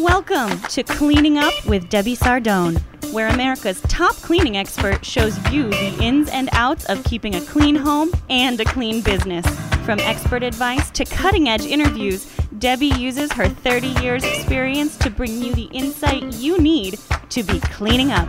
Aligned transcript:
Welcome 0.00 0.58
to 0.62 0.82
Cleaning 0.82 1.36
Up 1.36 1.52
with 1.66 1.90
Debbie 1.90 2.16
Sardone, 2.16 2.80
where 3.12 3.28
America's 3.28 3.82
top 3.82 4.16
cleaning 4.16 4.56
expert 4.56 5.04
shows 5.04 5.36
you 5.52 5.64
the 5.68 5.98
ins 6.00 6.30
and 6.30 6.48
outs 6.52 6.86
of 6.86 7.04
keeping 7.04 7.34
a 7.34 7.42
clean 7.42 7.76
home 7.76 8.10
and 8.30 8.58
a 8.58 8.64
clean 8.64 9.02
business. 9.02 9.44
From 9.84 9.98
expert 10.00 10.42
advice 10.42 10.90
to 10.92 11.04
cutting 11.04 11.50
edge 11.50 11.66
interviews, 11.66 12.34
Debbie 12.58 12.86
uses 12.86 13.30
her 13.32 13.46
30 13.46 13.88
years' 14.02 14.24
experience 14.24 14.96
to 14.96 15.10
bring 15.10 15.42
you 15.42 15.54
the 15.54 15.64
insight 15.64 16.32
you 16.36 16.56
need 16.56 16.98
to 17.28 17.42
be 17.42 17.60
cleaning 17.60 18.10
up. 18.10 18.26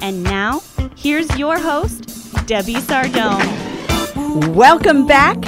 And 0.00 0.22
now, 0.22 0.62
here's 0.96 1.28
your 1.38 1.58
host, 1.58 2.46
Debbie 2.46 2.76
Sardone. 2.76 4.54
Welcome 4.54 5.06
back 5.06 5.38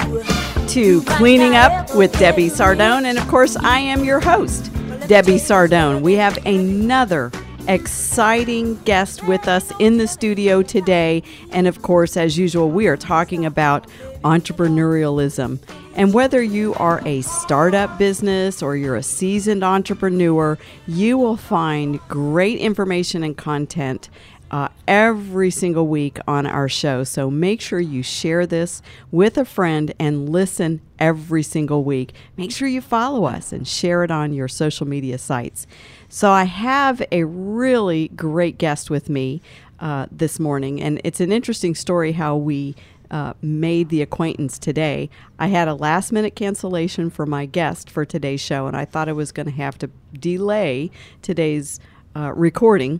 to 0.67 1.01
Cleaning 1.05 1.55
Up 1.55 1.95
with 1.95 2.11
Debbie 2.19 2.51
Sardone. 2.51 3.05
And 3.05 3.17
of 3.17 3.27
course, 3.27 3.55
I 3.55 3.79
am 3.79 4.03
your 4.03 4.19
host, 4.19 4.71
Debbie 5.07 5.35
Sardone. 5.35 6.01
We 6.01 6.15
have 6.15 6.37
another 6.45 7.31
exciting 7.69 8.75
guest 8.83 9.25
with 9.25 9.47
us 9.47 9.71
in 9.79 9.99
the 9.99 10.05
studio 10.05 10.61
today. 10.61 11.23
And 11.51 11.65
of 11.65 11.81
course, 11.81 12.17
as 12.17 12.37
usual, 12.37 12.69
we 12.69 12.87
are 12.87 12.97
talking 12.97 13.45
about 13.45 13.87
entrepreneurialism. 14.25 15.59
And 15.95 16.13
whether 16.13 16.43
you 16.43 16.73
are 16.73 17.01
a 17.05 17.21
startup 17.21 17.97
business 17.97 18.61
or 18.61 18.75
you're 18.75 18.97
a 18.97 19.03
seasoned 19.03 19.63
entrepreneur, 19.63 20.57
you 20.87 21.17
will 21.17 21.37
find 21.37 22.01
great 22.09 22.59
information 22.59 23.23
and 23.23 23.37
content 23.37 24.09
uh, 24.51 24.69
every 24.87 25.51
single 25.51 25.87
week 25.87 26.19
on 26.27 26.45
our 26.45 26.69
show. 26.69 27.03
So 27.03 27.29
make 27.29 27.61
sure 27.61 27.79
you 27.79 28.03
share 28.03 28.45
this 28.45 28.81
with 29.11 29.37
a 29.37 29.45
friend 29.45 29.93
and 29.99 30.29
listen 30.29 30.81
every 30.99 31.43
single 31.43 31.83
week. 31.83 32.13
Make 32.37 32.51
sure 32.51 32.67
you 32.67 32.81
follow 32.81 33.25
us 33.25 33.51
and 33.51 33.67
share 33.67 34.03
it 34.03 34.11
on 34.11 34.33
your 34.33 34.47
social 34.47 34.87
media 34.87 35.17
sites. 35.17 35.67
So 36.09 36.31
I 36.31 36.45
have 36.45 37.01
a 37.11 37.25
really 37.25 38.07
great 38.09 38.57
guest 38.57 38.89
with 38.89 39.09
me 39.09 39.41
uh, 39.79 40.07
this 40.11 40.39
morning, 40.39 40.81
and 40.81 40.99
it's 41.03 41.19
an 41.19 41.31
interesting 41.31 41.75
story 41.75 42.13
how 42.13 42.35
we. 42.35 42.75
Uh, 43.09 43.31
made 43.41 43.87
the 43.87 44.01
acquaintance 44.01 44.59
today. 44.59 45.09
I 45.39 45.47
had 45.47 45.69
a 45.69 45.73
last 45.73 46.11
minute 46.11 46.35
cancellation 46.35 47.09
for 47.09 47.25
my 47.25 47.45
guest 47.45 47.89
for 47.89 48.03
today's 48.03 48.41
show, 48.41 48.67
and 48.67 48.75
I 48.75 48.83
thought 48.83 49.07
I 49.07 49.13
was 49.13 49.31
going 49.31 49.45
to 49.45 49.53
have 49.53 49.77
to 49.77 49.89
delay 50.11 50.91
today's 51.21 51.79
uh, 52.17 52.33
recording 52.35 52.99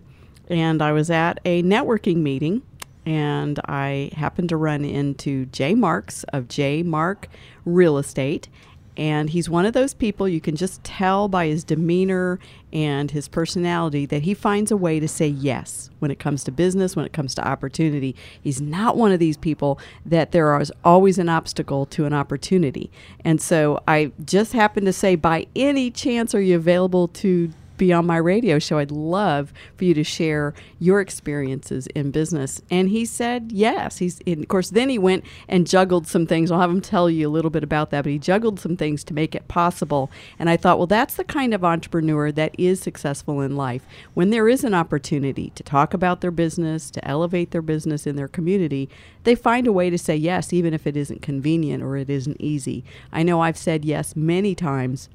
and 0.50 0.81
I 0.81 0.92
was 0.92 1.09
at 1.09 1.40
a 1.45 1.64
networking 1.64 2.17
meeting 2.17 2.62
and 3.06 3.59
I 3.66 4.12
happened 4.16 4.50
to 4.50 4.58
run 4.58 4.84
into 4.84 5.45
Jay 5.48 5.76
Marks 5.76 6.23
of 6.26 6.48
J 6.48 6.84
Mark 6.84 7.30
Real 7.66 7.98
Estate. 7.98 8.50
And 8.98 9.30
he's 9.30 9.48
one 9.48 9.68
of 9.68 9.73
those 9.73 9.94
people 9.94 10.28
you 10.28 10.42
can 10.42 10.56
just 10.56 10.84
tell 10.84 11.28
by 11.28 11.45
his 11.45 11.64
demeanor 11.64 12.40
and 12.73 13.12
his 13.12 13.28
personality 13.28 14.08
that 14.08 14.23
he 14.23 14.34
finds 14.34 14.72
a 14.72 14.78
way 14.78 15.00
to 15.00 15.08
say 15.08 15.28
yes 15.28 15.92
when 16.00 16.09
it 16.09 16.18
comes 16.18 16.44
to 16.45 16.52
business, 16.52 16.95
when 16.95 17.06
it 17.06 17.14
comes 17.14 17.36
to 17.36 17.48
opportunity. 17.48 18.16
He's 18.42 18.59
not 18.59 18.98
one 18.98 19.12
of 19.12 19.20
these 19.20 19.38
people 19.38 19.80
that 20.03 20.31
there 20.31 20.59
is 20.59 20.72
always 20.84 21.20
an 21.20 21.30
obstacle 21.30 21.86
to 21.86 22.06
an 22.06 22.14
opportunity. 22.14 22.92
And 23.23 23.40
so 23.40 23.80
I 23.88 24.12
just 24.25 24.53
happened 24.53 24.88
to 24.88 24.94
say, 24.94 25.16
by 25.16 25.45
any 25.56 25.92
chance, 25.92 26.34
are 26.34 26.42
you 26.42 26.56
available 26.56 27.08
to 27.09 27.53
be 27.78 27.94
on 27.94 28.06
my 28.06 28.17
radio 28.17 28.59
show. 28.59 28.78
I'd 28.78 28.92
love 28.92 29.53
for 29.75 29.86
you 29.86 29.94
to 29.94 30.03
share 30.03 30.53
your 30.80 31.00
experiences 31.00 31.88
in 31.88 32.11
business. 32.11 32.61
And 32.69 32.89
he 32.89 33.06
said 33.06 33.52
yes. 33.52 33.97
He's, 33.97 34.19
of 34.25 34.47
course, 34.47 34.69
then 34.72 34.89
he 34.89 34.97
went 34.97 35.23
and 35.47 35.67
juggled 35.67 36.08
some 36.08 36.25
things. 36.25 36.52
I'll 36.52 36.59
have 36.59 36.69
him 36.69 36.81
tell 36.81 37.09
you 37.09 37.28
a 37.28 37.31
little 37.31 37.52
bit 37.52 37.64
about 37.64 37.92
that, 37.92 38.03
but 38.03 38.11
he 38.11 38.19
juggled 38.19 38.59
some 38.59 38.75
things 38.75 39.03
to 39.06 39.14
make 39.14 39.36
it 39.36 39.47
possible. 39.47 40.11
And 40.39 40.50
I 40.50 40.58
thought, 40.58 40.78
well, 40.78 40.88
that's 40.88 41.16
the 41.16 41.23
kind 41.23 41.53
of 41.53 41.64
entrepreneur 41.64 42.31
that 42.31 42.56
is 42.58 42.80
successful 42.81 43.42
in 43.42 43.56
life. 43.56 43.86
When 44.14 44.30
there 44.30 44.50
is 44.50 44.64
an 44.64 44.73
opportunity 44.73 45.52
to 45.52 45.64
talk 45.64 45.94
about 45.94 46.22
their 46.22 46.31
business, 46.31 46.90
to 46.91 47.07
elevate 47.07 47.52
their 47.52 47.62
business 47.62 48.07
in 48.07 48.16
their 48.16 48.28
community, 48.28 48.90
they 49.23 49.35
find 49.35 49.68
a 49.68 49.73
way 49.73 49.90
to 49.90 49.97
say 49.97 50.16
yes, 50.16 50.53
even 50.53 50.73
if 50.73 50.88
it 50.88 50.97
isn't 50.97 51.22
convenient 51.22 51.84
or 51.84 51.97
it 51.97 52.09
isn't 52.09 52.40
easy. 52.40 52.84
I 53.12 53.23
know 53.23 53.41
I've 53.41 53.57
said 53.57 53.85
yes 53.85 54.16
many 54.16 54.56
times 54.56 55.09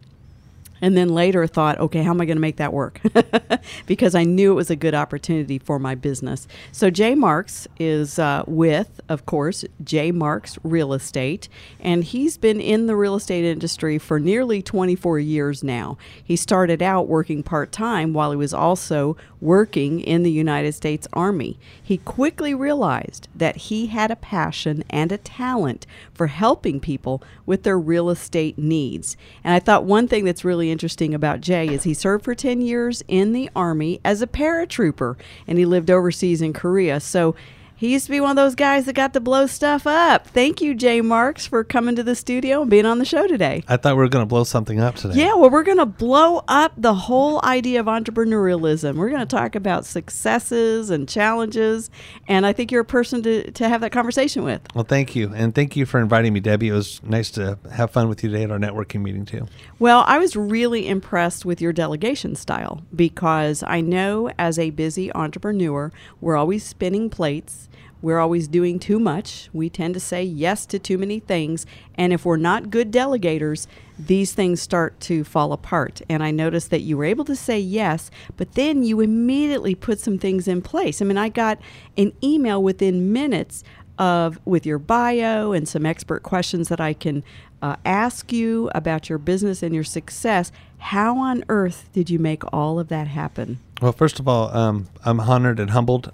and 0.82 0.96
then 0.96 1.08
later 1.08 1.46
thought, 1.46 1.78
okay, 1.78 2.02
how 2.02 2.10
am 2.10 2.20
I 2.20 2.26
going 2.26 2.36
to 2.36 2.42
make 2.42 2.56
that 2.56 2.72
work? 2.72 3.00
because 3.86 4.16
I 4.16 4.24
knew 4.24 4.50
it 4.50 4.56
was 4.56 4.68
a 4.68 4.76
good 4.76 4.94
opportunity 4.94 5.58
for 5.58 5.78
my 5.78 5.94
business. 5.94 6.48
So 6.72 6.90
Jay 6.90 7.14
Marks 7.14 7.68
is 7.78 8.18
uh, 8.18 8.42
with, 8.48 9.00
of 9.08 9.24
course, 9.24 9.64
Jay 9.82 10.10
Marks 10.10 10.58
Real 10.64 10.92
Estate, 10.92 11.48
and 11.80 12.02
he's 12.02 12.36
been 12.36 12.60
in 12.60 12.88
the 12.88 12.96
real 12.96 13.14
estate 13.14 13.44
industry 13.44 13.96
for 13.96 14.18
nearly 14.18 14.60
24 14.60 15.20
years 15.20 15.62
now. 15.62 15.96
He 16.22 16.34
started 16.34 16.82
out 16.82 17.06
working 17.06 17.44
part 17.44 17.70
time 17.70 18.12
while 18.12 18.32
he 18.32 18.36
was 18.36 18.52
also 18.52 19.16
working 19.40 20.00
in 20.00 20.24
the 20.24 20.30
United 20.30 20.72
States 20.72 21.06
Army. 21.12 21.58
He 21.82 21.98
quickly 21.98 22.54
realized 22.54 23.28
that 23.34 23.56
he 23.56 23.86
had 23.86 24.10
a 24.10 24.16
passion 24.16 24.82
and 24.90 25.12
a 25.12 25.18
talent 25.18 25.86
for 26.12 26.26
helping 26.26 26.80
people 26.80 27.22
with 27.46 27.62
their 27.62 27.78
real 27.78 28.10
estate 28.10 28.58
needs. 28.58 29.16
And 29.44 29.54
I 29.54 29.58
thought 29.60 29.84
one 29.84 30.08
thing 30.08 30.24
that's 30.24 30.44
really 30.44 30.71
interesting 30.72 31.14
about 31.14 31.40
Jay 31.40 31.68
is 31.68 31.84
he 31.84 31.94
served 31.94 32.24
for 32.24 32.34
10 32.34 32.60
years 32.60 33.04
in 33.06 33.32
the 33.32 33.48
Army 33.54 34.00
as 34.04 34.22
a 34.22 34.26
paratrooper 34.26 35.16
and 35.46 35.58
he 35.58 35.64
lived 35.64 35.90
overseas 35.90 36.42
in 36.42 36.52
Korea. 36.52 36.98
So 36.98 37.36
he 37.82 37.92
used 37.92 38.04
to 38.04 38.12
be 38.12 38.20
one 38.20 38.30
of 38.30 38.36
those 38.36 38.54
guys 38.54 38.84
that 38.84 38.92
got 38.92 39.12
to 39.12 39.18
blow 39.18 39.48
stuff 39.48 39.88
up. 39.88 40.28
Thank 40.28 40.60
you, 40.60 40.72
Jay 40.72 41.00
Marks, 41.00 41.48
for 41.48 41.64
coming 41.64 41.96
to 41.96 42.04
the 42.04 42.14
studio 42.14 42.62
and 42.62 42.70
being 42.70 42.86
on 42.86 43.00
the 43.00 43.04
show 43.04 43.26
today. 43.26 43.64
I 43.66 43.76
thought 43.76 43.96
we 43.96 44.02
were 44.04 44.08
going 44.08 44.22
to 44.22 44.28
blow 44.28 44.44
something 44.44 44.78
up 44.78 44.94
today. 44.94 45.16
Yeah, 45.16 45.34
well, 45.34 45.50
we're 45.50 45.64
going 45.64 45.78
to 45.78 45.86
blow 45.86 46.44
up 46.46 46.74
the 46.76 46.94
whole 46.94 47.44
idea 47.44 47.80
of 47.80 47.86
entrepreneurialism. 47.86 48.94
We're 48.94 49.08
going 49.08 49.26
to 49.26 49.26
talk 49.26 49.56
about 49.56 49.84
successes 49.84 50.90
and 50.90 51.08
challenges, 51.08 51.90
and 52.28 52.46
I 52.46 52.52
think 52.52 52.70
you're 52.70 52.82
a 52.82 52.84
person 52.84 53.20
to, 53.24 53.50
to 53.50 53.68
have 53.68 53.80
that 53.80 53.90
conversation 53.90 54.44
with. 54.44 54.62
Well, 54.76 54.84
thank 54.84 55.16
you. 55.16 55.32
And 55.34 55.52
thank 55.52 55.74
you 55.74 55.84
for 55.84 55.98
inviting 55.98 56.32
me, 56.32 56.38
Debbie. 56.38 56.68
It 56.68 56.74
was 56.74 57.02
nice 57.02 57.32
to 57.32 57.58
have 57.72 57.90
fun 57.90 58.08
with 58.08 58.22
you 58.22 58.30
today 58.30 58.44
at 58.44 58.52
our 58.52 58.58
networking 58.60 59.02
meeting, 59.02 59.24
too. 59.24 59.48
Well, 59.80 60.04
I 60.06 60.18
was 60.18 60.36
really 60.36 60.86
impressed 60.86 61.44
with 61.44 61.60
your 61.60 61.72
delegation 61.72 62.36
style 62.36 62.82
because 62.94 63.64
I 63.66 63.80
know 63.80 64.30
as 64.38 64.56
a 64.56 64.70
busy 64.70 65.12
entrepreneur, 65.14 65.90
we're 66.20 66.36
always 66.36 66.62
spinning 66.62 67.10
plates 67.10 67.68
we're 68.02 68.18
always 68.18 68.48
doing 68.48 68.78
too 68.78 68.98
much. 68.98 69.48
We 69.52 69.70
tend 69.70 69.94
to 69.94 70.00
say 70.00 70.24
yes 70.24 70.66
to 70.66 70.78
too 70.78 70.98
many 70.98 71.20
things. 71.20 71.64
And 71.94 72.12
if 72.12 72.24
we're 72.24 72.36
not 72.36 72.68
good 72.68 72.92
delegators, 72.92 73.68
these 73.98 74.32
things 74.32 74.60
start 74.60 74.98
to 75.00 75.22
fall 75.22 75.52
apart. 75.52 76.02
And 76.08 76.22
I 76.22 76.32
noticed 76.32 76.70
that 76.70 76.80
you 76.80 76.96
were 76.96 77.04
able 77.04 77.24
to 77.26 77.36
say 77.36 77.60
yes, 77.60 78.10
but 78.36 78.52
then 78.52 78.82
you 78.82 79.00
immediately 79.00 79.76
put 79.76 80.00
some 80.00 80.18
things 80.18 80.48
in 80.48 80.62
place. 80.62 81.00
I 81.00 81.04
mean, 81.04 81.16
I 81.16 81.28
got 81.28 81.58
an 81.96 82.12
email 82.22 82.62
within 82.62 83.12
minutes 83.12 83.62
of 83.98 84.40
with 84.44 84.66
your 84.66 84.78
bio 84.78 85.52
and 85.52 85.68
some 85.68 85.86
expert 85.86 86.22
questions 86.22 86.68
that 86.68 86.80
I 86.80 86.92
can 86.92 87.22
uh, 87.60 87.76
ask 87.84 88.32
you 88.32 88.68
about 88.74 89.08
your 89.08 89.18
business 89.18 89.62
and 89.62 89.72
your 89.74 89.84
success. 89.84 90.50
How 90.78 91.18
on 91.18 91.44
earth 91.48 91.88
did 91.92 92.10
you 92.10 92.18
make 92.18 92.42
all 92.52 92.80
of 92.80 92.88
that 92.88 93.06
happen? 93.06 93.60
Well, 93.80 93.92
first 93.92 94.18
of 94.18 94.26
all, 94.26 94.54
um, 94.56 94.88
I'm 95.04 95.20
honored 95.20 95.60
and 95.60 95.70
humbled 95.70 96.12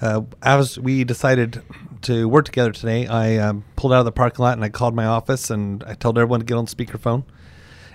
uh, 0.00 0.22
as 0.42 0.78
we 0.78 1.04
decided 1.04 1.62
to 2.02 2.28
work 2.28 2.44
together 2.44 2.72
today, 2.72 3.06
I 3.06 3.36
um, 3.36 3.64
pulled 3.76 3.92
out 3.92 4.00
of 4.00 4.04
the 4.04 4.12
parking 4.12 4.42
lot 4.42 4.54
and 4.54 4.64
I 4.64 4.68
called 4.68 4.94
my 4.94 5.06
office 5.06 5.50
and 5.50 5.82
I 5.84 5.94
told 5.94 6.18
everyone 6.18 6.40
to 6.40 6.46
get 6.46 6.56
on 6.56 6.66
speakerphone. 6.66 7.24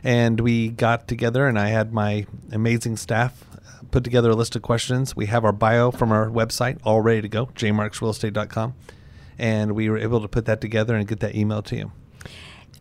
And 0.03 0.39
we 0.39 0.69
got 0.69 1.07
together 1.07 1.47
and 1.47 1.59
I 1.59 1.67
had 1.67 1.93
my 1.93 2.25
amazing 2.51 2.97
staff 2.97 3.45
uh, 3.53 3.83
put 3.91 4.03
together 4.03 4.31
a 4.31 4.35
list 4.35 4.55
of 4.55 4.63
questions. 4.63 5.15
We 5.15 5.27
have 5.27 5.45
our 5.45 5.51
bio 5.51 5.91
from 5.91 6.11
our 6.11 6.27
website 6.27 6.79
all 6.83 7.01
ready 7.01 7.21
to 7.21 7.29
go, 7.29 7.47
jmarksrealestate.com. 7.47 8.73
And 9.37 9.73
we 9.73 9.89
were 9.89 9.97
able 9.97 10.21
to 10.21 10.27
put 10.27 10.45
that 10.45 10.61
together 10.61 10.95
and 10.95 11.07
get 11.07 11.19
that 11.19 11.35
email 11.35 11.61
to 11.63 11.75
you. 11.75 11.91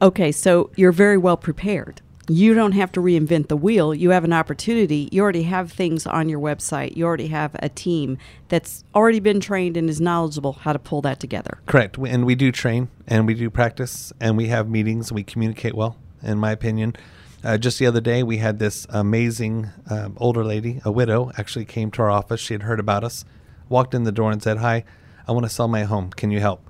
Okay, 0.03 0.33
so 0.33 0.71
you're 0.77 0.93
very 0.93 1.19
well 1.19 1.37
prepared 1.37 2.01
you 2.31 2.55
don't 2.55 2.73
have 2.73 2.93
to 2.93 3.01
reinvent 3.01 3.49
the 3.49 3.57
wheel. 3.57 3.93
You 3.93 4.11
have 4.11 4.23
an 4.23 4.33
opportunity. 4.33 5.09
You 5.11 5.21
already 5.23 5.43
have 5.43 5.73
things 5.73 6.07
on 6.07 6.29
your 6.29 6.39
website. 6.39 6.97
You 6.97 7.05
already 7.05 7.27
have 7.27 7.57
a 7.59 7.69
team 7.69 8.19
that's 8.49 8.85
already 8.95 9.19
been 9.19 9.41
trained 9.41 9.77
and 9.77 9.91
is 9.91 10.01
knowledgeable 10.01 10.53
how 10.53 10.73
to 10.73 10.79
pull 10.79 11.03
that 11.03 11.19
together. 11.19 11.59
Correct. 11.67 11.99
And 11.99 12.25
we 12.25 12.37
do 12.37 12.53
train 12.53 12.89
and 13.09 13.27
we 13.27 13.35
do 13.35 13.51
practice 13.51 14.13
and 14.21 14.37
we 14.37 14.47
have 14.47 14.69
meetings 14.69 15.11
and 15.11 15.17
we 15.17 15.25
communicate 15.25 15.75
well, 15.75 15.97
in 16.23 16.39
my 16.39 16.53
opinion. 16.53 16.95
Uh, 17.43 17.59
just 17.59 17.81
the 17.81 17.87
other 17.87 18.01
day, 18.01 18.23
we 18.23 18.37
had 18.37 18.61
this 18.61 18.87
amazing 18.91 19.71
um, 19.89 20.17
older 20.19 20.45
lady, 20.45 20.81
a 20.85 20.93
widow, 20.93 21.33
actually 21.37 21.65
came 21.65 21.91
to 21.91 22.03
our 22.03 22.11
office. 22.11 22.39
She 22.39 22.55
had 22.55 22.63
heard 22.63 22.79
about 22.79 23.03
us, 23.03 23.25
walked 23.69 23.93
in 23.93 24.05
the 24.05 24.13
door 24.13 24.31
and 24.31 24.41
said, 24.41 24.59
Hi, 24.59 24.85
I 25.27 25.33
want 25.33 25.47
to 25.47 25.51
sell 25.51 25.67
my 25.67 25.83
home. 25.83 26.11
Can 26.11 26.31
you 26.31 26.39
help? 26.39 26.63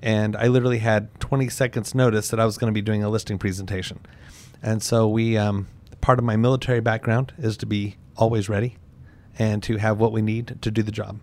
And 0.00 0.36
I 0.36 0.46
literally 0.46 0.78
had 0.78 1.18
20 1.18 1.48
seconds 1.48 1.92
notice 1.92 2.28
that 2.28 2.38
I 2.38 2.44
was 2.44 2.56
going 2.56 2.70
to 2.70 2.74
be 2.74 2.82
doing 2.82 3.02
a 3.02 3.08
listing 3.08 3.38
presentation. 3.38 4.00
And 4.62 4.82
so 4.82 5.08
we, 5.08 5.36
um, 5.36 5.66
part 6.00 6.18
of 6.18 6.24
my 6.24 6.36
military 6.36 6.80
background 6.80 7.32
is 7.38 7.56
to 7.58 7.66
be 7.66 7.96
always 8.16 8.48
ready 8.48 8.76
and 9.38 9.62
to 9.64 9.76
have 9.78 9.98
what 9.98 10.12
we 10.12 10.22
need 10.22 10.58
to 10.62 10.70
do 10.70 10.82
the 10.82 10.92
job. 10.92 11.18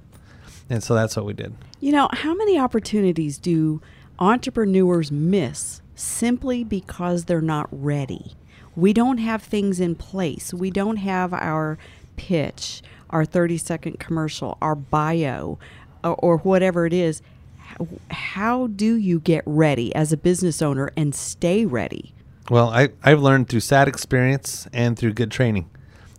And 0.70 0.84
so 0.84 0.94
that's 0.94 1.16
what 1.16 1.26
we 1.26 1.34
did. 1.34 1.56
You 1.80 1.92
know, 1.92 2.10
how 2.12 2.36
many 2.36 2.60
opportunities 2.60 3.38
do 3.38 3.82
entrepreneurs 4.20 5.12
miss 5.12 5.82
simply 5.96 6.64
because 6.64 7.26
they're 7.26 7.42
not 7.42 7.68
ready? 7.72 8.36
we 8.80 8.94
don't 8.94 9.18
have 9.18 9.44
things 9.44 9.80
in 9.80 9.96
place. 9.96 10.54
We 10.54 10.72
don't 10.72 10.98
have 10.98 11.34
our 11.34 11.78
pitch, 12.16 12.82
our 13.10 13.26
30 13.26 13.58
second 13.58 14.00
commercial, 14.00 14.58
our 14.62 14.76
bio, 14.76 15.60
or, 16.04 16.16
or 16.16 16.38
whatever 16.40 16.86
it 16.86 16.94
is. 16.94 17.22
How, 17.58 17.88
how 18.12 18.68
do 18.68 18.96
you 18.96 19.20
get 19.20 19.44
ready 19.46 19.94
as 19.96 20.14
a 20.14 20.18
business 20.18 20.62
owner 20.62 20.92
and 20.96 21.14
stay 21.14 21.66
ready? 21.66 22.14
Well, 22.50 22.70
I, 22.70 22.90
I've 23.04 23.22
learned 23.22 23.50
through 23.50 23.60
sad 23.60 23.88
experience 23.88 24.68
and 24.74 24.98
through 24.98 25.14
good 25.14 25.32
training. 25.32 25.70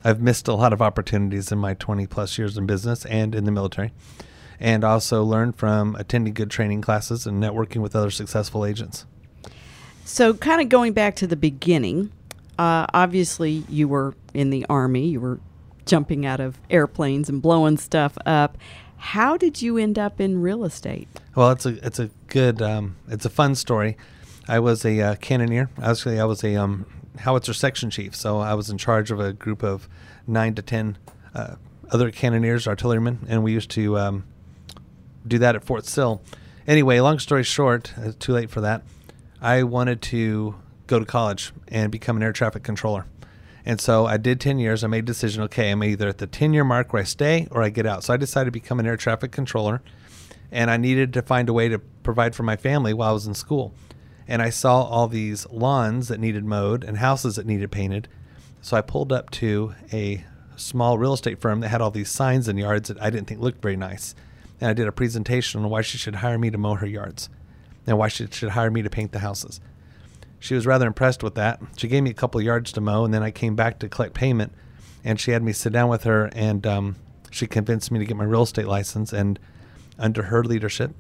I've 0.03 0.21
missed 0.21 0.49
a 0.49 0.55
lot 0.55 0.73
of 0.73 0.81
opportunities 0.81 1.53
in 1.53 1.59
my 1.59 1.75
20 1.75 2.07
plus 2.07 2.39
years 2.39 2.57
in 2.57 2.67
business 2.67 3.05
and 3.07 3.35
in 3.35 3.45
the 3.45 3.53
military, 3.53 3.93
and 4.59 4.85
also 4.85 5.23
learned 5.23 5.57
from 5.57 5.95
attending 5.97 6.33
good 6.35 6.51
training 6.51 6.81
classes 6.83 7.27
and 7.27 7.43
networking 7.43 7.83
with 7.83 7.95
other 7.95 8.11
successful 8.11 8.65
agents. 8.65 9.05
So, 10.05 10.35
kind 10.35 10.61
of 10.61 10.69
going 10.69 10.93
back 10.93 11.17
to 11.17 11.27
the 11.27 11.37
beginning, 11.37 12.11
uh, 12.59 12.87
obviously 12.95 13.65
you 13.69 13.89
were 13.89 14.15
in 14.33 14.51
the 14.51 14.65
Army, 14.69 15.07
you 15.07 15.21
were 15.21 15.41
jumping 15.87 16.25
out 16.25 16.41
of 16.41 16.59
airplanes 16.71 17.29
and 17.29 17.43
blowing 17.43 17.77
stuff 17.77 18.17
up. 18.25 18.57
How 18.97 19.37
did 19.37 19.61
you 19.63 19.79
end 19.79 19.99
up 19.99 20.21
in 20.21 20.41
real 20.41 20.65
estate? 20.65 21.09
Well, 21.35 21.51
it's 21.51 21.67
a 21.67 21.85
it's 21.85 21.99
a 21.99 22.11
good 22.29 22.61
um, 22.61 22.97
it's 23.09 23.25
a 23.25 23.31
fun 23.31 23.55
story. 23.55 23.97
I 24.51 24.59
was 24.59 24.85
a 24.85 25.01
uh, 25.01 25.15
cannoneer. 25.15 25.71
Actually, 25.81 26.19
I 26.19 26.25
was 26.25 26.43
a 26.43 26.57
um, 26.57 26.85
howitzer 27.21 27.55
section 27.55 27.89
chief, 27.89 28.17
so 28.17 28.41
I 28.41 28.55
was 28.55 28.69
in 28.69 28.79
charge 28.79 29.13
of 29.13 29.21
a 29.21 29.33
group 29.33 29.63
of 29.63 29.89
nine 30.27 30.57
to 30.57 30.63
ten 30.63 30.99
uh, 31.37 31.55
other 31.93 32.11
cannoneers, 32.11 32.67
artillerymen, 32.67 33.29
and 33.29 33.45
we 33.45 33.53
used 33.53 33.71
to 33.71 33.97
um, 33.97 34.25
do 35.25 35.39
that 35.39 35.55
at 35.55 35.63
Fort 35.63 35.87
Sill. 35.87 36.21
Anyway, 36.67 36.99
long 36.99 37.21
story 37.21 37.45
short, 37.45 37.93
uh, 37.97 38.11
too 38.19 38.33
late 38.33 38.51
for 38.51 38.61
that. 38.61 38.83
I 39.41 39.63
wanted 39.63 40.03
to 40.03 40.57
go 40.89 40.99
to 40.99 41.05
college 41.05 41.53
and 41.69 41.93
become 41.93 42.17
an 42.17 42.25
air 42.25 42.33
traffic 42.33 42.65
controller. 42.65 43.07
And 43.65 43.81
so 43.81 44.07
I 44.07 44.17
did 44.17 44.41
10 44.41 44.59
years. 44.59 44.83
I 44.83 44.89
made 44.89 45.05
a 45.05 45.07
decision 45.07 45.45
okay, 45.45 45.71
I'm 45.71 45.85
either 45.85 46.09
at 46.09 46.19
the 46.19 46.27
10 46.27 46.53
year 46.53 46.65
mark 46.65 46.93
where 46.93 47.03
I 47.03 47.05
stay 47.05 47.47
or 47.53 47.63
I 47.63 47.69
get 47.69 47.87
out. 47.87 48.03
So 48.03 48.15
I 48.15 48.17
decided 48.17 48.47
to 48.47 48.51
become 48.51 48.81
an 48.81 48.87
air 48.87 48.97
traffic 48.97 49.31
controller. 49.31 49.81
And 50.51 50.73
I 50.73 50.77
needed 50.77 51.13
to 51.13 51.23
find 51.23 51.49
a 51.49 51.53
way 51.53 51.69
to 51.69 51.79
provide 51.79 52.35
for 52.35 52.43
my 52.43 52.57
family 52.57 52.93
while 52.93 53.11
I 53.11 53.13
was 53.13 53.29
in 53.29 53.35
school. 53.35 53.73
And 54.31 54.41
I 54.41 54.51
saw 54.51 54.85
all 54.85 55.09
these 55.09 55.45
lawns 55.51 56.07
that 56.07 56.21
needed 56.21 56.45
mowed 56.45 56.85
and 56.85 56.99
houses 56.99 57.35
that 57.35 57.47
needed 57.47 57.73
painted. 57.73 58.07
So 58.63 58.77
I 58.77 58.81
pulled 58.81 59.13
up 59.13 59.29
to 59.33 59.75
a 59.93 60.25
small 60.57 60.99
real 60.99 61.15
estate 61.15 61.41
firm 61.41 61.59
that 61.61 61.69
had 61.69 61.81
all 61.81 61.91
these 61.91 62.13
signs 62.13 62.47
and 62.47 62.57
yards 62.57 62.89
that 62.89 63.03
I 63.03 63.11
didn't 63.11 63.27
think 63.27 63.41
looked 63.41 63.61
very 63.61 63.77
nice. 63.77 64.15
And 64.61 64.71
I 64.71 64.73
did 64.73 64.87
a 64.87 64.93
presentation 64.93 65.65
on 65.65 65.69
why 65.69 65.83
she 65.83 65.99
should 65.99 66.17
hire 66.17 66.39
me 66.39 66.49
to 66.51 66.59
mow 66.59 66.75
her 66.75 66.87
yards 66.87 67.29
and 67.89 67.99
why 67.99 68.07
she 68.07 68.29
should 68.31 68.51
hire 68.51 68.71
me 68.71 68.83
to 68.83 68.89
paint 68.89 69.11
the 69.11 69.19
houses. 69.19 69.61
She 70.39 70.55
was 70.55 70.65
rather 70.65 70.87
impressed 70.87 71.25
with 71.25 71.35
that. 71.35 71.61
She 71.77 71.89
gave 71.89 72.05
me 72.05 72.11
a 72.11 72.15
couple 72.15 72.41
yards 72.41 72.71
to 72.73 72.81
mow, 72.81 73.05
and 73.05 73.13
then 73.13 73.25
I 73.25 73.33
came 73.33 73.57
back 73.57 73.81
to 73.81 73.89
collect 73.89 74.15
payment, 74.15 74.53
and 75.03 75.19
she 75.19 75.33
had 75.33 75.43
me 75.43 75.53
sit 75.53 75.73
down 75.73 75.89
with 75.89 76.05
her, 76.05 76.31
and 76.35 76.65
um, 76.69 76.97
she 77.33 77.49
convinced 77.49 77.91
me 77.91 77.99
to 77.99 78.05
get 78.05 78.17
my 78.17 78.25
real 78.25 78.43
estate 78.43 78.69
license. 78.69 79.13
And 79.13 79.41
under 79.99 80.25
her 80.25 80.45
leadership, 80.45 80.95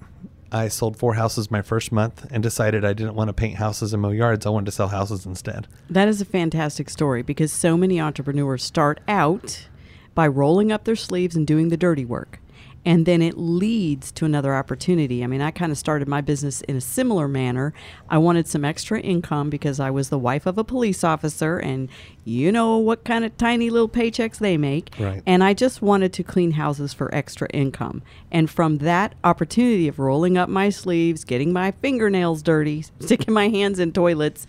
I 0.53 0.69
sold 0.69 0.97
four 0.97 1.15
houses 1.15 1.51
my 1.51 1.63
first 1.63 1.93
month 1.93 2.27
and 2.31 2.43
decided 2.43 2.85
I 2.85 2.93
didn't 2.93 3.15
want 3.15 3.29
to 3.29 3.33
paint 3.33 3.57
houses 3.57 3.93
and 3.93 4.03
mow 4.03 4.11
yards. 4.11 4.47
I 4.47 4.51
wanted 4.51 4.67
to 4.67 4.73
sell 4.73 4.89
houses 4.89 5.25
instead. 5.25 5.69
That 5.89 6.09
is 6.09 6.21
a 6.21 6.25
fantastic 6.25 6.91
story 6.91 7.23
because 7.23 7.53
so 7.53 7.77
many 7.77 8.01
entrepreneurs 8.01 8.65
start 8.65 9.01
out 9.07 9.69
by 10.15 10.27
rolling 10.27 10.73
up 10.73 10.85
their 10.85 10.97
sleeves 10.97 11.37
and 11.37 11.47
doing 11.47 11.69
the 11.69 11.77
dirty 11.77 12.05
work 12.05 12.41
and 12.85 13.05
then 13.05 13.21
it 13.21 13.37
leads 13.37 14.11
to 14.13 14.25
another 14.25 14.55
opportunity. 14.55 15.23
I 15.23 15.27
mean, 15.27 15.43
I 15.43 15.51
kind 15.51 15.71
of 15.71 15.77
started 15.77 16.09
my 16.09 16.21
business 16.21 16.63
in 16.63 16.77
a 16.77 16.81
similar 16.81 17.29
manner. 17.29 17.75
I 18.09 18.19
wanted 18.19 18.49
some 18.49 18.65
extra 18.65 19.01
income 19.01 19.51
because 19.51 19.79
I 19.79 19.91
was 19.91 20.09
the 20.09 20.19
wife 20.19 20.47
of 20.47 20.57
a 20.57 20.65
police 20.65 21.05
officer, 21.05 21.59
and 21.59 21.89
you 22.25 22.51
know 22.51 22.79
what 22.79 23.05
kind 23.05 23.25
of 23.25 23.37
tiny 23.37 23.69
little 23.69 23.89
paychecks 23.89 24.39
they 24.39 24.57
make. 24.57 24.95
Right. 24.99 25.23
And 25.27 25.45
I 25.45 25.53
just 25.53 25.83
wanted 25.83 26.13
to 26.15 26.23
clean 26.23 26.53
houses 26.53 26.95
for 26.95 27.15
extra 27.15 27.49
income. 27.51 28.03
And 28.31 28.49
from 28.49 28.79
that 28.79 29.15
opportunity 29.25 29.87
of 29.87 29.99
rolling 29.99 30.39
up 30.39 30.49
my 30.49 30.71
sleeves, 30.71 31.25
getting 31.25 31.53
my 31.53 31.73
fingernails 31.73 32.43
dirty, 32.43 32.87
sticking 33.01 33.35
my 33.35 33.49
hands 33.49 33.79
in 33.79 33.93
toilets, 33.93 34.47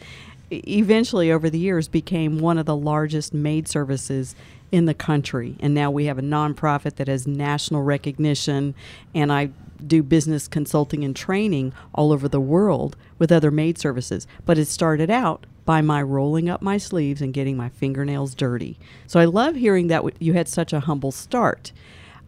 eventually 0.51 1.31
over 1.31 1.49
the 1.49 1.59
years 1.59 1.87
became 1.87 2.39
one 2.39 2.57
of 2.57 2.65
the 2.65 2.75
largest 2.75 3.33
maid 3.33 3.67
services 3.67 4.35
in 4.71 4.85
the 4.85 4.93
country. 4.93 5.55
And 5.59 5.73
now 5.73 5.91
we 5.91 6.05
have 6.05 6.17
a 6.17 6.23
nonprofit 6.23 6.95
that 6.95 7.07
has 7.07 7.27
national 7.27 7.83
recognition. 7.83 8.73
And 9.13 9.31
I 9.31 9.49
do 9.85 10.03
business 10.03 10.47
consulting 10.47 11.03
and 11.03 11.15
training 11.15 11.73
all 11.93 12.11
over 12.11 12.27
the 12.27 12.39
world 12.39 12.95
with 13.19 13.31
other 13.31 13.51
maid 13.51 13.77
services. 13.77 14.27
But 14.45 14.57
it 14.57 14.65
started 14.65 15.09
out 15.09 15.45
by 15.65 15.81
my 15.81 16.01
rolling 16.01 16.49
up 16.49 16.61
my 16.61 16.77
sleeves 16.77 17.21
and 17.21 17.33
getting 17.33 17.55
my 17.57 17.69
fingernails 17.69 18.33
dirty. 18.33 18.79
So 19.07 19.19
I 19.19 19.25
love 19.25 19.55
hearing 19.55 19.87
that 19.87 20.03
you 20.21 20.33
had 20.33 20.47
such 20.47 20.73
a 20.73 20.81
humble 20.81 21.11
start. 21.11 21.71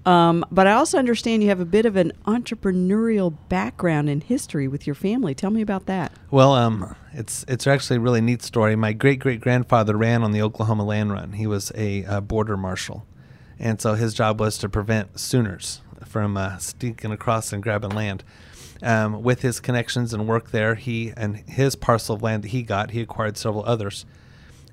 Um, 0.05 0.45
but 0.51 0.67
I 0.67 0.73
also 0.73 0.97
understand 0.97 1.43
you 1.43 1.49
have 1.49 1.61
a 1.61 1.65
bit 1.65 1.85
of 1.85 1.95
an 1.95 2.11
entrepreneurial 2.25 3.35
background 3.47 4.09
and 4.09 4.21
history 4.21 4.67
with 4.67 4.85
your 4.85 4.95
family. 4.95 5.33
Tell 5.33 5.49
me 5.49 5.61
about 5.61 5.85
that. 5.85 6.11
Well, 6.29 6.53
um, 6.53 6.95
it's 7.13 7.45
it's 7.47 7.67
actually 7.67 7.97
a 7.97 8.01
really 8.01 8.21
neat 8.21 8.41
story. 8.43 8.75
My 8.75 8.91
great 8.93 9.19
great 9.19 9.39
grandfather 9.39 9.95
ran 9.95 10.23
on 10.23 10.31
the 10.31 10.41
Oklahoma 10.41 10.83
Land 10.83 11.13
Run. 11.13 11.33
He 11.33 11.47
was 11.47 11.71
a, 11.75 12.03
a 12.03 12.21
border 12.21 12.57
marshal, 12.57 13.05
and 13.57 13.79
so 13.79 13.93
his 13.93 14.13
job 14.13 14.39
was 14.39 14.57
to 14.59 14.69
prevent 14.69 15.19
Sooners 15.19 15.81
from 16.05 16.35
uh, 16.35 16.57
sneaking 16.57 17.11
across 17.11 17.53
and 17.53 17.63
grabbing 17.63 17.91
land. 17.91 18.23
Um, 18.81 19.23
with 19.23 19.43
his 19.43 19.61
connections 19.61 20.13
and 20.13 20.27
work 20.27 20.51
there, 20.51 20.75
he 20.75 21.13
and 21.15 21.37
his 21.47 21.77
parcel 21.77 22.15
of 22.15 22.21
land 22.21 22.43
that 22.43 22.49
he 22.49 22.63
got, 22.63 22.91
he 22.91 22.99
acquired 22.99 23.37
several 23.37 23.63
others, 23.65 24.05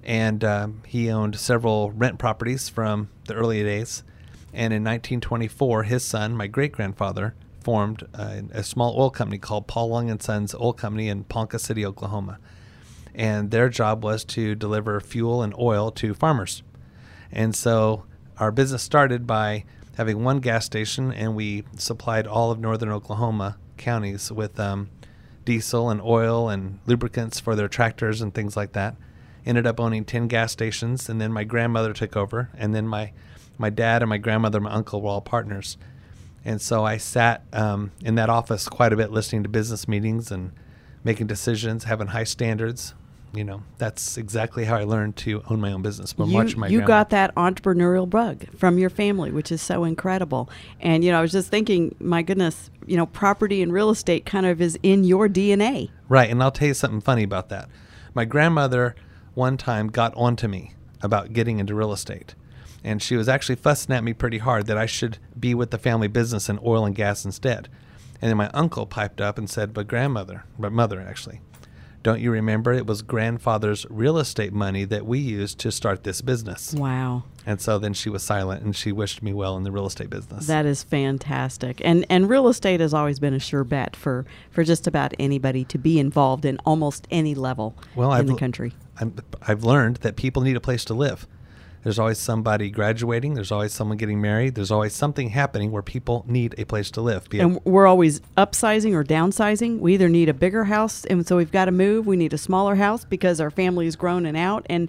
and 0.03 0.43
um, 0.43 0.83
he 0.85 1.09
owned 1.09 1.39
several 1.39 1.93
rent 1.93 2.19
properties 2.19 2.69
from 2.69 3.11
the 3.27 3.35
early 3.35 3.63
days 3.63 4.03
and 4.53 4.73
in 4.73 4.83
1924, 4.83 5.85
his 5.85 6.05
son, 6.05 6.37
my 6.37 6.47
great 6.47 6.73
grandfather, 6.73 7.35
formed 7.63 8.07
a, 8.15 8.43
a, 8.53 8.63
small 8.63 8.95
oil 8.99 9.11
company 9.11 9.39
called 9.39 9.67
Paul 9.67 9.89
Long 9.91 10.11
and 10.11 10.23
Sons 10.23 10.55
Oil 10.55 10.73
Company 10.73 11.09
in 11.09 11.25
Ponca 11.25 11.59
City, 11.59 11.85
Oklahoma. 11.85 12.39
And 13.15 13.51
their 13.51 13.69
job 13.69 14.03
was 14.03 14.25
to 14.27 14.55
deliver 14.55 14.99
fuel 15.01 15.43
and 15.43 15.55
oil 15.59 15.91
to 15.93 16.15
farmers. 16.15 16.63
And 17.31 17.55
so 17.55 18.05
our 18.39 18.51
business 18.51 18.83
started 18.83 19.27
by 19.27 19.65
having 19.97 20.25
one 20.25 20.41
gas 20.41 20.65
station, 20.65 21.13
and 21.13 21.35
we 21.37 21.65
supplied 21.77 22.27
all 22.27 22.51
of 22.51 22.59
northern 22.59 22.91
Oklahoma 22.91 23.59
counties 23.77 24.33
with 24.33 24.59
um, 24.59 24.89
diesel 25.45 25.91
and 25.91 26.01
oil 26.01 26.49
and 26.49 26.79
lubricants 26.87 27.41
for 27.41 27.55
their 27.55 27.69
tractors 27.69 28.23
and 28.23 28.35
things 28.35 28.57
like 28.57 28.73
that. 28.73 28.97
Ended 29.45 29.67
up 29.67 29.81
owning 29.81 30.05
10 30.05 30.29
gas 30.29 30.53
stations, 30.53 31.09
and 31.09 31.21
then 31.21 31.33
my 31.33 31.45
grandmother 31.45 31.93
took 31.93 32.17
over, 32.17 32.51
and 32.57 32.75
then 32.75 32.87
my 32.87 33.13
my 33.61 33.71
dad 33.71 34.03
and 34.03 34.09
my 34.09 34.17
grandmother, 34.17 34.57
and 34.57 34.65
my 34.65 34.73
uncle 34.73 35.03
were 35.03 35.11
all 35.11 35.21
partners. 35.21 35.77
And 36.47 36.61
so 36.63 36.83
I 36.83 36.97
sat 36.97 37.45
um, 37.53 37.93
in 38.03 38.15
that 38.15 38.31
office 38.31 38.69
quite 38.69 38.95
a 38.95 38.97
bit, 38.97 39.13
listening 39.13 39.43
to 39.43 39.51
business 39.51 39.87
meetings 39.87 40.31
and 40.31 40.53
making 41.05 41.27
decisions, 41.27 41.85
having 41.85 42.09
high 42.09 42.25
standards. 42.25 42.95
You 43.35 43.45
know, 43.45 43.63
that's 43.77 44.17
exactly 44.17 44.65
how 44.65 44.77
I 44.77 44.85
learned 44.85 45.17
to 45.19 45.43
own 45.51 45.61
my 45.61 45.73
own 45.73 45.83
business. 45.83 46.15
But 46.15 46.29
you, 46.29 46.35
watching 46.35 46.59
my 46.59 46.69
you 46.69 46.79
grandma. 46.79 46.87
got 46.87 47.11
that 47.11 47.35
entrepreneurial 47.35 48.09
bug 48.09 48.47
from 48.57 48.79
your 48.79 48.91
family, 48.91 49.31
which 49.31 49.53
is 49.53 49.61
so 49.61 49.85
incredible. 49.85 50.49
And 50.81 51.05
you 51.05 51.13
know, 51.13 51.19
I 51.19 51.23
was 51.23 51.31
just 51.31 51.49
thinking, 51.49 51.95
my 52.01 52.23
goodness, 52.23 52.71
you 52.87 52.97
know, 52.97 53.07
property 53.07 53.63
and 53.63 53.73
real 53.73 53.91
estate 53.91 54.25
kind 54.25 54.47
of 54.47 54.61
is 54.61 54.79
in 54.83 55.05
your 55.05 55.29
DNA. 55.29 55.91
Right, 56.09 56.29
and 56.31 56.43
I'll 56.43 56.51
tell 56.51 56.69
you 56.69 56.75
something 56.75 57.03
funny 57.03 57.23
about 57.23 57.51
that. 57.51 57.69
My 58.15 58.25
grandmother 58.25 58.97
one 59.35 59.59
time 59.59 59.89
got 59.89 60.13
onto 60.17 60.49
me 60.49 60.73
about 61.03 61.33
getting 61.33 61.61
into 61.61 61.75
real 61.75 61.93
estate 61.93 62.35
and 62.83 63.03
she 63.03 63.17
was 63.17 63.29
actually 63.29 63.57
fussing 63.57 63.95
at 63.95 64.05
me 64.05 64.13
pretty 64.13 64.39
hard 64.39 64.67
that 64.67 64.79
I 64.79 64.87
should 64.87 65.19
be 65.39 65.55
with 65.55 65.71
the 65.71 65.79
family 65.79 66.09
business 66.09 66.49
in 66.49 66.59
oil 66.65 66.85
and 66.85 66.95
gas 66.95 67.25
instead. 67.25 67.69
And 68.23 68.29
then 68.29 68.37
my 68.37 68.51
uncle 68.53 68.87
piped 68.87 69.21
up 69.21 69.39
and 69.39 69.49
said, 69.49 69.73
But 69.73 69.89
grandmother, 69.89 70.45
but 70.59 70.73
mother 70.73 71.01
actually, 71.01 71.41
don't 72.03 72.21
you 72.21 72.31
remember 72.31 72.73
it 72.73 72.87
was 72.87 73.03
grandfather's 73.03 73.87
real 73.91 74.17
estate 74.17 74.55
money 74.55 74.85
that 74.85 75.05
we 75.05 75.19
used 75.19 75.59
to 75.61 75.71
start 75.71 76.03
this 76.03 76.23
business? 76.23 76.73
Wow. 76.75 77.25
And 77.45 77.61
so 77.61 77.79
then 77.79 77.93
she 77.93 78.09
was 78.09 78.23
silent 78.23 78.63
and 78.63 78.75
she 78.75 78.91
wished 78.91 79.23
me 79.23 79.35
well 79.35 79.57
in 79.57 79.65
the 79.65 79.71
real 79.71 79.87
estate 79.87 80.09
business. 80.09 80.47
That 80.47 80.65
is 80.65 80.83
fantastic. 80.83 81.81
And 81.85 82.07
and 82.09 82.29
real 82.29 82.49
estate 82.49 82.81
has 82.81 82.95
always 82.95 83.19
been 83.19 83.35
a 83.35 83.39
sure 83.39 83.65
bet 83.65 83.97
for, 83.97 84.25
for 84.51 84.65
just 84.65 84.87
about 84.87 85.13
anybody 85.19 85.65
to 85.67 85.79
be 85.79 85.99
involved 85.99 86.45
in 86.45 86.59
almost 86.65 87.07
any 87.11 87.35
level 87.35 87.77
well, 87.95 88.13
in 88.13 88.21
I've, 88.21 88.27
the 88.27 88.37
country. 88.37 88.73
i 88.99 89.07
I've 89.47 89.65
learned 89.65 89.97
that 89.99 90.17
people 90.17 90.43
need 90.43 90.57
a 90.57 90.61
place 90.61 90.85
to 90.87 90.95
live. 90.95 91.27
There's 91.83 91.99
always 91.99 92.19
somebody 92.19 92.71
graduating. 92.71 93.35
There's 93.35 93.51
always 93.51 93.73
someone 93.73 93.97
getting 93.97 94.21
married. 94.21 94.55
There's 94.55 94.71
always 94.71 94.93
something 94.93 95.31
happening 95.31 95.71
where 95.71 95.83
people 95.83 96.25
need 96.29 96.55
a 96.59 96.65
place 96.65 96.91
to 96.93 97.01
live. 97.01 97.27
and 97.33 97.59
we're 97.65 97.87
always 97.87 98.21
upsizing 98.37 98.95
or 98.95 99.05
downsizing. 99.05 99.79
We 99.79 99.95
either 99.95 100.09
need 100.09 100.29
a 100.29 100.35
bigger 100.35 100.65
house, 100.65 101.05
and 101.07 101.27
so 101.27 101.37
we've 101.37 101.53
got 101.53 101.67
to 101.67 101.73
move. 101.73 102.07
We 102.07 102.17
need 102.17 102.33
a 102.33 102.39
smaller 102.39 102.75
house 102.75 103.05
because 103.05 103.41
our 103.41 103.51
family 103.51 103.87
is 103.87 103.97
grown 103.97 104.27
and 104.27 104.37
out. 104.37 104.67
And 104.69 104.89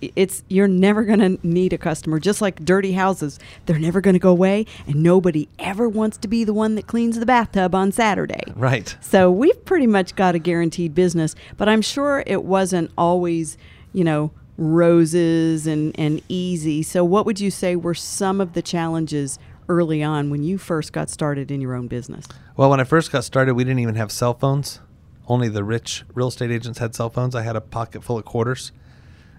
it's 0.00 0.42
you're 0.48 0.68
never 0.68 1.04
going 1.04 1.20
to 1.20 1.46
need 1.46 1.72
a 1.72 1.78
customer. 1.78 2.18
Just 2.18 2.42
like 2.42 2.64
dirty 2.64 2.92
houses, 2.92 3.38
they're 3.66 3.78
never 3.78 4.00
going 4.00 4.14
to 4.14 4.20
go 4.20 4.30
away, 4.30 4.66
and 4.86 5.02
nobody 5.02 5.48
ever 5.58 5.88
wants 5.88 6.16
to 6.18 6.28
be 6.28 6.44
the 6.44 6.52
one 6.52 6.74
that 6.74 6.86
cleans 6.86 7.18
the 7.18 7.26
bathtub 7.26 7.74
on 7.74 7.92
Saturday. 7.92 8.42
Right. 8.56 8.96
So 9.00 9.30
we've 9.30 9.64
pretty 9.64 9.86
much 9.86 10.16
got 10.16 10.34
a 10.34 10.38
guaranteed 10.38 10.94
business. 10.94 11.34
But 11.56 11.68
I'm 11.68 11.82
sure 11.82 12.24
it 12.26 12.44
wasn't 12.44 12.90
always 12.98 13.56
you 13.92 14.04
know, 14.04 14.30
roses 14.56 15.66
and, 15.66 15.98
and 15.98 16.22
easy. 16.28 16.82
So, 16.82 17.04
what 17.04 17.26
would 17.26 17.40
you 17.40 17.50
say 17.50 17.76
were 17.76 17.94
some 17.94 18.40
of 18.40 18.52
the 18.52 18.62
challenges 18.62 19.38
early 19.68 20.02
on 20.02 20.30
when 20.30 20.42
you 20.42 20.58
first 20.58 20.92
got 20.92 21.08
started 21.08 21.50
in 21.50 21.60
your 21.60 21.74
own 21.74 21.86
business? 21.88 22.26
Well, 22.56 22.70
when 22.70 22.80
I 22.80 22.84
first 22.84 23.12
got 23.12 23.24
started, 23.24 23.54
we 23.54 23.64
didn't 23.64 23.78
even 23.78 23.94
have 23.94 24.10
cell 24.12 24.34
phones. 24.34 24.80
Only 25.26 25.48
the 25.48 25.62
rich 25.62 26.04
real 26.12 26.28
estate 26.28 26.50
agents 26.50 26.78
had 26.80 26.94
cell 26.94 27.08
phones. 27.08 27.34
I 27.34 27.42
had 27.42 27.56
a 27.56 27.60
pocket 27.60 28.02
full 28.02 28.18
of 28.18 28.24
quarters. 28.24 28.72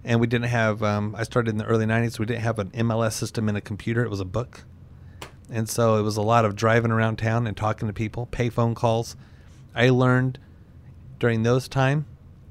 And 0.04 0.20
we 0.20 0.26
didn't 0.26 0.48
have, 0.48 0.82
um, 0.82 1.16
I 1.16 1.24
started 1.24 1.52
in 1.52 1.58
the 1.58 1.66
early 1.66 1.86
90s. 1.86 2.18
We 2.18 2.26
didn't 2.26 2.42
have 2.42 2.58
an 2.60 2.72
MLS 2.72 3.14
system 3.14 3.48
in 3.50 3.56
a 3.56 3.62
computer, 3.62 4.04
it 4.04 4.10
was 4.10 4.20
a 4.20 4.26
book. 4.26 4.64
And 5.52 5.70
so 5.70 5.98
it 5.98 6.02
was 6.02 6.16
a 6.16 6.22
lot 6.22 6.46
of 6.46 6.56
driving 6.56 6.92
around 6.92 7.18
town 7.18 7.46
and 7.46 7.56
talking 7.56 7.88
to 7.88 7.94
people, 7.94 8.26
pay 8.26 8.50
phone 8.50 8.74
calls. 8.74 9.18
I 9.76 9.90
learned 9.90 10.40
during 11.20 11.44
those 11.44 11.68
time 11.68 12.06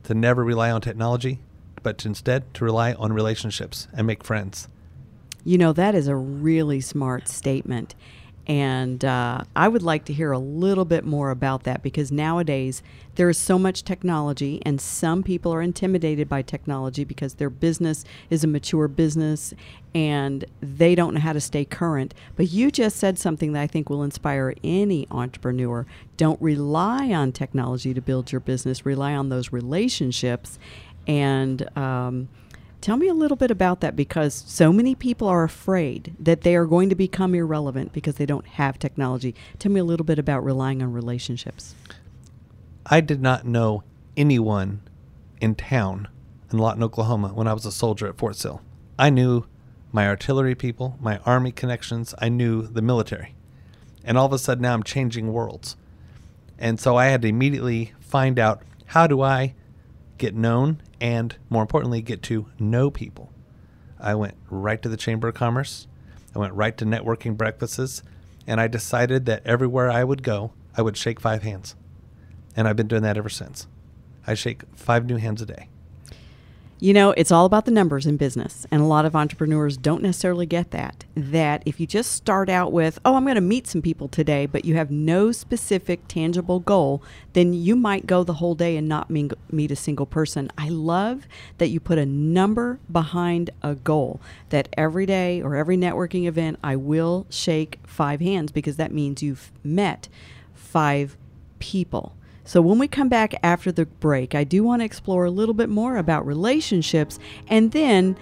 to 0.05 0.14
never 0.14 0.45
rely 0.45 0.71
on 0.71 0.81
technology, 0.81 1.40
but 1.83 2.05
instead 2.05 2.53
to 2.55 2.65
rely 2.65 2.95
on 2.95 3.13
relationships 3.13 3.89
and 3.93 4.07
make 4.07 4.25
friends. 4.25 4.69
You 5.45 5.59
know, 5.59 5.73
that 5.73 5.95
is 5.95 6.09
a 6.09 6.17
really 6.17 6.81
smart 6.81 7.29
statement. 7.29 7.95
And 8.47 9.05
uh, 9.05 9.45
I 9.55 9.69
would 9.69 9.83
like 9.83 10.07
to 10.07 10.13
hear 10.13 10.33
a 10.33 10.39
little 10.39 10.85
bit 10.85 11.05
more 11.05 11.31
about 11.31 11.63
that 11.65 11.83
because 11.85 12.11
nowadays 12.11 12.83
there 13.15 13.29
is 13.29 13.39
so 13.39 13.59
much 13.59 13.85
technology, 13.85 14.61
and 14.65 14.81
some 14.81 15.23
people 15.23 15.53
are 15.55 15.63
intimidated 15.63 16.29
by 16.29 16.43
technology 16.43 17.05
because 17.05 17.35
their 17.35 17.51
business 17.51 18.05
is 18.29 18.43
a 18.43 18.49
mature 18.49 18.89
business 18.89 19.55
and 19.95 20.45
they 20.61 20.95
don't 20.95 21.15
know 21.15 21.21
how 21.21 21.33
to 21.33 21.41
stay 21.41 21.65
current. 21.65 22.15
But 22.35 22.51
you 22.51 22.71
just 22.71 22.97
said 22.97 23.19
something 23.19 23.53
that 23.53 23.61
I 23.61 23.67
think 23.67 23.89
will 23.89 24.03
inspire 24.03 24.55
any 24.65 25.07
entrepreneur. 25.11 25.87
Don't 26.17 26.41
rely 26.41 27.13
on 27.13 27.31
technology 27.31 27.95
to 27.95 28.01
build 28.01 28.33
your 28.33 28.41
business, 28.41 28.87
rely 28.87 29.15
on 29.15 29.29
those 29.29 29.53
relationships. 29.53 30.59
And, 31.11 31.76
um, 31.76 32.29
Tell 32.81 32.97
me 32.97 33.09
a 33.09 33.14
little 33.14 33.37
bit 33.37 33.50
about 33.50 33.83
that 33.83 33.95
because 33.95 34.33
so 34.47 34.73
many 34.73 34.95
people 34.95 35.29
are 35.29 35.45
afraid 35.45 36.14
that 36.19 36.40
they 36.40 36.57
are 36.57 36.64
going 36.64 36.88
to 36.88 36.95
become 36.95 37.35
irrelevant 37.35 37.93
because 37.93 38.14
they 38.14 38.25
don't 38.25 38.47
have 38.47 38.79
technology. 38.79 39.35
Tell 39.59 39.71
me 39.71 39.81
a 39.81 39.85
little 39.85 40.07
bit 40.07 40.19
about 40.19 40.43
relying 40.43 40.83
on 40.83 40.95
relationships. 40.95 41.75
I 42.87 43.02
did 43.02 43.21
not 43.21 43.45
know 43.45 43.83
anyone 44.17 44.81
in 45.43 45.57
town 45.57 46.09
in 46.50 46.57
Lawton, 46.57 46.83
Oklahoma 46.83 47.29
when 47.29 47.47
I 47.47 47.52
was 47.52 47.67
a 47.67 47.73
soldier 47.73 48.07
at 48.07 48.17
Fort 48.17 48.37
Sill. 48.37 48.62
I 48.99 49.11
knew 49.11 49.45
my 49.93 50.07
artillery 50.07 50.55
people, 50.55 50.97
my 51.00 51.19
army 51.26 51.52
connections, 51.52 52.14
I 52.19 52.31
knew 52.31 52.62
the 52.62 52.83
military. 52.83 53.35
And 54.05 54.17
all 54.17 54.25
of 54.25 54.33
a 54.33 54.38
sudden 54.38 54.62
now 54.62 54.73
I'm 54.73 54.85
changing 54.85 55.35
worlds. 55.35 55.76
And 56.59 56.81
so 56.81 56.97
I 56.97 57.07
had 57.07 57.21
to 57.23 57.29
immediately 57.29 57.93
find 58.00 58.38
out 58.38 58.62
how 58.87 59.07
do 59.07 59.21
I 59.21 59.55
get 60.21 60.35
known 60.37 60.81
and 61.00 61.35
more 61.49 61.62
importantly, 61.62 62.00
get 62.03 62.23
to 62.25 62.47
know 62.61 62.91
people. 62.91 63.33
I 63.99 64.15
went 64.15 64.37
right 64.49 64.81
to 64.83 64.89
the 64.89 64.97
Chamber 64.97 65.29
of 65.29 65.35
Commerce. 65.35 65.89
I 66.35 66.39
went 66.39 66.55
right 66.55 66.77
to 66.77 66.85
networking 66.85 67.37
breakfasts, 67.37 68.03
and 68.47 68.61
I 68.61 68.69
decided 68.69 69.27
that 69.27 69.45
everywhere 69.45 69.91
I 69.91 70.05
would 70.05 70.23
go, 70.23 70.53
I 70.77 70.83
would 70.83 70.97
shake 70.97 71.19
five 71.19 71.43
hands. 71.43 71.75
And 72.55 72.69
I've 72.69 72.77
been 72.77 72.87
doing 72.87 73.03
that 73.03 73.17
ever 73.17 73.29
since. 73.29 73.67
I 74.27 74.35
shake 74.35 74.62
five 74.77 75.07
new 75.07 75.17
hands 75.17 75.43
a 75.43 75.47
day. 75.47 75.70
You 76.83 76.95
know, 76.95 77.11
it's 77.11 77.31
all 77.31 77.45
about 77.45 77.67
the 77.67 77.71
numbers 77.71 78.07
in 78.07 78.17
business, 78.17 78.67
and 78.71 78.81
a 78.81 78.87
lot 78.87 79.05
of 79.05 79.15
entrepreneurs 79.15 79.77
don't 79.77 80.03
necessarily 80.03 80.47
get 80.47 80.71
that. 80.71 81.05
That 81.15 81.63
if 81.67 81.79
you 81.79 81.87
just 81.87 82.13
start 82.13 82.49
out 82.49 82.73
with, 82.73 82.99
oh, 83.05 83.17
I'm 83.17 83.25
going 83.25 83.35
to 83.35 83.43
meet 83.43 83.67
some 83.67 83.83
people 83.83 84.09
today, 84.09 84.47
but 84.47 84.65
you 84.65 84.77
have 84.77 84.91
no 84.91 85.31
specific 85.31 86.09
tangible 86.09 86.59
goal, 86.59 87.03
then 87.35 87.53
you 87.53 87.77
might 87.77 88.07
go 88.07 88.25
the 88.25 88.33
whole 88.33 88.55
day 88.55 88.79
and 88.79 88.89
not 88.89 89.11
meet 89.11 89.71
a 89.71 89.77
single 89.77 90.07
person. 90.07 90.51
I 90.57 90.71
love 90.71 91.29
that 91.59 91.69
you 91.69 91.81
put 91.81 91.99
a 91.99 92.07
number 92.07 92.81
behind 92.91 93.51
a 93.61 93.75
goal, 93.75 94.19
that 94.49 94.71
every 94.79 95.05
day 95.05 95.43
or 95.43 95.57
every 95.57 95.77
networking 95.77 96.27
event, 96.27 96.59
I 96.65 96.77
will 96.77 97.27
shake 97.29 97.79
five 97.87 98.23
hands 98.23 98.53
because 98.53 98.77
that 98.77 98.91
means 98.91 99.23
you've 99.23 99.53
met 99.63 100.09
five 100.55 101.19
people. 101.59 102.17
So, 102.44 102.61
when 102.61 102.78
we 102.78 102.88
come 102.88 103.09
back 103.09 103.35
after 103.42 103.70
the 103.70 103.87
break, 103.87 104.35
I 104.35 104.44
do 104.44 104.64
want 104.64 104.80
to 104.80 104.87
explore 104.87 105.25
a 105.25 105.30
little 105.30 105.54
bit 105.54 105.68
more 105.68 105.97
about 105.97 106.26
relationships 106.26 107.18
and 107.49 107.73
then, 107.73 108.16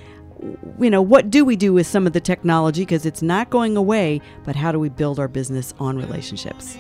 you 0.81 0.91
know, 0.91 1.03
what 1.03 1.31
do 1.31 1.45
we 1.45 1.57
do 1.57 1.73
with 1.73 1.87
some 1.87 2.07
of 2.07 2.13
the 2.13 2.21
technology 2.21 2.83
because 2.83 3.07
it's 3.07 3.23
not 3.23 3.51
going 3.51 3.77
away, 3.77 4.21
but 4.45 4.57
how 4.57 4.73
do 4.73 4.79
we 4.79 4.89
build 4.89 5.19
our 5.19 5.29
business 5.29 5.75
on 5.79 5.97
relationships? 5.97 6.77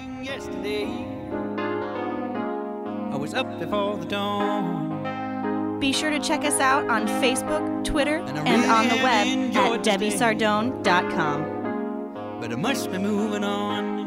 I 3.11 3.16
was 3.16 3.35
up 3.35 3.59
before 3.59 3.97
the 3.97 4.07
dawn. 4.07 5.80
Be 5.80 5.92
sure 5.92 6.11
to 6.11 6.18
check 6.18 6.45
us 6.45 6.59
out 6.61 6.88
on 6.88 7.07
Facebook, 7.07 7.85
Twitter, 7.85 8.16
and, 8.16 8.38
and 8.38 8.71
on 8.71 8.88
the 8.88 8.97
web 8.97 9.57
at 9.57 9.85
DebbieSardone.com. 9.85 12.38
But 12.40 12.52
I 12.52 12.57
must 12.57 12.90
be 12.90 12.99
moving 12.99 13.45
on 13.45 13.98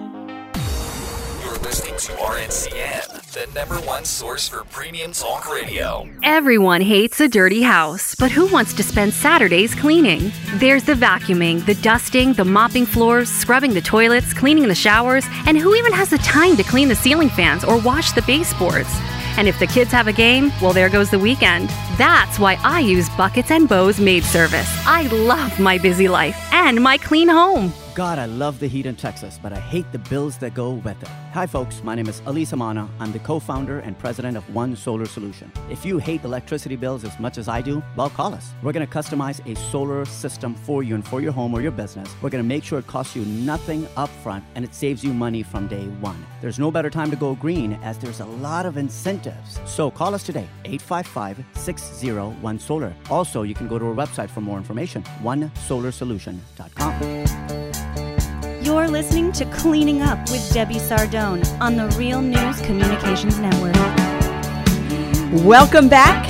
listening 1.62 1.96
to 1.98 2.12
RNCN, 2.14 3.32
the 3.34 3.54
number 3.54 3.76
one 3.88 4.04
source 4.04 4.48
for 4.48 4.64
premium 4.66 5.12
talk 5.12 5.52
radio. 5.52 6.10
Everyone 6.24 6.82
hates 6.82 7.20
a 7.20 7.28
dirty 7.28 7.62
house, 7.62 8.16
but 8.16 8.32
who 8.32 8.52
wants 8.52 8.74
to 8.74 8.84
spend 8.84 9.14
Saturdays 9.14 9.76
cleaning? 9.76 10.32
There's 10.56 10.84
the 10.84 10.94
vacuuming, 10.94 11.64
the 11.66 11.76
dusting, 11.76 12.34
the 12.34 12.46
mopping 12.46 12.86
floors, 12.86 13.30
scrubbing 13.30 13.74
the 13.74 13.82
toilets, 13.82 14.34
cleaning 14.34 14.68
the 14.68 14.76
showers, 14.76 15.26
and 15.46 15.58
who 15.58 15.76
even 15.76 15.94
has 15.94 16.10
the 16.10 16.18
time 16.20 16.58
to 16.58 16.64
clean 16.64 16.88
the 16.88 16.96
ceiling 16.96 17.30
fans 17.30 17.64
or 17.64 17.80
wash 17.80 18.12
the 18.12 18.24
baseboards? 18.24 18.90
And 19.38 19.48
if 19.48 19.60
the 19.60 19.68
kids 19.68 19.92
have 19.92 20.08
a 20.08 20.14
game, 20.14 20.52
well, 20.62 20.74
there 20.74 20.90
goes 20.90 21.12
the 21.12 21.20
weekend. 21.20 21.70
That's 21.98 22.40
why 22.40 22.58
I 22.64 22.80
use 22.80 23.10
Buckets 23.12 23.52
and 23.52 23.70
Bows 23.70 24.00
Maid 24.00 24.24
Service. 24.24 24.70
I 24.86 25.08
love 25.08 25.60
my 25.60 25.78
busy 25.78 26.08
life 26.08 26.38
and 26.52 26.82
my 26.82 26.98
clean 26.98 27.30
home. 27.30 27.72
God, 27.94 28.20
I 28.20 28.26
love 28.26 28.62
the 28.62 28.68
heat 28.68 28.86
in 28.86 28.96
Texas, 28.96 29.38
but 29.44 29.52
I 29.52 29.60
hate 29.60 29.92
the 29.92 30.00
bills 30.00 30.38
that 30.38 30.54
go 30.54 30.76
with 30.76 31.02
it. 31.02 31.10
Hi, 31.34 31.46
folks. 31.46 31.84
My 31.84 31.94
name 31.94 32.08
is 32.08 32.22
Elisa 32.26 32.56
Mana. 32.56 32.88
I'm 33.00 33.12
the 33.12 33.20
co 33.20 33.38
founder 33.38 33.80
and 33.80 34.00
president 34.00 34.38
of 34.38 34.56
One 34.56 34.78
Solar 34.78 35.06
Solution. 35.06 35.52
If 35.70 35.86
you 35.86 35.98
hate 35.98 36.24
electricity 36.24 36.78
bills 36.78 37.04
as 37.04 37.20
much 37.20 37.38
as 37.38 37.50
I 37.50 37.60
do, 37.60 37.84
well, 37.98 38.10
call 38.10 38.34
us. 38.34 38.54
We're 38.64 38.72
going 38.72 38.88
to 38.88 38.94
customize 38.94 39.46
a 39.46 39.58
solar 39.58 40.06
system 40.06 40.56
for 40.56 40.84
you 40.84 40.96
and 40.96 41.06
for 41.06 41.20
your 41.20 41.34
home 41.34 41.54
or 41.54 41.62
your 41.62 41.72
business. 41.72 42.10
We're 42.22 42.30
going 42.30 42.44
to 42.44 42.48
make 42.48 42.64
sure 42.64 42.80
it 42.80 42.88
costs 42.88 43.14
you 43.14 43.26
nothing 43.26 43.84
upfront 43.98 44.44
and 44.56 44.64
it 44.64 44.74
saves 44.74 45.04
you 45.04 45.14
money 45.14 45.44
from 45.44 45.68
day 45.68 45.84
one. 46.00 46.26
There's 46.40 46.60
no 46.60 46.72
better 46.72 46.90
time 46.90 47.12
to 47.12 47.18
go 47.18 47.36
green 47.36 47.74
as 47.84 47.98
there's 47.98 48.22
a 48.22 48.26
lot 48.26 48.66
of 48.66 48.78
incentives. 48.78 49.60
So 49.66 49.92
call 49.92 50.16
us 50.16 50.24
today, 50.24 50.48
855 50.64 51.44
601 51.56 52.60
Solar. 52.60 52.94
Also, 53.10 53.44
you 53.44 53.54
can 53.54 53.68
go 53.68 53.78
to 53.78 53.88
our 53.88 53.94
website 53.94 54.30
for 54.30 54.40
more 54.40 54.58
information, 54.58 55.04
onesolarsolution.com. 55.24 57.71
You're 58.72 58.88
listening 58.88 59.34
to 59.34 59.44
Cleaning 59.48 60.02
Up 60.02 60.18
with 60.32 60.50
Debbie 60.54 60.76
Sardone 60.76 61.46
on 61.60 61.76
the 61.76 61.90
Real 61.98 62.22
News 62.22 62.62
Communications 62.62 63.38
Network. 63.38 63.76
Welcome 65.46 65.90
back. 65.90 66.26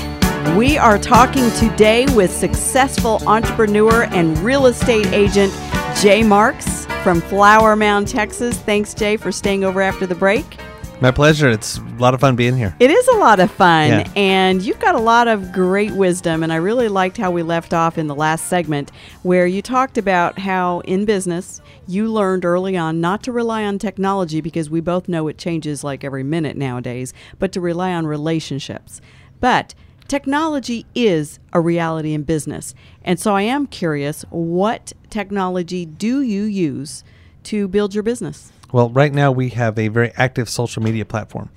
We 0.56 0.76
are 0.76 0.98
talking 0.98 1.48
today 1.52 2.04
with 2.16 2.32
successful 2.32 3.22
entrepreneur 3.28 4.08
and 4.10 4.36
real 4.40 4.66
estate 4.66 5.06
agent 5.12 5.52
Jay 6.00 6.24
Marks 6.24 6.84
from 7.04 7.20
Flower 7.20 7.76
Mound, 7.76 8.08
Texas. 8.08 8.58
Thanks, 8.58 8.92
Jay, 8.92 9.16
for 9.16 9.30
staying 9.30 9.62
over 9.62 9.80
after 9.80 10.04
the 10.04 10.16
break. 10.16 10.58
My 11.02 11.10
pleasure. 11.10 11.48
It's 11.48 11.78
a 11.78 11.82
lot 11.98 12.14
of 12.14 12.20
fun 12.20 12.36
being 12.36 12.56
here. 12.56 12.76
It 12.78 12.88
is 12.88 13.08
a 13.08 13.16
lot 13.16 13.40
of 13.40 13.50
fun. 13.50 13.88
Yeah. 13.88 14.12
And 14.14 14.62
you've 14.62 14.78
got 14.78 14.94
a 14.94 15.00
lot 15.00 15.26
of 15.26 15.50
great 15.50 15.90
wisdom. 15.90 16.44
And 16.44 16.52
I 16.52 16.56
really 16.56 16.86
liked 16.86 17.16
how 17.16 17.32
we 17.32 17.42
left 17.42 17.74
off 17.74 17.98
in 17.98 18.06
the 18.06 18.14
last 18.14 18.46
segment 18.46 18.92
where 19.24 19.44
you 19.44 19.62
talked 19.62 19.98
about 19.98 20.38
how 20.38 20.78
in 20.84 21.04
business 21.04 21.60
you 21.88 22.06
learned 22.06 22.44
early 22.44 22.76
on 22.76 23.00
not 23.00 23.24
to 23.24 23.32
rely 23.32 23.64
on 23.64 23.80
technology 23.80 24.40
because 24.40 24.70
we 24.70 24.80
both 24.80 25.08
know 25.08 25.26
it 25.26 25.38
changes 25.38 25.82
like 25.82 26.04
every 26.04 26.22
minute 26.22 26.56
nowadays, 26.56 27.12
but 27.40 27.50
to 27.50 27.60
rely 27.60 27.92
on 27.92 28.06
relationships. 28.06 29.00
But 29.40 29.74
technology 30.06 30.86
is 30.94 31.40
a 31.52 31.60
reality 31.60 32.14
in 32.14 32.22
business. 32.22 32.76
And 33.02 33.18
so 33.18 33.34
I 33.34 33.42
am 33.42 33.66
curious 33.66 34.24
what 34.30 34.92
technology 35.10 35.84
do 35.84 36.20
you 36.20 36.44
use 36.44 37.02
to 37.42 37.66
build 37.66 37.92
your 37.92 38.04
business? 38.04 38.52
Well, 38.72 38.88
right 38.88 39.12
now 39.12 39.30
we 39.30 39.50
have 39.50 39.78
a 39.78 39.88
very 39.88 40.10
active 40.16 40.48
social 40.48 40.82
media 40.82 41.04
platform. 41.04 41.50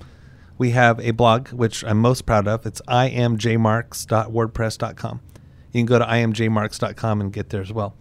We 0.58 0.72
have 0.72 1.00
a 1.00 1.12
blog, 1.12 1.48
which 1.48 1.82
I'm 1.82 1.96
most 1.98 2.26
proud 2.26 2.46
of. 2.46 2.66
It's 2.66 2.82
imjmarks.wordpress.com. 2.82 5.20
You 5.72 5.80
can 5.80 5.86
go 5.86 5.98
to 5.98 6.04
imjmarks.com 6.04 7.20
and 7.22 7.32
get 7.32 7.48
there 7.48 7.62
as 7.62 7.72
well. 7.72 7.94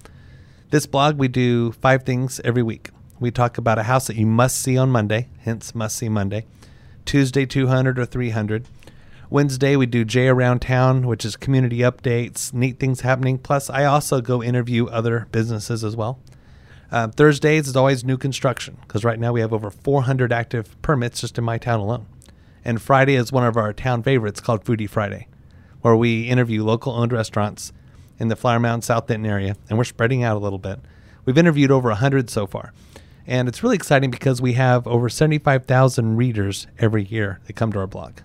This 0.69 0.86
blog, 0.86 1.17
we 1.17 1.29
do 1.29 1.72
five 1.72 2.03
things 2.03 2.41
every 2.43 2.63
week. 2.63 2.89
We 3.19 3.31
talk 3.31 3.57
about 3.57 3.79
a 3.79 3.84
house 3.84 4.07
that 4.07 4.17
you 4.17 4.25
must 4.25 4.62
see 4.62 4.77
on 4.77 4.89
Monday, 4.89 5.29
hence 5.39 5.74
must 5.74 5.95
see 5.95 6.10
Monday. 6.10 6.45
Tuesday, 7.05 7.45
200 7.45 7.98
or 7.98 8.05
300. 8.05 8.67
Wednesday, 9.29 9.77
we 9.77 9.86
do 9.86 10.03
Jay 10.03 10.27
Around 10.27 10.60
Town, 10.60 11.07
which 11.07 11.24
is 11.24 11.38
community 11.38 11.77
updates, 11.79 12.53
neat 12.53 12.79
things 12.79 13.00
happening. 13.01 13.38
Plus, 13.38 13.69
I 13.69 13.86
also 13.86 14.19
go 14.19 14.43
interview 14.43 14.88
other 14.88 15.27
businesses 15.31 15.86
as 15.86 15.95
well. 15.95 16.19
Uh, 16.92 17.08
Thursdays 17.08 17.68
is 17.68 17.75
always 17.75 18.04
new 18.04 18.18
construction 18.18 18.77
because 18.82 19.04
right 19.04 19.20
now 19.20 19.34
we 19.34 19.42
have 19.42 19.54
over 19.54 19.70
400 19.70 20.32
active 20.32 20.80
permits 20.82 21.22
just 21.22 21.38
in 21.38 21.44
my 21.44 21.58
town 21.58 21.80
alone. 21.80 22.06
And 22.63 22.82
Friday 22.82 23.15
is 23.15 23.32
one 23.32 23.46
of 23.46 23.58
our 23.58 23.74
town 23.74 24.04
favorites 24.04 24.39
called 24.39 24.63
Foodie 24.63 24.89
Friday, 24.89 25.27
where 25.82 25.96
we 25.96 26.24
interview 26.24 26.63
local 26.63 26.94
owned 26.94 27.13
restaurants 27.13 27.72
in 28.18 28.27
the 28.30 28.36
Flower 28.36 28.60
Mound 28.60 28.84
South 28.84 29.08
Denton 29.08 29.30
area, 29.30 29.56
and 29.70 29.77
we're 29.77 29.84
spreading 29.84 30.24
out 30.24 30.38
a 30.38 30.39
little 30.39 30.60
bit. 30.60 30.80
We've 31.25 31.38
interviewed 31.38 31.72
over 31.72 31.89
100 31.89 32.30
so 32.30 32.48
far. 32.48 32.74
And 33.27 33.48
it's 33.48 33.63
really 33.63 33.75
exciting 33.75 34.12
because 34.12 34.42
we 34.42 34.54
have 34.54 34.86
over 34.88 35.10
75,000 35.10 36.15
readers 36.15 36.68
every 36.77 37.04
year 37.04 37.39
that 37.46 37.54
come 37.54 37.72
to 37.74 37.80
our 37.80 37.88
blog. 37.88 38.20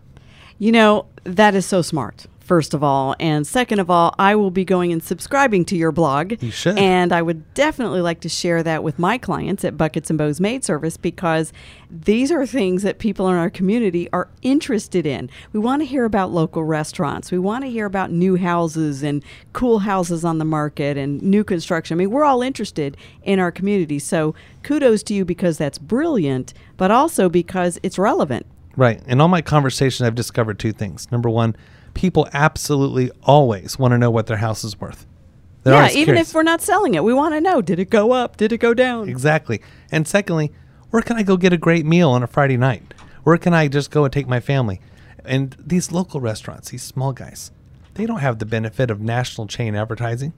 You 0.58 0.72
know, 0.72 1.06
that 1.24 1.54
is 1.54 1.64
so 1.64 1.80
smart. 1.80 2.26
First 2.50 2.74
of 2.74 2.82
all, 2.82 3.14
and 3.20 3.46
second 3.46 3.78
of 3.78 3.90
all, 3.90 4.12
I 4.18 4.34
will 4.34 4.50
be 4.50 4.64
going 4.64 4.90
and 4.90 5.00
subscribing 5.00 5.64
to 5.66 5.76
your 5.76 5.92
blog. 5.92 6.42
You 6.42 6.50
should. 6.50 6.76
And 6.76 7.12
I 7.12 7.22
would 7.22 7.54
definitely 7.54 8.00
like 8.00 8.18
to 8.22 8.28
share 8.28 8.64
that 8.64 8.82
with 8.82 8.98
my 8.98 9.18
clients 9.18 9.64
at 9.64 9.76
Buckets 9.76 10.10
and 10.10 10.18
Bows 10.18 10.40
Maid 10.40 10.64
Service 10.64 10.96
because 10.96 11.52
these 11.88 12.32
are 12.32 12.44
things 12.44 12.82
that 12.82 12.98
people 12.98 13.28
in 13.28 13.36
our 13.36 13.50
community 13.50 14.10
are 14.12 14.28
interested 14.42 15.06
in. 15.06 15.30
We 15.52 15.60
want 15.60 15.82
to 15.82 15.86
hear 15.86 16.04
about 16.04 16.32
local 16.32 16.64
restaurants. 16.64 17.30
We 17.30 17.38
want 17.38 17.62
to 17.62 17.70
hear 17.70 17.86
about 17.86 18.10
new 18.10 18.34
houses 18.34 19.04
and 19.04 19.22
cool 19.52 19.78
houses 19.78 20.24
on 20.24 20.38
the 20.38 20.44
market 20.44 20.96
and 20.96 21.22
new 21.22 21.44
construction. 21.44 21.94
I 21.94 21.98
mean, 21.98 22.10
we're 22.10 22.24
all 22.24 22.42
interested 22.42 22.96
in 23.22 23.38
our 23.38 23.52
community. 23.52 24.00
So 24.00 24.34
kudos 24.64 25.04
to 25.04 25.14
you 25.14 25.24
because 25.24 25.56
that's 25.56 25.78
brilliant, 25.78 26.52
but 26.76 26.90
also 26.90 27.28
because 27.28 27.78
it's 27.84 27.96
relevant. 27.96 28.44
Right. 28.76 29.00
In 29.06 29.20
all 29.20 29.28
my 29.28 29.40
conversations, 29.40 30.04
I've 30.04 30.16
discovered 30.16 30.58
two 30.58 30.72
things. 30.72 31.12
Number 31.12 31.30
one, 31.30 31.54
people 31.94 32.28
absolutely 32.32 33.10
always 33.22 33.78
want 33.78 33.92
to 33.92 33.98
know 33.98 34.10
what 34.10 34.26
their 34.26 34.38
house 34.38 34.64
is 34.64 34.80
worth. 34.80 35.06
They're 35.62 35.74
yeah, 35.74 35.90
even 35.90 36.04
curious. 36.04 36.30
if 36.30 36.34
we're 36.34 36.42
not 36.42 36.62
selling 36.62 36.94
it, 36.94 37.04
we 37.04 37.12
want 37.12 37.34
to 37.34 37.40
know 37.40 37.60
did 37.60 37.78
it 37.78 37.90
go 37.90 38.12
up? 38.12 38.36
Did 38.36 38.52
it 38.52 38.58
go 38.58 38.72
down? 38.72 39.08
Exactly. 39.08 39.60
And 39.90 40.08
secondly, 40.08 40.52
where 40.90 41.02
can 41.02 41.16
I 41.16 41.22
go 41.22 41.36
get 41.36 41.52
a 41.52 41.58
great 41.58 41.84
meal 41.84 42.10
on 42.10 42.22
a 42.22 42.26
Friday 42.26 42.56
night? 42.56 42.94
Where 43.24 43.36
can 43.36 43.52
I 43.52 43.68
just 43.68 43.90
go 43.90 44.04
and 44.04 44.12
take 44.12 44.26
my 44.26 44.40
family? 44.40 44.80
And 45.24 45.54
these 45.58 45.92
local 45.92 46.20
restaurants, 46.20 46.70
these 46.70 46.82
small 46.82 47.12
guys, 47.12 47.50
they 47.94 48.06
don't 48.06 48.20
have 48.20 48.38
the 48.38 48.46
benefit 48.46 48.90
of 48.90 49.00
national 49.00 49.46
chain 49.46 49.74
advertising. 49.74 50.32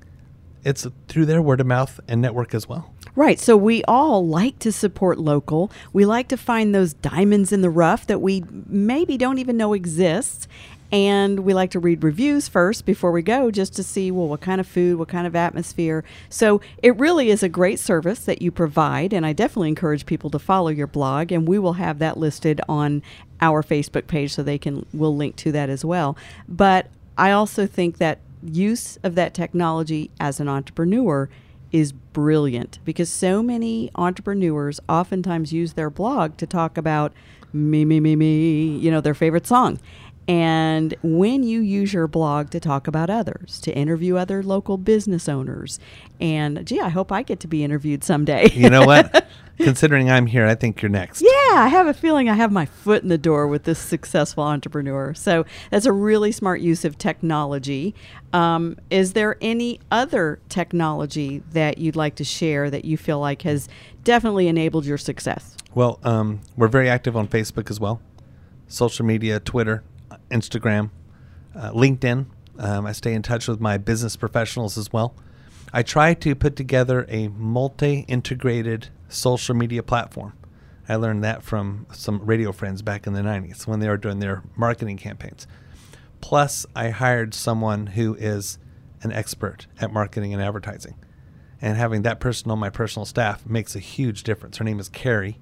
It's 0.64 0.86
through 1.08 1.26
their 1.26 1.42
word 1.42 1.60
of 1.60 1.66
mouth 1.66 2.00
and 2.08 2.20
network 2.20 2.54
as 2.54 2.68
well. 2.68 2.92
Right. 3.14 3.38
So 3.38 3.56
we 3.56 3.84
all 3.84 4.26
like 4.26 4.58
to 4.60 4.72
support 4.72 5.18
local. 5.18 5.70
We 5.92 6.06
like 6.06 6.28
to 6.28 6.36
find 6.36 6.74
those 6.74 6.94
diamonds 6.94 7.52
in 7.52 7.60
the 7.60 7.70
rough 7.70 8.06
that 8.06 8.20
we 8.20 8.44
maybe 8.66 9.18
don't 9.18 9.38
even 9.38 9.56
know 9.56 9.72
exists. 9.74 10.48
And 10.92 11.40
we 11.40 11.54
like 11.54 11.70
to 11.70 11.80
read 11.80 12.04
reviews 12.04 12.48
first 12.48 12.84
before 12.84 13.12
we 13.12 13.22
go 13.22 13.50
just 13.50 13.74
to 13.76 13.82
see, 13.82 14.10
well, 14.10 14.28
what 14.28 14.42
kind 14.42 14.60
of 14.60 14.66
food, 14.66 14.98
what 14.98 15.08
kind 15.08 15.26
of 15.26 15.34
atmosphere. 15.34 16.04
So 16.28 16.60
it 16.82 16.94
really 16.98 17.30
is 17.30 17.42
a 17.42 17.48
great 17.48 17.80
service 17.80 18.26
that 18.26 18.42
you 18.42 18.50
provide. 18.50 19.14
And 19.14 19.24
I 19.24 19.32
definitely 19.32 19.70
encourage 19.70 20.04
people 20.04 20.28
to 20.30 20.38
follow 20.38 20.68
your 20.68 20.86
blog. 20.86 21.32
And 21.32 21.48
we 21.48 21.58
will 21.58 21.72
have 21.74 21.98
that 22.00 22.18
listed 22.18 22.60
on 22.68 23.02
our 23.40 23.62
Facebook 23.62 24.06
page 24.06 24.34
so 24.34 24.42
they 24.42 24.58
can, 24.58 24.84
we'll 24.92 25.16
link 25.16 25.36
to 25.36 25.52
that 25.52 25.70
as 25.70 25.82
well. 25.82 26.14
But 26.46 26.88
I 27.16 27.30
also 27.30 27.66
think 27.66 27.96
that 27.96 28.18
use 28.44 28.98
of 29.02 29.14
that 29.14 29.32
technology 29.32 30.10
as 30.20 30.40
an 30.40 30.48
entrepreneur 30.48 31.30
is 31.72 31.92
brilliant 31.92 32.78
because 32.84 33.08
so 33.08 33.42
many 33.42 33.90
entrepreneurs 33.94 34.78
oftentimes 34.90 35.54
use 35.54 35.72
their 35.72 35.88
blog 35.88 36.36
to 36.36 36.46
talk 36.46 36.76
about 36.76 37.14
me, 37.54 37.84
me, 37.84 38.00
me, 38.00 38.16
me, 38.16 38.76
you 38.76 38.90
know, 38.90 39.00
their 39.00 39.14
favorite 39.14 39.46
song. 39.46 39.78
And 40.28 40.94
when 41.02 41.42
you 41.42 41.60
use 41.60 41.92
your 41.92 42.06
blog 42.06 42.50
to 42.50 42.60
talk 42.60 42.86
about 42.86 43.10
others, 43.10 43.60
to 43.62 43.74
interview 43.74 44.16
other 44.16 44.42
local 44.42 44.78
business 44.78 45.28
owners, 45.28 45.80
and 46.20 46.64
gee, 46.64 46.80
I 46.80 46.90
hope 46.90 47.10
I 47.10 47.22
get 47.22 47.40
to 47.40 47.48
be 47.48 47.64
interviewed 47.64 48.04
someday. 48.04 48.50
You 48.52 48.70
know 48.70 48.86
what? 48.86 49.26
Considering 49.58 50.10
I'm 50.10 50.26
here, 50.26 50.46
I 50.46 50.54
think 50.54 50.80
you're 50.80 50.88
next. 50.88 51.20
Yeah, 51.20 51.54
I 51.54 51.68
have 51.68 51.86
a 51.86 51.94
feeling 51.94 52.28
I 52.28 52.34
have 52.34 52.52
my 52.52 52.66
foot 52.66 53.02
in 53.02 53.08
the 53.08 53.18
door 53.18 53.46
with 53.46 53.64
this 53.64 53.78
successful 53.78 54.44
entrepreneur. 54.44 55.12
So 55.14 55.44
that's 55.70 55.86
a 55.86 55.92
really 55.92 56.32
smart 56.32 56.60
use 56.60 56.84
of 56.84 56.96
technology. 56.98 57.94
Um, 58.32 58.76
is 58.90 59.12
there 59.12 59.36
any 59.40 59.80
other 59.90 60.40
technology 60.48 61.42
that 61.52 61.78
you'd 61.78 61.96
like 61.96 62.14
to 62.16 62.24
share 62.24 62.70
that 62.70 62.84
you 62.84 62.96
feel 62.96 63.18
like 63.20 63.42
has 63.42 63.68
definitely 64.04 64.48
enabled 64.48 64.86
your 64.86 64.98
success? 64.98 65.56
Well, 65.74 65.98
um, 66.02 66.40
we're 66.56 66.68
very 66.68 66.88
active 66.88 67.16
on 67.16 67.28
Facebook 67.28 67.70
as 67.70 67.80
well, 67.80 68.00
social 68.68 69.04
media, 69.04 69.40
Twitter, 69.40 69.82
Instagram, 70.32 70.90
uh, 71.54 71.70
LinkedIn. 71.70 72.26
Um, 72.58 72.86
I 72.86 72.92
stay 72.92 73.12
in 73.12 73.22
touch 73.22 73.48
with 73.48 73.60
my 73.60 73.78
business 73.78 74.16
professionals 74.16 74.76
as 74.76 74.92
well. 74.92 75.14
I 75.72 75.82
try 75.82 76.14
to 76.14 76.34
put 76.34 76.56
together 76.56 77.06
a 77.08 77.28
multi 77.28 78.00
integrated 78.08 78.88
social 79.08 79.54
media 79.54 79.82
platform. 79.82 80.34
I 80.88 80.96
learned 80.96 81.22
that 81.24 81.42
from 81.42 81.86
some 81.92 82.24
radio 82.24 82.52
friends 82.52 82.82
back 82.82 83.06
in 83.06 83.12
the 83.12 83.20
90s 83.20 83.66
when 83.66 83.80
they 83.80 83.88
were 83.88 83.96
doing 83.96 84.18
their 84.18 84.42
marketing 84.56 84.96
campaigns. 84.96 85.46
Plus, 86.20 86.66
I 86.74 86.90
hired 86.90 87.34
someone 87.34 87.88
who 87.88 88.14
is 88.14 88.58
an 89.02 89.12
expert 89.12 89.66
at 89.80 89.92
marketing 89.92 90.32
and 90.32 90.42
advertising. 90.42 90.96
And 91.60 91.76
having 91.76 92.02
that 92.02 92.20
person 92.20 92.50
on 92.50 92.58
my 92.58 92.70
personal 92.70 93.06
staff 93.06 93.46
makes 93.46 93.76
a 93.76 93.80
huge 93.80 94.24
difference. 94.24 94.58
Her 94.58 94.64
name 94.64 94.80
is 94.80 94.88
Carrie, 94.88 95.38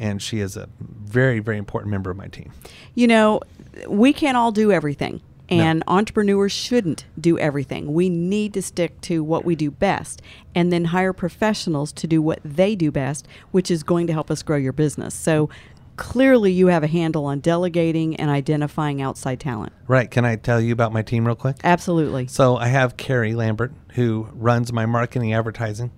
and 0.00 0.20
she 0.20 0.40
is 0.40 0.56
a 0.56 0.68
very, 0.80 1.38
very 1.40 1.58
important 1.58 1.90
member 1.90 2.10
of 2.10 2.16
my 2.16 2.28
team. 2.28 2.52
You 2.94 3.06
know, 3.06 3.40
we 3.88 4.12
can't 4.12 4.36
all 4.36 4.52
do 4.52 4.72
everything. 4.72 5.20
And 5.48 5.84
entrepreneurs 5.86 6.50
shouldn't 6.50 7.04
do 7.20 7.38
everything. 7.38 7.92
We 7.92 8.08
need 8.08 8.54
to 8.54 8.62
stick 8.62 8.98
to 9.02 9.22
what 9.22 9.44
we 9.44 9.54
do 9.54 9.70
best 9.70 10.22
and 10.54 10.72
then 10.72 10.86
hire 10.86 11.12
professionals 11.12 11.92
to 11.94 12.06
do 12.06 12.22
what 12.22 12.38
they 12.42 12.74
do 12.74 12.90
best, 12.90 13.28
which 13.50 13.70
is 13.70 13.82
going 13.82 14.06
to 14.06 14.14
help 14.14 14.30
us 14.30 14.42
grow 14.42 14.56
your 14.56 14.72
business. 14.72 15.14
So 15.14 15.50
clearly, 15.96 16.52
you 16.52 16.68
have 16.68 16.82
a 16.82 16.86
handle 16.86 17.26
on 17.26 17.40
delegating 17.40 18.16
and 18.16 18.30
identifying 18.30 19.02
outside 19.02 19.40
talent. 19.40 19.74
Right. 19.86 20.10
Can 20.10 20.24
I 20.24 20.36
tell 20.36 20.58
you 20.58 20.72
about 20.72 20.90
my 20.90 21.02
team 21.02 21.26
real 21.26 21.36
quick? 21.36 21.56
Absolutely. 21.62 22.28
So 22.28 22.56
I 22.56 22.68
have 22.68 22.96
Carrie 22.96 23.34
Lambert, 23.34 23.72
who 23.92 24.28
runs 24.32 24.72
my 24.72 24.86
marketing, 24.86 25.34
advertising, 25.34 25.90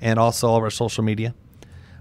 and 0.00 0.18
also 0.18 0.48
all 0.48 0.56
of 0.56 0.62
our 0.62 0.70
social 0.70 1.04
media. 1.04 1.34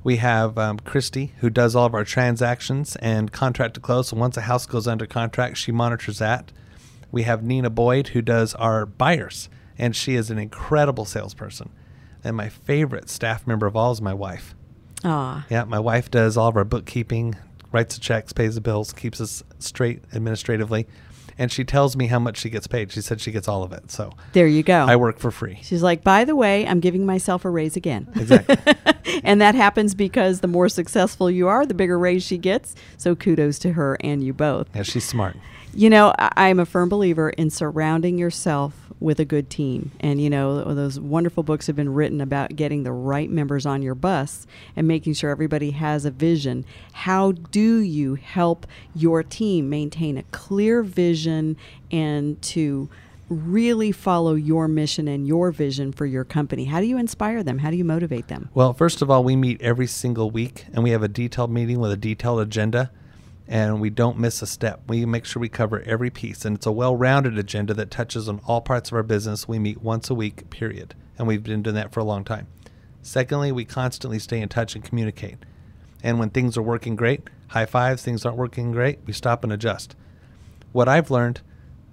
We 0.03 0.17
have 0.17 0.57
um, 0.57 0.79
Christy, 0.79 1.33
who 1.39 1.49
does 1.49 1.75
all 1.75 1.85
of 1.85 1.93
our 1.93 2.03
transactions 2.03 2.95
and 2.97 3.31
contract 3.31 3.75
to 3.75 3.79
close. 3.79 4.07
So 4.09 4.17
once 4.17 4.35
a 4.37 4.41
house 4.41 4.65
goes 4.65 4.87
under 4.87 5.05
contract, 5.05 5.57
she 5.57 5.71
monitors 5.71 6.17
that. 6.19 6.51
We 7.11 7.23
have 7.23 7.43
Nina 7.43 7.69
Boyd, 7.69 8.09
who 8.09 8.21
does 8.21 8.55
our 8.55 8.85
buyers, 8.85 9.49
and 9.77 9.95
she 9.95 10.15
is 10.15 10.31
an 10.31 10.37
incredible 10.39 11.05
salesperson. 11.05 11.69
And 12.23 12.35
my 12.35 12.49
favorite 12.49 13.09
staff 13.09 13.45
member 13.45 13.67
of 13.67 13.75
all 13.75 13.91
is 13.91 14.01
my 14.01 14.13
wife. 14.13 14.55
Ah, 15.03 15.45
Yeah, 15.49 15.63
my 15.65 15.79
wife 15.79 16.09
does 16.09 16.37
all 16.37 16.49
of 16.49 16.55
our 16.57 16.63
bookkeeping, 16.63 17.35
writes 17.71 17.95
the 17.95 18.01
checks, 18.01 18.33
pays 18.33 18.55
the 18.55 18.61
bills, 18.61 18.93
keeps 18.93 19.19
us 19.21 19.43
straight 19.59 20.03
administratively. 20.13 20.87
And 21.37 21.51
she 21.51 21.63
tells 21.63 21.95
me 21.95 22.07
how 22.07 22.19
much 22.19 22.37
she 22.37 22.49
gets 22.49 22.67
paid. 22.67 22.91
She 22.91 23.01
said 23.01 23.19
she 23.21 23.31
gets 23.31 23.47
all 23.47 23.63
of 23.63 23.71
it. 23.71 23.91
So 23.91 24.11
there 24.33 24.47
you 24.47 24.63
go. 24.63 24.85
I 24.85 24.95
work 24.95 25.19
for 25.19 25.31
free. 25.31 25.59
She's 25.63 25.81
like, 25.83 26.03
by 26.03 26.25
the 26.25 26.35
way, 26.35 26.67
I'm 26.67 26.79
giving 26.79 27.05
myself 27.05 27.45
a 27.45 27.49
raise 27.49 27.75
again. 27.75 28.07
Exactly. 28.15 28.57
and 29.23 29.41
that 29.41 29.55
happens 29.55 29.95
because 29.95 30.41
the 30.41 30.47
more 30.47 30.69
successful 30.69 31.29
you 31.31 31.47
are, 31.47 31.65
the 31.65 31.73
bigger 31.73 31.97
raise 31.97 32.23
she 32.23 32.37
gets. 32.37 32.75
So 32.97 33.15
kudos 33.15 33.59
to 33.59 33.73
her 33.73 33.97
and 34.01 34.23
you 34.23 34.33
both. 34.33 34.67
yeah, 34.75 34.83
she's 34.83 35.05
smart. 35.05 35.35
You 35.73 35.89
know, 35.89 36.13
I- 36.19 36.31
I'm 36.49 36.59
a 36.59 36.65
firm 36.65 36.89
believer 36.89 37.29
in 37.29 37.49
surrounding 37.49 38.17
yourself 38.17 38.80
with 39.01 39.19
a 39.19 39.25
good 39.25 39.49
team. 39.49 39.91
And, 39.99 40.21
you 40.21 40.29
know, 40.29 40.63
those 40.73 40.99
wonderful 40.99 41.43
books 41.43 41.67
have 41.67 41.75
been 41.75 41.93
written 41.93 42.21
about 42.21 42.55
getting 42.55 42.83
the 42.83 42.91
right 42.91 43.29
members 43.29 43.65
on 43.65 43.81
your 43.81 43.95
bus 43.95 44.45
and 44.75 44.87
making 44.87 45.15
sure 45.15 45.31
everybody 45.31 45.71
has 45.71 46.05
a 46.05 46.11
vision. 46.11 46.63
How 46.93 47.31
do 47.31 47.79
you 47.79 48.15
help 48.15 48.67
your 48.95 49.23
team 49.23 49.69
maintain 49.69 50.17
a 50.17 50.23
clear 50.31 50.83
vision 50.83 51.57
and 51.91 52.39
to 52.43 52.89
really 53.27 53.91
follow 53.91 54.35
your 54.35 54.67
mission 54.67 55.07
and 55.07 55.27
your 55.27 55.51
vision 55.51 55.91
for 55.91 56.05
your 56.05 56.23
company? 56.23 56.65
How 56.65 56.79
do 56.79 56.85
you 56.85 56.97
inspire 56.97 57.41
them? 57.41 57.57
How 57.57 57.71
do 57.71 57.77
you 57.77 57.85
motivate 57.85 58.27
them? 58.27 58.49
Well, 58.53 58.73
first 58.73 59.01
of 59.01 59.09
all, 59.09 59.23
we 59.23 59.35
meet 59.35 59.59
every 59.61 59.87
single 59.87 60.29
week 60.29 60.65
and 60.73 60.83
we 60.83 60.91
have 60.91 61.01
a 61.01 61.07
detailed 61.07 61.49
meeting 61.49 61.79
with 61.79 61.91
a 61.91 61.97
detailed 61.97 62.39
agenda 62.39 62.91
and 63.51 63.81
we 63.81 63.89
don't 63.89 64.17
miss 64.17 64.41
a 64.41 64.47
step. 64.47 64.81
We 64.87 65.05
make 65.05 65.25
sure 65.25 65.41
we 65.41 65.49
cover 65.49 65.81
every 65.81 66.09
piece 66.09 66.45
and 66.45 66.55
it's 66.55 66.65
a 66.65 66.71
well-rounded 66.71 67.37
agenda 67.37 67.73
that 67.73 67.91
touches 67.91 68.29
on 68.29 68.39
all 68.47 68.61
parts 68.61 68.89
of 68.89 68.95
our 68.95 69.03
business. 69.03 69.45
We 69.45 69.59
meet 69.59 69.81
once 69.81 70.09
a 70.09 70.15
week, 70.15 70.49
period. 70.49 70.95
And 71.17 71.27
we've 71.27 71.43
been 71.43 71.61
doing 71.61 71.75
that 71.75 71.91
for 71.91 71.99
a 71.99 72.05
long 72.05 72.23
time. 72.23 72.47
Secondly, 73.01 73.51
we 73.51 73.65
constantly 73.65 74.19
stay 74.19 74.39
in 74.39 74.47
touch 74.47 74.73
and 74.73 74.85
communicate. 74.85 75.35
And 76.01 76.17
when 76.17 76.29
things 76.29 76.57
are 76.57 76.61
working 76.61 76.95
great, 76.95 77.29
high 77.49 77.65
fives, 77.65 78.01
things 78.01 78.25
aren't 78.25 78.37
working 78.37 78.71
great, 78.71 78.99
we 79.05 79.11
stop 79.11 79.43
and 79.43 79.51
adjust. 79.51 79.97
What 80.71 80.87
I've 80.87 81.11
learned 81.11 81.41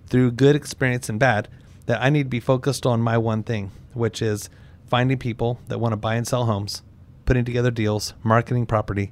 through 0.07 0.31
good 0.33 0.55
experience 0.55 1.09
and 1.09 1.18
bad 1.18 1.49
that 1.87 2.01
I 2.01 2.09
need 2.09 2.25
to 2.25 2.29
be 2.29 2.38
focused 2.38 2.87
on 2.87 3.01
my 3.01 3.18
one 3.18 3.42
thing, 3.42 3.73
which 3.94 4.23
is 4.23 4.49
finding 4.87 5.18
people 5.18 5.59
that 5.66 5.81
want 5.81 5.92
to 5.92 5.97
buy 5.97 6.14
and 6.14 6.27
sell 6.27 6.47
homes, 6.47 6.83
putting 7.25 7.44
together 7.44 7.73
deals, 7.73 8.14
marketing 8.23 8.64
property, 8.64 9.11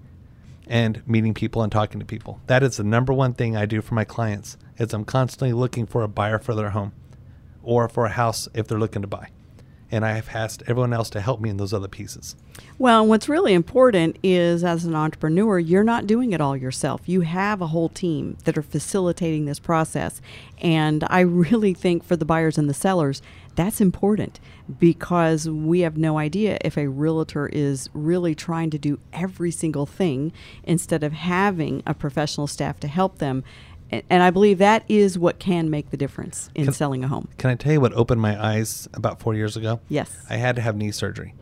and 0.67 1.07
meeting 1.07 1.33
people 1.35 1.63
and 1.63 1.71
talking 1.71 2.01
to 2.01 2.07
people. 2.07 2.41
That 2.49 2.63
is 2.63 2.77
the 2.77 2.85
number 2.85 3.13
one 3.13 3.35
thing 3.35 3.57
I 3.57 3.67
do 3.67 3.81
for 3.81 3.95
my 3.95 4.05
clients 4.05 4.57
is 4.79 4.93
I'm 4.93 5.05
constantly 5.05 5.53
looking 5.53 5.87
for 5.87 6.03
a 6.03 6.09
buyer 6.09 6.39
for 6.39 6.55
their 6.55 6.71
home 6.71 6.93
or 7.63 7.89
for 7.89 8.07
a 8.07 8.11
house 8.11 8.49
if 8.55 8.67
they're 8.67 8.79
looking 8.79 9.03
to 9.03 9.09
buy. 9.09 9.29
and 9.91 10.05
I 10.05 10.13
have 10.15 10.31
asked 10.35 10.65
everyone 10.67 10.93
else 10.93 11.11
to 11.11 11.21
help 11.21 11.41
me 11.41 11.49
in 11.49 11.59
those 11.59 11.73
other 11.73 11.89
pieces. 11.89 12.35
Well, 12.79 13.07
what's 13.07 13.29
really 13.29 13.55
important 13.55 14.19
is 14.23 14.65
as 14.65 14.85
an 14.85 14.97
entrepreneur, 14.97 15.59
you're 15.61 15.85
not 15.85 16.07
doing 16.09 16.33
it 16.33 16.41
all 16.41 16.57
yourself. 16.57 17.03
You 17.07 17.21
have 17.21 17.61
a 17.63 17.69
whole 17.69 17.89
team 17.89 18.37
that 18.45 18.59
are 18.59 18.63
facilitating 18.63 19.45
this 19.45 19.61
process. 19.61 20.21
And 20.61 21.05
I 21.09 21.21
really 21.21 21.73
think 21.73 22.03
for 22.03 22.17
the 22.17 22.25
buyers 22.25 22.59
and 22.59 22.69
the 22.69 22.75
sellers, 22.75 23.23
that's 23.57 23.81
important 23.81 24.39
because 24.79 25.49
we 25.49 25.81
have 25.81 25.97
no 25.97 26.19
idea 26.19 26.59
if 26.63 26.77
a 26.77 26.89
realtor 26.89 27.49
is 27.49 27.89
really 27.95 28.35
trying 28.35 28.71
to 28.71 28.79
do 28.79 28.99
every 29.13 29.51
single 29.51 29.87
thing 29.87 30.33
instead 30.65 31.03
of 31.03 31.13
having 31.13 31.83
a 31.87 31.95
professional 31.95 32.47
staff 32.47 32.79
to 32.81 32.89
help 32.89 33.19
them. 33.19 33.43
And 33.91 34.23
I 34.23 34.31
believe 34.31 34.59
that 34.59 34.85
is 34.89 35.19
what 35.19 35.39
can 35.39 35.71
make 35.71 35.91
the 35.91 35.97
difference 35.97 36.51
in 36.55 36.65
Can- 36.65 36.75
selling 36.75 37.05
a 37.05 37.09
home. 37.09 37.29
Can 37.39 37.51
I 37.51 37.55
tell 37.55 37.73
you 37.73 37.81
what 37.81 37.93
opened 37.95 38.21
my 38.21 38.43
eyes 38.43 38.89
about 38.95 39.21
four 39.21 39.35
years 39.35 39.57
ago? 39.57 39.81
Yes. 39.89 40.25
I 40.29 40.37
had 40.37 40.57
to 40.57 40.63
have 40.63 40.77
knee 40.77 40.91
surgery. 40.91 41.35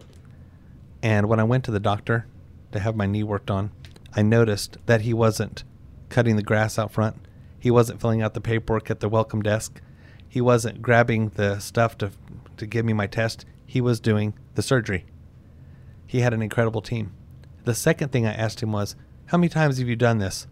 And 1.02 1.28
when 1.28 1.40
I 1.40 1.44
went 1.44 1.64
to 1.64 1.70
the 1.70 1.80
doctor 1.80 2.26
to 2.72 2.80
have 2.80 2.96
my 2.96 3.06
knee 3.06 3.22
worked 3.22 3.50
on, 3.50 3.72
I 4.14 4.22
noticed 4.22 4.78
that 4.86 5.02
he 5.02 5.12
wasn't 5.12 5.64
cutting 6.08 6.36
the 6.36 6.42
grass 6.42 6.78
out 6.78 6.92
front. 6.92 7.16
He 7.58 7.70
wasn't 7.70 8.00
filling 8.00 8.22
out 8.22 8.34
the 8.34 8.40
paperwork 8.40 8.90
at 8.90 9.00
the 9.00 9.08
welcome 9.08 9.42
desk. 9.42 9.80
He 10.34 10.40
wasn't 10.40 10.82
grabbing 10.82 11.28
the 11.36 11.60
stuff 11.60 11.96
to, 11.98 12.10
to 12.56 12.66
give 12.66 12.84
me 12.84 12.92
my 12.92 13.06
test. 13.06 13.46
He 13.64 13.80
was 13.80 14.00
doing 14.00 14.34
the 14.56 14.62
surgery. 14.62 15.04
He 16.08 16.22
had 16.22 16.34
an 16.34 16.42
incredible 16.42 16.82
team. 16.82 17.12
The 17.62 17.72
second 17.72 18.10
thing 18.10 18.26
I 18.26 18.32
asked 18.32 18.60
him 18.60 18.72
was, 18.72 18.96
How 19.26 19.38
many 19.38 19.48
times 19.48 19.78
have 19.78 19.86
you 19.86 19.94
done 19.94 20.18
this? 20.18 20.48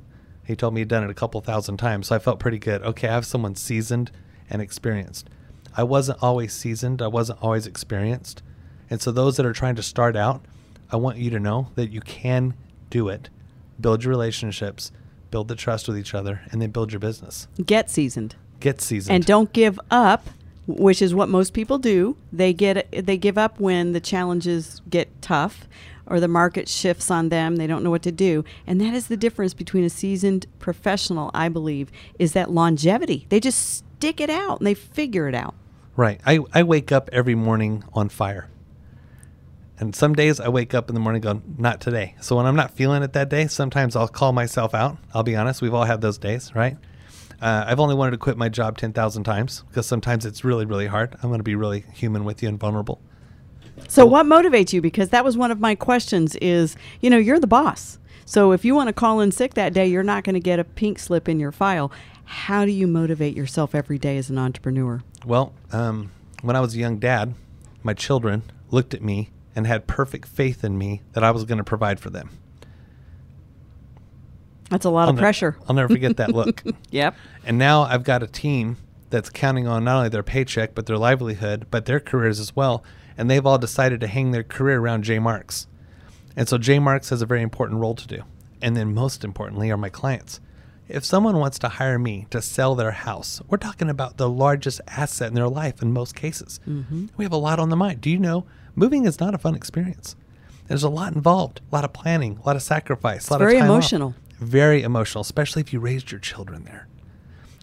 He 0.47 0.55
told 0.55 0.75
me 0.75 0.83
he'd 0.83 0.89
done 0.89 1.03
it 1.03 1.11
a 1.11 1.15
couple 1.15 1.41
thousand 1.41 1.79
times. 1.79 2.07
So 2.07 2.15
I 2.15 2.21
felt 2.21 2.39
pretty 2.39 2.61
good. 2.61 2.81
Okay, 2.83 3.09
I 3.09 3.13
have 3.15 3.27
someone 3.27 3.57
seasoned 3.57 4.13
and 4.49 4.63
experienced. 4.63 5.29
I 5.77 5.83
wasn't 5.83 6.23
always 6.23 6.53
seasoned, 6.53 7.03
I 7.03 7.09
wasn't 7.09 7.43
always 7.43 7.67
experienced. 7.67 8.41
And 8.89 9.03
so, 9.03 9.11
those 9.11 9.37
that 9.37 9.47
are 9.47 9.53
trying 9.53 9.75
to 9.75 9.83
start 9.83 10.15
out, 10.15 10.45
I 10.93 10.97
want 10.97 11.19
you 11.19 11.31
to 11.31 11.41
know 11.41 11.73
that 11.75 11.91
you 11.91 12.03
can 12.03 12.55
do 12.89 13.09
it. 13.09 13.31
Build 13.81 14.05
your 14.05 14.13
relationships, 14.13 14.93
build 15.33 15.49
the 15.49 15.57
trust 15.57 15.89
with 15.89 15.99
each 15.99 16.15
other, 16.15 16.43
and 16.53 16.63
then 16.63 16.71
build 16.71 16.93
your 16.93 17.01
business. 17.01 17.49
Get 17.67 17.91
seasoned. 17.91 18.37
Get 18.63 18.81
seasoned. 18.81 19.15
and 19.15 19.25
don't 19.27 19.53
give 19.53 19.79
up 19.91 20.31
which 20.67 21.03
is 21.03 21.15
what 21.15 21.29
most 21.29 21.53
people 21.53 21.77
do 21.79 22.17
they 22.33 22.53
get 22.53 22.89
they 22.93 23.19
give 23.19 23.37
up 23.37 23.61
when 23.61 23.93
the 23.93 24.01
challenges 24.01 24.81
get 24.89 25.09
tough 25.21 25.69
or 26.07 26.21
the 26.21 26.29
market 26.29 26.69
shifts 26.69 27.11
on 27.11 27.29
them 27.29 27.57
they 27.57 27.67
don't 27.67 27.83
know 27.83 27.91
what 27.91 28.03
to 28.03 28.13
do 28.13 28.45
and 28.67 28.81
that 28.81 28.95
is 28.95 29.09
the 29.09 29.17
difference 29.17 29.55
between 29.55 29.85
a 29.85 29.91
seasoned 29.91 30.47
professional 30.61 31.31
i 31.35 31.49
believe 31.49 31.91
is 32.19 32.33
that 32.33 32.51
longevity 32.51 33.27
they 33.29 33.41
just 33.41 33.85
stick 33.99 34.21
it 34.21 34.31
out 34.31 34.59
and 34.61 34.67
they 34.67 34.75
figure 34.75 35.29
it 35.29 35.35
out 35.35 35.55
Right. 35.95 36.21
I, 36.25 36.39
I 36.55 36.63
wake 36.63 36.91
up 36.91 37.11
every 37.13 37.35
morning 37.35 37.85
on 37.93 38.09
fire. 38.09 38.49
And 39.79 39.95
some 39.95 40.15
days 40.15 40.39
I 40.41 40.49
wake 40.49 40.75
up 40.75 40.89
in 40.89 40.95
the 40.95 41.01
morning 41.01 41.21
going, 41.21 41.43
not 41.59 41.81
today. 41.81 42.15
So 42.21 42.37
when 42.37 42.47
I'm 42.47 42.57
not 42.57 42.71
feeling 42.71 43.03
it 43.03 43.13
that 43.15 43.29
day, 43.29 43.47
sometimes 43.47 43.97
I'll 43.97 44.09
call 44.09 44.33
myself 44.33 44.75
out. 44.75 44.97
I'll 45.13 45.23
be 45.25 45.35
honest. 45.37 45.61
We've 45.61 45.75
all 45.75 45.85
had 45.85 46.01
those 46.01 46.19
days, 46.19 46.55
right? 46.55 46.77
Uh, 47.43 47.65
I've 47.67 47.81
only 47.81 47.97
wanted 47.97 48.13
to 48.13 48.19
quit 48.19 48.37
my 48.39 48.49
job 48.49 48.79
10,000 48.79 49.25
times 49.25 49.65
because 49.69 49.85
sometimes 49.85 50.25
it's 50.25 50.45
really, 50.45 50.65
really 50.65 50.87
hard. 50.87 51.17
I'm 51.23 51.29
going 51.29 51.41
to 51.41 51.45
be 51.45 51.57
really 51.57 51.85
human 51.93 52.25
with 52.25 52.41
you 52.43 52.49
and 52.49 52.59
vulnerable. 52.59 53.01
so 53.89 54.07
what 54.07 54.25
motivates 54.27 54.73
you 54.73 54.81
because 54.81 55.09
that 55.09 55.25
was 55.25 55.37
one 55.37 55.51
of 55.51 55.59
my 55.59 55.75
questions 55.75 56.37
is 56.37 56.77
you 57.01 57.11
know 57.11 57.17
you're 57.17 57.41
the 57.41 57.47
boss 57.47 57.99
so 58.27 58.53
if 58.53 58.65
you 58.67 58.75
want 58.75 58.87
to 58.87 58.93
call 58.93 59.19
in 59.21 59.33
sick 59.33 59.55
that 59.55 59.73
day 59.73 59.87
you're 59.87 60.03
not 60.05 60.23
going 60.25 60.35
to 60.35 60.41
get 60.41 60.59
a 60.61 60.65
pink 60.65 60.99
slip 60.99 61.27
in 61.29 61.41
your 61.41 61.51
file 61.51 61.91
how 62.25 62.65
do 62.67 62.71
you 62.71 62.87
motivate 62.87 63.35
yourself 63.35 63.75
every 63.75 63.99
day 63.99 64.19
as 64.19 64.29
an 64.31 64.39
entrepreneur 64.39 65.03
Well, 65.25 65.53
um, 65.73 66.13
when 66.43 66.55
I 66.55 66.61
was 66.61 66.75
a 66.75 66.79
young 66.79 66.99
dad, 66.99 67.35
my 67.83 67.95
children 67.95 68.43
looked 68.71 68.93
at 68.95 69.03
me 69.03 69.31
and 69.57 69.67
had 69.67 69.87
perfect 69.87 70.29
faith 70.29 70.63
in 70.63 70.77
me 70.79 71.01
that 71.15 71.25
I 71.25 71.31
was 71.31 71.45
going 71.45 71.59
to 71.59 71.65
provide 71.65 71.99
for 71.99 72.11
them. 72.11 72.31
That's 74.73 74.85
a 74.85 74.91
lot 74.91 75.05
I'll 75.05 75.11
of 75.11 75.17
ne- 75.17 75.21
pressure 75.21 75.57
I'll 75.69 75.75
never 75.75 75.89
forget 75.89 76.17
that 76.17 76.35
look. 76.35 76.65
yep 76.91 77.15
And 77.45 77.59
now 77.59 77.83
I've 77.83 78.03
got 78.03 78.23
a 78.23 78.27
team 78.27 78.79
that's 79.11 79.31
counting 79.31 79.69
on 79.69 79.85
not 79.85 79.97
only 79.99 80.09
their 80.09 80.23
paycheck, 80.23 80.75
but 80.75 80.87
their 80.87 80.97
livelihood, 80.97 81.67
but 81.71 81.85
their 81.85 82.01
careers 82.01 82.41
as 82.41 82.57
well. 82.57 82.83
And 83.17 83.31
they've 83.31 83.47
all 83.47 83.59
decided 83.59 84.01
to 84.01 84.07
hang 84.07 84.31
their 84.31 84.43
career 84.43 84.81
around 84.81 85.05
J 85.05 85.19
Marks. 85.19 85.69
And 86.35 86.49
so 86.49 86.59
J 86.59 86.79
Marks 86.79 87.11
has 87.11 87.23
a 87.23 87.27
very 87.27 87.43
important 87.43 87.79
role 87.81 87.95
to 87.95 88.07
do. 88.09 88.23
And 88.63 88.77
then 88.77 88.95
most 88.95 89.23
importantly 89.23 89.71
are 89.71 89.77
my 89.77 89.91
clients. 89.91 90.41
If 90.89 91.05
someone 91.05 91.37
wants 91.39 91.59
to 91.61 91.69
hire 91.69 91.99
me 91.99 92.27
to 92.31 92.43
sell 92.43 92.75
their 92.75 92.91
house, 92.91 93.41
we're 93.49 93.59
talking 93.59 93.91
about 93.91 94.17
the 94.17 94.29
largest 94.29 94.81
asset 94.89 95.29
in 95.29 95.35
their 95.35 95.49
life 95.49 95.83
in 95.83 95.93
most 95.93 96.17
cases. 96.17 96.59
Mm-hmm. 96.67 97.07
We 97.17 97.25
have 97.25 97.33
a 97.33 97.37
lot 97.37 97.59
on 97.59 97.69
the 97.69 97.77
mind. 97.77 98.01
Do 98.01 98.11
you 98.11 98.19
know 98.19 98.47
moving 98.75 99.05
is 99.05 99.21
not 99.21 99.35
a 99.35 99.39
fun 99.39 99.55
experience? 99.55 100.17
There's 100.69 100.83
a 100.83 100.89
lot 100.89 101.15
involved, 101.15 101.61
a 101.71 101.75
lot 101.75 101.85
of 101.85 101.93
planning, 101.93 102.39
a 102.43 102.47
lot 102.47 102.57
of 102.57 102.63
sacrifice, 102.63 103.29
a 103.29 103.33
lot 103.35 103.41
very 103.41 103.57
of 103.57 103.61
time 103.61 103.69
off. 103.71 104.15
Very 104.43 104.83
emotional, 104.83 105.23
especially 105.23 105.61
if 105.61 105.73
you 105.73 105.79
raised 105.79 106.11
your 106.11 106.19
children 106.19 106.65
there. 106.65 106.89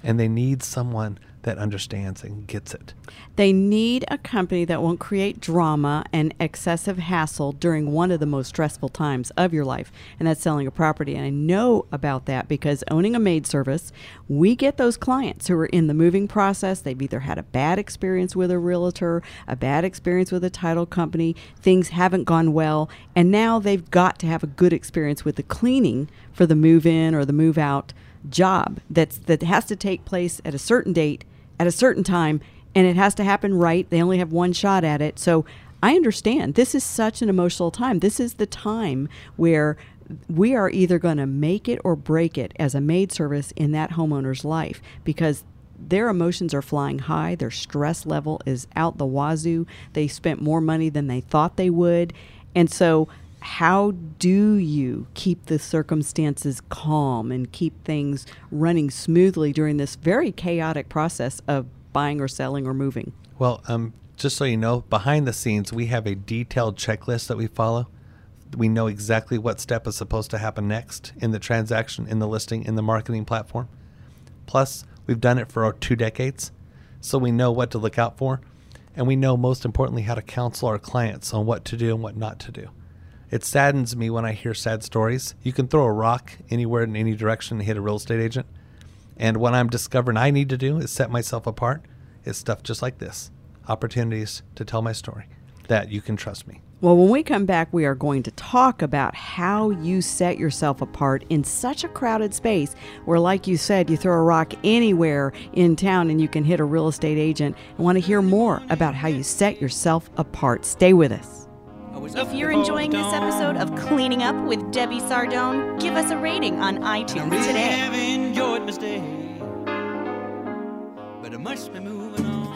And 0.02 0.18
they 0.18 0.30
need 0.30 0.64
someone 0.64 1.20
that 1.44 1.58
understands 1.58 2.24
and 2.24 2.46
gets 2.48 2.74
it. 2.74 2.94
They 3.36 3.54
need 3.54 4.04
a 4.10 4.18
company 4.18 4.66
that 4.66 4.82
won't 4.82 5.00
create 5.00 5.40
drama 5.40 6.04
and 6.12 6.34
excessive 6.40 6.98
hassle 6.98 7.54
during 7.54 7.92
one 7.92 8.12
of 8.12 8.20
the 8.20 8.26
most 8.26 8.50
stressful 8.50 8.90
times 8.90 9.32
of 9.32 9.54
your 9.54 9.64
life, 9.64 9.92
and 10.20 10.28
that's 10.28 10.42
selling 10.42 10.68
a 10.68 10.72
property. 10.72 11.16
And 11.16 11.26
I 11.26 11.30
know 11.30 11.86
about 11.92 12.26
that 12.26 12.48
because 12.48 12.84
owning 12.92 13.16
a 13.16 13.20
maid 13.20 13.48
service, 13.48 13.92
we 14.28 14.56
get 14.56 14.78
those 14.78 14.98
clients 14.98 15.48
who 15.48 15.58
are 15.58 15.68
in 15.68 15.88
the 15.88 15.94
moving 15.94 16.28
process. 16.28 16.82
They've 16.82 17.02
either 17.02 17.22
had 17.22 17.38
a 17.38 17.44
bad 17.44 17.80
experience 17.80 18.36
with 18.36 18.52
a 18.52 18.60
realtor, 18.60 19.24
a 19.48 19.56
bad 19.56 19.86
experience 19.86 20.32
with 20.32 20.44
a 20.44 20.50
title 20.50 20.86
company, 20.86 21.36
things 21.62 21.90
haven't 21.90 22.26
gone 22.26 22.54
well, 22.54 22.90
and 23.16 23.32
now 23.32 23.60
they've 23.60 23.90
got 23.90 24.20
to 24.20 24.28
have 24.28 24.44
a 24.44 24.48
good 24.48 24.74
experience 24.74 25.24
with 25.24 25.38
the 25.38 25.44
cleaning 25.44 26.10
for 26.34 26.46
the 26.46 26.56
move 26.56 26.86
in 26.86 27.16
or 27.16 27.24
the 27.26 27.34
move 27.34 27.58
out 27.58 27.94
job 28.30 28.80
that's 28.90 29.18
that 29.20 29.42
has 29.44 29.66
to 29.66 29.76
take 29.76 30.04
place 30.04 30.42
at 30.44 30.54
a 30.54 30.60
certain 30.60 30.92
date 30.92 31.24
at 31.60 31.68
a 31.68 31.72
certain 31.72 32.04
time 32.04 32.42
and 32.76 32.86
it 32.86 32.96
has 32.96 33.16
to 33.16 33.24
happen 33.24 33.56
right. 33.56 33.90
They 33.90 34.02
only 34.02 34.20
have 34.20 34.32
one 34.32 34.54
shot 34.54 34.84
at 34.84 35.02
it. 35.02 35.20
So 35.20 35.46
i 35.82 35.96
understand. 35.96 36.56
This 36.56 36.76
is 36.76 36.84
such 36.84 37.22
an 37.22 37.30
emotional 37.30 37.72
time. 37.72 38.00
This 38.00 38.20
is 38.20 38.36
the 38.36 38.46
time 38.46 39.08
where 39.38 39.78
we 40.28 40.56
are 40.56 40.70
either 40.70 41.00
going 41.00 41.18
to 41.18 41.26
make 41.26 41.70
it 41.70 41.80
or 41.84 41.96
break 41.96 42.38
it 42.38 42.54
as 42.60 42.76
a 42.76 42.82
maid 42.82 43.12
service 43.12 43.52
in 43.56 43.72
that 43.72 43.92
homeowner's 43.92 44.44
life 44.44 44.82
because 45.04 45.44
their 45.78 46.10
emotions 46.10 46.54
are 46.54 46.62
flying 46.62 47.00
high. 47.00 47.36
Their 47.36 47.52
stress 47.52 48.06
level 48.06 48.42
is 48.46 48.68
out 48.76 48.98
the 48.98 49.06
wazoo. 49.06 49.66
They 49.94 50.08
spent 50.08 50.42
more 50.42 50.60
money 50.60 50.90
than 50.90 51.08
they 51.08 51.22
thought 51.22 51.56
they 51.56 51.70
would. 51.70 52.14
And 52.54 52.70
so 52.70 53.08
how 53.40 53.92
do 53.92 54.56
you 54.56 55.08
keep 55.14 55.46
the 55.46 55.60
circumstances 55.60 56.62
calm 56.70 57.32
and 57.32 57.52
keep 57.52 57.84
things 57.86 58.26
running 58.52 58.90
smoothly 58.90 59.54
during 59.54 59.78
this 59.78 59.96
very 59.96 60.32
chaotic 60.32 60.90
process 60.90 61.42
of 61.48 61.66
buying 61.94 62.20
or 62.20 62.28
selling 62.28 62.68
or 62.68 62.74
moving? 62.74 63.14
Well, 63.38 63.64
um, 63.68 63.94
just 64.18 64.36
so 64.36 64.44
you 64.44 64.58
know, 64.58 64.82
behind 64.90 65.28
the 65.28 65.34
scenes, 65.34 65.72
we 65.72 65.86
have 65.88 66.06
a 66.06 66.16
detailed 66.16 66.78
checklist 66.78 67.28
that 67.28 67.38
we 67.38 67.48
follow. 67.48 67.88
We 68.58 68.68
know 68.68 68.88
exactly 68.88 69.38
what 69.38 69.62
step 69.62 69.88
is 69.88 69.96
supposed 69.96 70.32
to 70.32 70.40
happen 70.40 70.68
next 70.68 71.14
in 71.18 71.32
the 71.32 71.40
transaction, 71.40 72.08
in 72.08 72.20
the 72.20 72.28
listing, 72.28 72.66
in 72.66 72.76
the 72.76 72.82
marketing 72.82 73.26
platform. 73.26 73.70
Plus, 74.46 74.84
we've 75.08 75.22
done 75.22 75.38
it 75.38 75.52
for 75.52 75.72
two 75.74 75.96
decades, 75.96 76.52
so 77.00 77.18
we 77.18 77.32
know 77.32 77.52
what 77.52 77.72
to 77.72 77.78
look 77.78 77.98
out 77.98 78.18
for. 78.18 78.42
And 78.96 79.08
we 79.08 79.16
know, 79.16 79.38
most 79.38 79.64
importantly, 79.64 80.02
how 80.02 80.16
to 80.16 80.22
counsel 80.22 80.68
our 80.68 80.80
clients 80.80 81.34
on 81.34 81.46
what 81.46 81.64
to 81.66 81.78
do 81.78 81.94
and 81.94 82.04
what 82.04 82.18
not 82.18 82.40
to 82.40 82.52
do. 82.52 82.70
It 83.32 83.44
saddens 83.44 83.96
me 83.96 84.10
when 84.10 84.26
I 84.26 84.34
hear 84.34 84.54
sad 84.54 84.84
stories. 84.84 85.36
You 85.44 85.54
can 85.54 85.68
throw 85.68 85.84
a 85.84 85.92
rock 85.92 86.34
anywhere 86.50 86.84
in 86.84 86.96
any 86.96 87.16
direction 87.16 87.58
and 87.58 87.66
hit 87.66 87.78
a 87.78 87.82
real 87.82 87.98
estate 87.98 88.20
agent. 88.20 88.48
And 89.18 89.38
what 89.38 89.54
I'm 89.54 89.70
discovering 89.70 90.18
I 90.18 90.32
need 90.32 90.50
to 90.50 90.58
do 90.58 90.78
is 90.78 90.92
set 90.92 91.12
myself 91.12 91.46
apart. 91.46 91.84
Is 92.26 92.38
stuff 92.38 92.64
just 92.64 92.82
like 92.82 92.98
this 92.98 93.32
opportunities 93.68 94.42
to 94.56 94.66
tell 94.66 94.82
my 94.82 94.92
story 94.92 95.26
that 95.68 95.92
you 95.92 96.02
can 96.02 96.16
trust 96.16 96.48
me. 96.48 96.62
Well, 96.82 96.96
when 96.96 97.10
we 97.10 97.24
come 97.24 97.46
back, 97.46 97.72
we 97.74 97.86
are 97.86 97.94
going 97.94 98.24
to 98.24 98.32
talk 98.32 98.82
about 98.82 99.14
how 99.14 99.70
you 99.70 100.02
set 100.02 100.40
yourself 100.40 100.82
apart 100.82 101.26
in 101.30 101.44
such 101.44 101.84
a 101.84 101.90
crowded 101.90 102.34
space 102.34 102.74
where, 103.06 103.20
like 103.20 103.48
you 103.48 103.58
said, 103.58 103.90
you 103.90 103.98
throw 103.98 104.14
a 104.14 104.24
rock 104.24 104.54
anywhere 104.64 105.34
in 105.54 105.76
town 105.76 106.10
and 106.10 106.22
you 106.22 106.30
can 106.30 106.46
hit 106.46 106.62
a 106.62 106.64
real 106.64 106.88
estate 106.88 107.18
agent. 107.18 107.56
I 107.78 107.82
want 107.82 107.98
to 107.98 108.02
hear 108.02 108.22
more 108.22 108.64
about 108.70 108.96
how 108.96 109.10
you 109.10 109.24
set 109.24 109.62
yourself 109.62 110.10
apart. 110.18 110.66
Stay 110.66 110.94
with 110.94 111.12
us. 111.12 111.49
If 112.02 112.34
you're 112.34 112.52
enjoying 112.52 112.92
this 112.92 113.14
episode 113.14 113.58
of 113.58 113.76
Cleaning 113.76 114.24
Up 114.24 114.36
with 114.48 114.72
Debbie 114.72 115.00
Sardone, 115.02 115.80
give 115.82 115.96
us 115.96 116.12
a 116.12 116.18
rating 116.18 116.60
on 116.60 116.78
iTunes 116.80 117.30
today. 117.46 118.32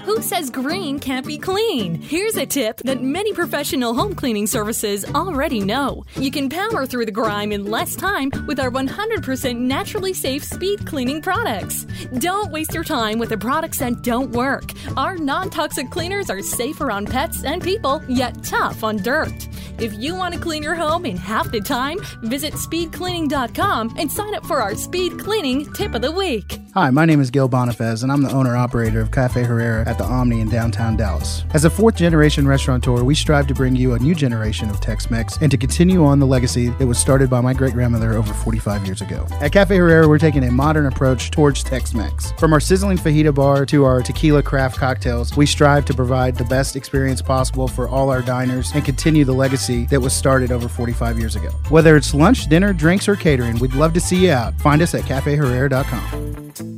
Who 0.06 0.22
says 0.22 0.50
green 0.50 1.00
can't 1.00 1.26
be 1.26 1.38
clean? 1.38 1.96
Here's 1.96 2.36
a 2.36 2.46
tip 2.46 2.78
that 2.80 3.02
many 3.02 3.32
professional 3.32 3.94
home 3.94 4.14
cleaning 4.14 4.48
services 4.48 5.06
already 5.16 5.62
know. 5.62 6.04
You 6.16 6.30
can 6.30 6.50
power 6.50 6.86
through 6.86 7.06
the 7.06 7.12
grime 7.14 7.54
in 7.54 7.72
less 7.72 7.96
time 7.96 8.30
with 8.46 8.60
our 8.60 8.70
100% 8.70 9.58
naturally 9.58 10.14
safe 10.14 10.44
speed 10.44 10.86
cleaning 10.86 11.22
products. 11.22 11.86
Don't 12.18 12.52
waste 12.52 12.74
your 12.74 12.84
time 12.84 13.18
with 13.18 13.30
the 13.30 13.38
products 13.38 13.80
that 13.80 14.02
don't 14.02 14.32
work. 14.32 14.72
Our 14.98 15.18
non 15.18 15.50
toxic 15.50 15.90
cleaners 15.90 16.30
are 16.30 16.42
safer 16.42 16.92
on 16.92 17.06
pets 17.06 17.46
and 17.46 17.64
people, 17.64 18.04
yet 18.10 18.44
tough 18.44 18.84
on 18.84 18.98
dirt. 18.98 19.48
If 19.80 19.94
you 19.96 20.16
want 20.16 20.34
to 20.34 20.40
clean 20.40 20.64
your 20.64 20.76
home 20.76 21.06
in 21.06 21.18
half 21.18 21.52
the 21.52 21.60
time, 21.60 21.98
visit 22.22 22.54
speedcleaning.com 22.54 23.96
and 23.98 24.12
sign 24.12 24.36
up 24.36 24.46
for 24.46 24.62
our 24.62 24.76
speed 24.76 25.18
cleaning 25.20 25.72
tip 25.74 25.96
of 25.96 26.02
the 26.02 26.12
week. 26.12 26.60
Hi, 26.74 26.90
my 26.90 27.06
name 27.06 27.22
is 27.22 27.32
Gil 27.32 27.50
Bonifaz, 27.50 28.04
and 28.04 28.12
I'm 28.12 28.22
the 28.22 28.32
owner 28.32 28.56
operator 28.56 29.02
of 29.02 29.12
Cafe 29.12 29.44
Herrera 29.44 29.86
at 29.94 30.00
the 30.00 30.04
Omni 30.04 30.42
in 30.42 30.50
downtown 30.50 30.98
Dallas. 30.98 31.46
As 31.54 31.66
a 31.66 31.70
fourth 31.70 31.96
generation 31.96 32.48
restaurateur, 32.48 33.04
we 33.04 33.14
strive 33.14 33.48
to 33.48 33.54
bring 33.54 33.76
you 33.76 33.94
a 33.94 34.00
new 34.00 34.16
generation 34.16 34.70
of 34.70 34.80
Tex 34.82 35.12
Mex 35.12 35.38
and 35.40 35.52
to 35.52 35.58
continue 35.58 36.04
on 36.04 36.20
the 36.20 36.26
legacy 36.26 36.70
that 36.70 36.88
was 36.88 36.98
started 36.98 37.30
by 37.30 37.42
my 37.42 37.54
great 37.54 37.74
grandmother 37.74 38.14
over 38.14 38.34
45 38.34 38.86
years 38.86 39.02
ago. 39.02 39.28
At 39.40 39.52
Cafe 39.52 39.76
Herrera, 39.76 40.08
we're 40.08 40.18
taking 40.18 40.44
a 40.46 40.52
modern 40.52 40.88
approach 40.88 41.30
towards 41.30 41.64
Tex 41.64 41.94
Mex. 41.94 42.32
From 42.40 42.54
our 42.54 42.60
sizzling 42.60 42.98
fajita 42.98 43.34
bar 43.34 43.66
to 43.68 43.86
our 43.86 44.02
tequila 44.02 44.42
craft 44.42 44.78
cocktails, 44.78 45.38
we 45.38 45.46
strive 45.46 45.86
to 45.86 45.94
provide 45.94 46.36
the 46.38 46.46
best 46.46 46.76
experience 46.76 47.22
possible 47.22 47.68
for 47.68 47.88
all 47.88 48.10
our 48.10 48.24
diners 48.24 48.72
and 48.74 48.84
continue 48.84 49.26
the 49.26 49.34
legacy 49.34 49.86
that 49.86 50.02
was 50.02 50.14
started 50.14 50.52
over 50.52 50.68
45 50.68 51.20
years 51.20 51.36
ago. 51.36 51.50
Whether 51.70 51.96
it's 51.96 52.16
lunch, 52.16 52.48
dinner, 52.50 52.74
drinks, 52.74 53.08
or 53.08 53.16
catering, 53.16 53.60
we'd 53.60 53.76
love 53.76 53.94
to 53.94 54.00
see 54.00 54.26
you 54.26 54.32
out. 54.32 54.60
Find 54.60 54.82
us 54.82 54.96
at 54.96 55.04
cafeherrera.com. 55.04 56.73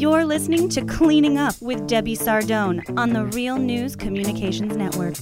You're 0.00 0.24
listening 0.24 0.70
to 0.70 0.82
Cleaning 0.86 1.36
Up 1.36 1.60
with 1.60 1.86
Debbie 1.86 2.16
Sardone 2.16 2.82
on 2.98 3.12
the 3.12 3.26
Real 3.26 3.58
News 3.58 3.94
Communications 3.94 4.74
Network. 4.74 5.12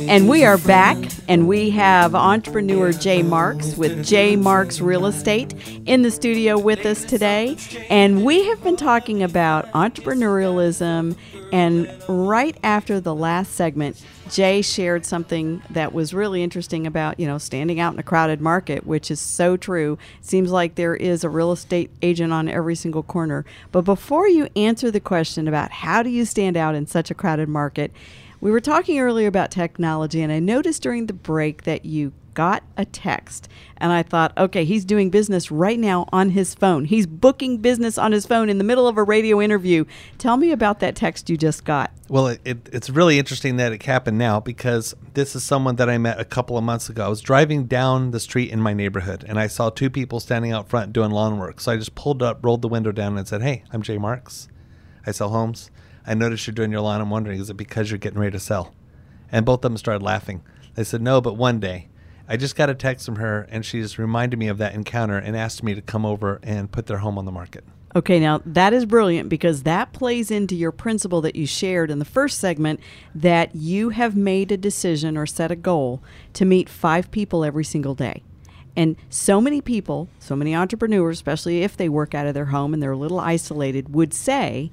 And 0.00 0.28
we 0.28 0.44
are 0.44 0.58
back, 0.58 0.98
and 1.28 1.48
we 1.48 1.70
have 1.70 2.14
entrepreneur 2.14 2.92
Jay 2.92 3.22
Marks 3.22 3.74
with 3.78 4.04
Jay 4.04 4.36
Marks 4.36 4.82
Real 4.82 5.06
Estate 5.06 5.54
in 5.86 6.02
the 6.02 6.10
studio 6.10 6.58
with 6.58 6.84
us 6.84 7.06
today. 7.06 7.56
And 7.88 8.22
we 8.22 8.44
have 8.48 8.62
been 8.62 8.76
talking 8.76 9.22
about 9.22 9.72
entrepreneurialism. 9.72 11.16
And 11.50 11.90
right 12.06 12.58
after 12.62 13.00
the 13.00 13.14
last 13.14 13.54
segment, 13.54 14.04
Jay 14.32 14.62
shared 14.62 15.04
something 15.04 15.62
that 15.68 15.92
was 15.92 16.14
really 16.14 16.42
interesting 16.42 16.86
about, 16.86 17.20
you 17.20 17.26
know, 17.26 17.36
standing 17.36 17.78
out 17.78 17.92
in 17.92 17.98
a 17.98 18.02
crowded 18.02 18.40
market, 18.40 18.86
which 18.86 19.10
is 19.10 19.20
so 19.20 19.58
true. 19.58 19.98
Seems 20.22 20.50
like 20.50 20.74
there 20.74 20.94
is 20.94 21.22
a 21.22 21.28
real 21.28 21.52
estate 21.52 21.90
agent 22.00 22.32
on 22.32 22.48
every 22.48 22.74
single 22.74 23.02
corner. 23.02 23.44
But 23.72 23.82
before 23.82 24.26
you 24.26 24.48
answer 24.56 24.90
the 24.90 25.00
question 25.00 25.46
about 25.46 25.70
how 25.70 26.02
do 26.02 26.08
you 26.08 26.24
stand 26.24 26.56
out 26.56 26.74
in 26.74 26.86
such 26.86 27.10
a 27.10 27.14
crowded 27.14 27.50
market, 27.50 27.92
we 28.40 28.50
were 28.50 28.58
talking 28.58 28.98
earlier 28.98 29.28
about 29.28 29.50
technology, 29.50 30.22
and 30.22 30.32
I 30.32 30.38
noticed 30.38 30.82
during 30.82 31.06
the 31.06 31.12
break 31.12 31.64
that 31.64 31.84
you 31.84 32.14
got 32.34 32.62
a 32.76 32.84
text 32.84 33.48
and 33.76 33.92
I 33.92 34.02
thought, 34.02 34.36
okay, 34.38 34.64
he's 34.64 34.84
doing 34.84 35.10
business 35.10 35.50
right 35.50 35.78
now 35.78 36.06
on 36.12 36.30
his 36.30 36.54
phone. 36.54 36.84
He's 36.84 37.06
booking 37.06 37.58
business 37.58 37.98
on 37.98 38.12
his 38.12 38.26
phone 38.26 38.48
in 38.48 38.58
the 38.58 38.64
middle 38.64 38.86
of 38.86 38.96
a 38.96 39.02
radio 39.02 39.40
interview. 39.40 39.84
Tell 40.18 40.36
me 40.36 40.52
about 40.52 40.80
that 40.80 40.94
text 40.94 41.28
you 41.28 41.36
just 41.36 41.64
got. 41.64 41.90
Well, 42.08 42.28
it, 42.28 42.40
it, 42.44 42.68
it's 42.72 42.90
really 42.90 43.18
interesting 43.18 43.56
that 43.56 43.72
it 43.72 43.82
happened 43.82 44.18
now 44.18 44.40
because 44.40 44.94
this 45.14 45.34
is 45.34 45.42
someone 45.42 45.76
that 45.76 45.90
I 45.90 45.98
met 45.98 46.20
a 46.20 46.24
couple 46.24 46.56
of 46.56 46.64
months 46.64 46.88
ago. 46.88 47.06
I 47.06 47.08
was 47.08 47.20
driving 47.20 47.64
down 47.64 48.12
the 48.12 48.20
street 48.20 48.50
in 48.50 48.60
my 48.60 48.72
neighborhood 48.72 49.24
and 49.26 49.38
I 49.38 49.46
saw 49.46 49.70
two 49.70 49.90
people 49.90 50.20
standing 50.20 50.52
out 50.52 50.68
front 50.68 50.92
doing 50.92 51.10
lawn 51.10 51.38
work. 51.38 51.60
So 51.60 51.72
I 51.72 51.76
just 51.76 51.94
pulled 51.94 52.22
up, 52.22 52.44
rolled 52.44 52.62
the 52.62 52.68
window 52.68 52.92
down, 52.92 53.18
and 53.18 53.26
said, 53.26 53.42
Hey, 53.42 53.64
I'm 53.72 53.82
Jay 53.82 53.98
Marks. 53.98 54.48
I 55.06 55.10
sell 55.10 55.30
homes. 55.30 55.70
I 56.06 56.14
noticed 56.14 56.46
you're 56.46 56.54
doing 56.54 56.72
your 56.72 56.80
lawn. 56.80 57.00
I'm 57.00 57.10
wondering, 57.10 57.40
is 57.40 57.50
it 57.50 57.56
because 57.56 57.90
you're 57.90 57.98
getting 57.98 58.18
ready 58.18 58.32
to 58.32 58.40
sell? 58.40 58.74
And 59.30 59.46
both 59.46 59.58
of 59.58 59.62
them 59.62 59.76
started 59.76 60.02
laughing. 60.02 60.42
They 60.74 60.84
said, 60.84 61.02
No, 61.02 61.20
but 61.20 61.36
one 61.36 61.60
day. 61.60 61.88
I 62.32 62.38
just 62.38 62.56
got 62.56 62.70
a 62.70 62.74
text 62.74 63.04
from 63.04 63.16
her, 63.16 63.46
and 63.50 63.62
she's 63.62 63.98
reminded 63.98 64.38
me 64.38 64.48
of 64.48 64.56
that 64.56 64.72
encounter 64.72 65.18
and 65.18 65.36
asked 65.36 65.62
me 65.62 65.74
to 65.74 65.82
come 65.82 66.06
over 66.06 66.40
and 66.42 66.72
put 66.72 66.86
their 66.86 66.96
home 66.96 67.18
on 67.18 67.26
the 67.26 67.30
market. 67.30 67.62
Okay, 67.94 68.18
now 68.18 68.40
that 68.46 68.72
is 68.72 68.86
brilliant 68.86 69.28
because 69.28 69.64
that 69.64 69.92
plays 69.92 70.30
into 70.30 70.56
your 70.56 70.72
principle 70.72 71.20
that 71.20 71.36
you 71.36 71.46
shared 71.46 71.90
in 71.90 71.98
the 71.98 72.06
first 72.06 72.40
segment 72.40 72.80
that 73.14 73.54
you 73.54 73.90
have 73.90 74.16
made 74.16 74.50
a 74.50 74.56
decision 74.56 75.18
or 75.18 75.26
set 75.26 75.50
a 75.50 75.56
goal 75.56 76.02
to 76.32 76.46
meet 76.46 76.70
five 76.70 77.10
people 77.10 77.44
every 77.44 77.64
single 77.64 77.94
day. 77.94 78.22
And 78.74 78.96
so 79.10 79.38
many 79.38 79.60
people, 79.60 80.08
so 80.18 80.34
many 80.34 80.54
entrepreneurs, 80.54 81.18
especially 81.18 81.62
if 81.62 81.76
they 81.76 81.90
work 81.90 82.14
out 82.14 82.26
of 82.26 82.32
their 82.32 82.46
home 82.46 82.72
and 82.72 82.82
they're 82.82 82.92
a 82.92 82.96
little 82.96 83.20
isolated, 83.20 83.94
would 83.94 84.14
say, 84.14 84.72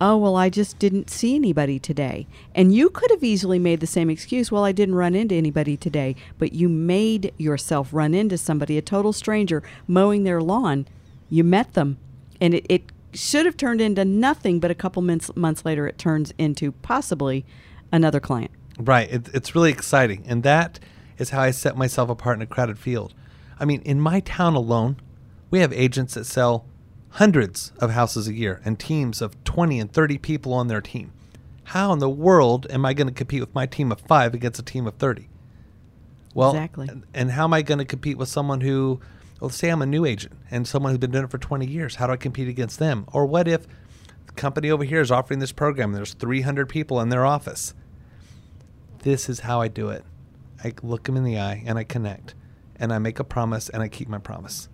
oh, 0.00 0.16
well, 0.16 0.36
I 0.36 0.48
just 0.48 0.78
didn't 0.78 1.10
see 1.10 1.34
anybody 1.34 1.78
today. 1.78 2.26
And 2.54 2.74
you 2.74 2.90
could 2.90 3.10
have 3.10 3.24
easily 3.24 3.58
made 3.58 3.80
the 3.80 3.86
same 3.86 4.10
excuse, 4.10 4.52
well, 4.52 4.64
I 4.64 4.72
didn't 4.72 4.94
run 4.94 5.14
into 5.14 5.34
anybody 5.34 5.76
today, 5.76 6.14
but 6.38 6.52
you 6.52 6.68
made 6.68 7.32
yourself 7.36 7.88
run 7.92 8.14
into 8.14 8.38
somebody, 8.38 8.78
a 8.78 8.82
total 8.82 9.12
stranger, 9.12 9.62
mowing 9.86 10.24
their 10.24 10.40
lawn. 10.40 10.86
You 11.28 11.44
met 11.44 11.74
them, 11.74 11.98
and 12.40 12.54
it, 12.54 12.66
it 12.68 12.92
should 13.12 13.46
have 13.46 13.56
turned 13.56 13.80
into 13.80 14.04
nothing, 14.04 14.60
but 14.60 14.70
a 14.70 14.74
couple 14.74 15.02
months, 15.02 15.34
months 15.34 15.64
later, 15.64 15.86
it 15.86 15.98
turns 15.98 16.32
into 16.38 16.72
possibly 16.72 17.44
another 17.90 18.20
client. 18.20 18.50
Right. 18.78 19.10
It, 19.10 19.28
it's 19.34 19.54
really 19.54 19.70
exciting. 19.70 20.24
And 20.28 20.42
that 20.44 20.78
is 21.18 21.30
how 21.30 21.40
I 21.40 21.50
set 21.50 21.76
myself 21.76 22.08
apart 22.08 22.36
in 22.36 22.42
a 22.42 22.46
crowded 22.46 22.78
field. 22.78 23.14
I 23.58 23.64
mean, 23.64 23.82
in 23.82 24.00
my 24.00 24.20
town 24.20 24.54
alone, 24.54 24.96
we 25.50 25.58
have 25.60 25.72
agents 25.72 26.14
that 26.14 26.26
sell 26.26 26.64
hundreds 27.10 27.72
of 27.78 27.90
houses 27.90 28.28
a 28.28 28.34
year 28.34 28.60
and 28.64 28.78
teams 28.78 29.20
of 29.22 29.42
20 29.44 29.80
and 29.80 29.92
30 29.92 30.18
people 30.18 30.52
on 30.52 30.68
their 30.68 30.80
team. 30.80 31.12
How 31.64 31.92
in 31.92 31.98
the 31.98 32.08
world 32.08 32.66
am 32.70 32.84
I 32.86 32.94
going 32.94 33.08
to 33.08 33.12
compete 33.14 33.40
with 33.40 33.54
my 33.54 33.66
team 33.66 33.92
of 33.92 34.00
five 34.00 34.34
against 34.34 34.58
a 34.58 34.62
team 34.62 34.86
of 34.86 34.94
30? 34.94 35.28
Well, 36.34 36.50
Exactly. 36.50 36.88
and, 37.14 37.32
how 37.32 37.44
am 37.44 37.54
I 37.54 37.62
going 37.62 37.78
to 37.78 37.84
compete 37.84 38.16
with 38.16 38.28
someone 38.28 38.60
who, 38.60 39.00
well, 39.40 39.50
say 39.50 39.68
I'm 39.70 39.82
a 39.82 39.86
new 39.86 40.04
agent 40.04 40.34
and 40.50 40.66
someone 40.68 40.92
who's 40.92 40.98
been 40.98 41.10
doing 41.10 41.24
it 41.24 41.30
for 41.30 41.38
20 41.38 41.66
years? 41.66 41.96
How 41.96 42.06
do 42.06 42.12
I 42.12 42.16
compete 42.16 42.48
against 42.48 42.78
them? 42.78 43.04
Or 43.12 43.26
what 43.26 43.48
if 43.48 43.66
the 44.26 44.32
company 44.34 44.70
over 44.70 44.84
here 44.84 45.00
is 45.00 45.10
offering 45.10 45.40
this 45.40 45.52
program 45.52 45.90
and 45.90 45.96
there's 45.96 46.14
300 46.14 46.68
people 46.68 47.00
in 47.00 47.08
their 47.08 47.24
office? 47.26 47.74
This 49.00 49.28
is 49.28 49.40
how 49.40 49.60
I 49.60 49.68
do 49.68 49.88
it. 49.88 50.04
I 50.62 50.72
look 50.82 51.04
them 51.04 51.16
in 51.16 51.24
the 51.24 51.38
eye 51.38 51.62
and 51.66 51.78
I 51.78 51.84
connect 51.84 52.34
and 52.76 52.92
I 52.92 52.98
make 52.98 53.18
a 53.18 53.24
promise 53.24 53.68
and 53.68 53.82
I 53.82 53.88
keep 53.88 54.08
my 54.08 54.18
promise. 54.18 54.68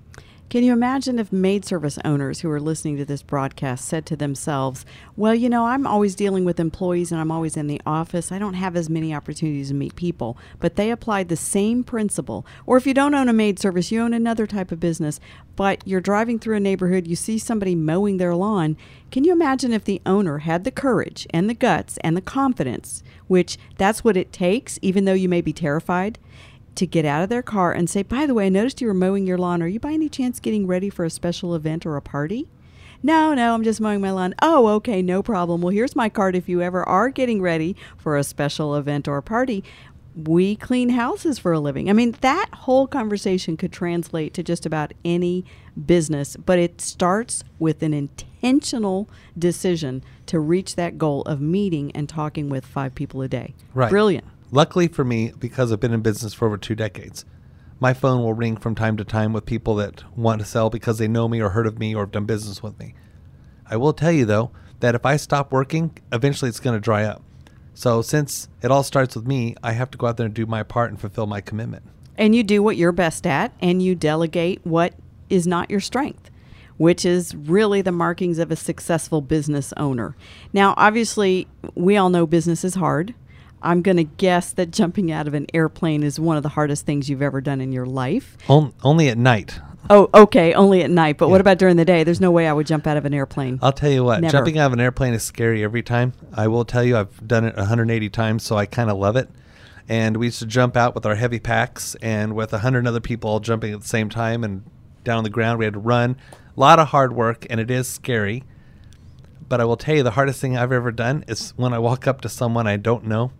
Can 0.54 0.62
you 0.62 0.72
imagine 0.72 1.18
if 1.18 1.32
maid 1.32 1.64
service 1.64 1.98
owners 2.04 2.38
who 2.38 2.48
are 2.48 2.60
listening 2.60 2.96
to 2.98 3.04
this 3.04 3.22
broadcast 3.22 3.86
said 3.86 4.06
to 4.06 4.14
themselves, 4.14 4.86
Well, 5.16 5.34
you 5.34 5.48
know, 5.48 5.66
I'm 5.66 5.84
always 5.84 6.14
dealing 6.14 6.44
with 6.44 6.60
employees 6.60 7.10
and 7.10 7.20
I'm 7.20 7.32
always 7.32 7.56
in 7.56 7.66
the 7.66 7.80
office. 7.84 8.30
I 8.30 8.38
don't 8.38 8.54
have 8.54 8.76
as 8.76 8.88
many 8.88 9.12
opportunities 9.12 9.70
to 9.70 9.74
meet 9.74 9.96
people. 9.96 10.38
But 10.60 10.76
they 10.76 10.92
applied 10.92 11.28
the 11.28 11.34
same 11.34 11.82
principle. 11.82 12.46
Or 12.66 12.76
if 12.76 12.86
you 12.86 12.94
don't 12.94 13.16
own 13.16 13.28
a 13.28 13.32
maid 13.32 13.58
service, 13.58 13.90
you 13.90 14.00
own 14.00 14.14
another 14.14 14.46
type 14.46 14.70
of 14.70 14.78
business, 14.78 15.18
but 15.56 15.82
you're 15.84 16.00
driving 16.00 16.38
through 16.38 16.54
a 16.54 16.60
neighborhood, 16.60 17.08
you 17.08 17.16
see 17.16 17.36
somebody 17.36 17.74
mowing 17.74 18.18
their 18.18 18.36
lawn. 18.36 18.76
Can 19.10 19.24
you 19.24 19.32
imagine 19.32 19.72
if 19.72 19.82
the 19.82 20.00
owner 20.06 20.38
had 20.38 20.62
the 20.62 20.70
courage 20.70 21.26
and 21.30 21.50
the 21.50 21.54
guts 21.54 21.98
and 22.02 22.16
the 22.16 22.20
confidence, 22.20 23.02
which 23.26 23.58
that's 23.76 24.04
what 24.04 24.16
it 24.16 24.32
takes, 24.32 24.78
even 24.82 25.04
though 25.04 25.14
you 25.14 25.28
may 25.28 25.40
be 25.40 25.52
terrified? 25.52 26.16
To 26.76 26.86
get 26.86 27.04
out 27.04 27.22
of 27.22 27.28
their 27.28 27.42
car 27.42 27.72
and 27.72 27.88
say, 27.88 28.02
By 28.02 28.26
the 28.26 28.34
way, 28.34 28.46
I 28.46 28.50
noticed 28.50 28.80
you 28.80 28.86
were 28.86 28.94
mowing 28.94 29.26
your 29.26 29.38
lawn. 29.38 29.62
Are 29.62 29.68
you 29.68 29.80
by 29.80 29.92
any 29.92 30.08
chance 30.08 30.40
getting 30.40 30.66
ready 30.66 30.90
for 30.90 31.04
a 31.04 31.10
special 31.10 31.54
event 31.54 31.86
or 31.86 31.96
a 31.96 32.02
party? 32.02 32.48
No, 33.02 33.34
no, 33.34 33.54
I'm 33.54 33.62
just 33.62 33.82
mowing 33.82 34.00
my 34.00 34.10
lawn. 34.10 34.34
Oh, 34.40 34.66
okay, 34.76 35.02
no 35.02 35.22
problem. 35.22 35.60
Well, 35.60 35.74
here's 35.74 35.94
my 35.94 36.08
card 36.08 36.34
if 36.34 36.48
you 36.48 36.62
ever 36.62 36.82
are 36.88 37.10
getting 37.10 37.42
ready 37.42 37.76
for 37.98 38.16
a 38.16 38.24
special 38.24 38.74
event 38.76 39.06
or 39.06 39.18
a 39.18 39.22
party. 39.22 39.62
We 40.16 40.56
clean 40.56 40.88
houses 40.90 41.38
for 41.38 41.52
a 41.52 41.60
living. 41.60 41.90
I 41.90 41.92
mean, 41.92 42.16
that 42.22 42.48
whole 42.52 42.86
conversation 42.86 43.58
could 43.58 43.72
translate 43.72 44.32
to 44.34 44.42
just 44.42 44.64
about 44.64 44.94
any 45.04 45.44
business, 45.84 46.36
but 46.36 46.58
it 46.58 46.80
starts 46.80 47.44
with 47.58 47.82
an 47.82 47.92
intentional 47.92 49.10
decision 49.38 50.02
to 50.26 50.40
reach 50.40 50.76
that 50.76 50.96
goal 50.96 51.22
of 51.22 51.42
meeting 51.42 51.92
and 51.92 52.08
talking 52.08 52.48
with 52.48 52.64
five 52.64 52.94
people 52.94 53.20
a 53.20 53.28
day. 53.28 53.54
Right. 53.74 53.90
Brilliant. 53.90 54.24
Luckily 54.54 54.86
for 54.86 55.02
me, 55.04 55.32
because 55.36 55.72
I've 55.72 55.80
been 55.80 55.92
in 55.92 56.00
business 56.00 56.32
for 56.32 56.46
over 56.46 56.56
two 56.56 56.76
decades, 56.76 57.24
my 57.80 57.92
phone 57.92 58.22
will 58.22 58.34
ring 58.34 58.56
from 58.56 58.76
time 58.76 58.96
to 58.98 59.04
time 59.04 59.32
with 59.32 59.46
people 59.46 59.74
that 59.74 60.04
want 60.16 60.38
to 60.40 60.46
sell 60.46 60.70
because 60.70 60.98
they 60.98 61.08
know 61.08 61.26
me 61.26 61.40
or 61.40 61.50
heard 61.50 61.66
of 61.66 61.80
me 61.80 61.92
or 61.92 62.04
have 62.04 62.12
done 62.12 62.24
business 62.24 62.62
with 62.62 62.78
me. 62.78 62.94
I 63.68 63.76
will 63.76 63.92
tell 63.92 64.12
you 64.12 64.24
though 64.24 64.52
that 64.78 64.94
if 64.94 65.04
I 65.04 65.16
stop 65.16 65.50
working, 65.50 65.98
eventually 66.12 66.50
it's 66.50 66.60
going 66.60 66.76
to 66.76 66.80
dry 66.80 67.02
up. 67.02 67.20
So 67.74 68.00
since 68.00 68.48
it 68.62 68.70
all 68.70 68.84
starts 68.84 69.16
with 69.16 69.26
me, 69.26 69.56
I 69.60 69.72
have 69.72 69.90
to 69.90 69.98
go 69.98 70.06
out 70.06 70.18
there 70.18 70.26
and 70.26 70.34
do 70.34 70.46
my 70.46 70.62
part 70.62 70.90
and 70.90 71.00
fulfill 71.00 71.26
my 71.26 71.40
commitment. 71.40 71.82
And 72.16 72.32
you 72.32 72.44
do 72.44 72.62
what 72.62 72.76
you're 72.76 72.92
best 72.92 73.26
at 73.26 73.52
and 73.60 73.82
you 73.82 73.96
delegate 73.96 74.60
what 74.62 74.94
is 75.28 75.48
not 75.48 75.68
your 75.68 75.80
strength, 75.80 76.30
which 76.76 77.04
is 77.04 77.34
really 77.34 77.82
the 77.82 77.90
markings 77.90 78.38
of 78.38 78.52
a 78.52 78.56
successful 78.56 79.20
business 79.20 79.72
owner. 79.76 80.14
Now, 80.52 80.74
obviously, 80.76 81.48
we 81.74 81.96
all 81.96 82.08
know 82.08 82.24
business 82.24 82.62
is 82.62 82.76
hard. 82.76 83.16
I'm 83.64 83.80
going 83.80 83.96
to 83.96 84.04
guess 84.04 84.52
that 84.52 84.70
jumping 84.70 85.10
out 85.10 85.26
of 85.26 85.34
an 85.34 85.46
airplane 85.54 86.02
is 86.02 86.20
one 86.20 86.36
of 86.36 86.42
the 86.42 86.50
hardest 86.50 86.84
things 86.84 87.08
you've 87.08 87.22
ever 87.22 87.40
done 87.40 87.60
in 87.60 87.72
your 87.72 87.86
life. 87.86 88.36
On, 88.46 88.74
only 88.82 89.08
at 89.08 89.16
night. 89.16 89.58
Oh, 89.90 90.08
okay, 90.14 90.54
only 90.54 90.82
at 90.82 90.90
night. 90.90 91.18
But 91.18 91.28
what 91.28 91.40
about 91.40 91.58
during 91.58 91.76
the 91.76 91.84
day? 91.84 92.04
There's 92.04 92.20
no 92.20 92.30
way 92.30 92.46
I 92.46 92.52
would 92.52 92.66
jump 92.66 92.86
out 92.86 92.96
of 92.96 93.04
an 93.04 93.14
airplane. 93.14 93.58
I'll 93.62 93.72
tell 93.72 93.90
you 93.90 94.04
what, 94.04 94.20
Never. 94.20 94.32
jumping 94.32 94.58
out 94.58 94.66
of 94.66 94.74
an 94.74 94.80
airplane 94.80 95.14
is 95.14 95.22
scary 95.22 95.64
every 95.64 95.82
time. 95.82 96.12
I 96.32 96.46
will 96.48 96.64
tell 96.64 96.84
you, 96.84 96.96
I've 96.96 97.26
done 97.26 97.44
it 97.44 97.56
180 97.56 98.08
times, 98.10 98.44
so 98.44 98.56
I 98.56 98.66
kind 98.66 98.90
of 98.90 98.98
love 98.98 99.16
it. 99.16 99.28
And 99.88 100.16
we 100.18 100.26
used 100.26 100.38
to 100.38 100.46
jump 100.46 100.76
out 100.76 100.94
with 100.94 101.04
our 101.04 101.14
heavy 101.14 101.38
packs 101.38 101.94
and 101.96 102.34
with 102.34 102.52
100 102.52 102.86
other 102.86 103.00
people 103.00 103.30
all 103.30 103.40
jumping 103.40 103.72
at 103.72 103.80
the 103.80 103.88
same 103.88 104.08
time 104.08 104.44
and 104.44 104.62
down 105.04 105.18
on 105.18 105.24
the 105.24 105.30
ground. 105.30 105.58
We 105.58 105.64
had 105.64 105.74
to 105.74 105.80
run. 105.80 106.16
A 106.56 106.60
lot 106.60 106.78
of 106.78 106.88
hard 106.88 107.14
work, 107.14 107.46
and 107.50 107.60
it 107.60 107.70
is 107.70 107.88
scary. 107.88 108.44
But 109.48 109.60
I 109.60 109.64
will 109.64 109.76
tell 109.76 109.96
you, 109.96 110.02
the 110.02 110.12
hardest 110.12 110.40
thing 110.40 110.56
I've 110.56 110.72
ever 110.72 110.92
done 110.92 111.24
is 111.28 111.52
when 111.56 111.74
I 111.74 111.78
walk 111.78 112.06
up 112.06 112.22
to 112.22 112.28
someone 112.30 112.66
I 112.66 112.76
don't 112.76 113.04
know, 113.04 113.32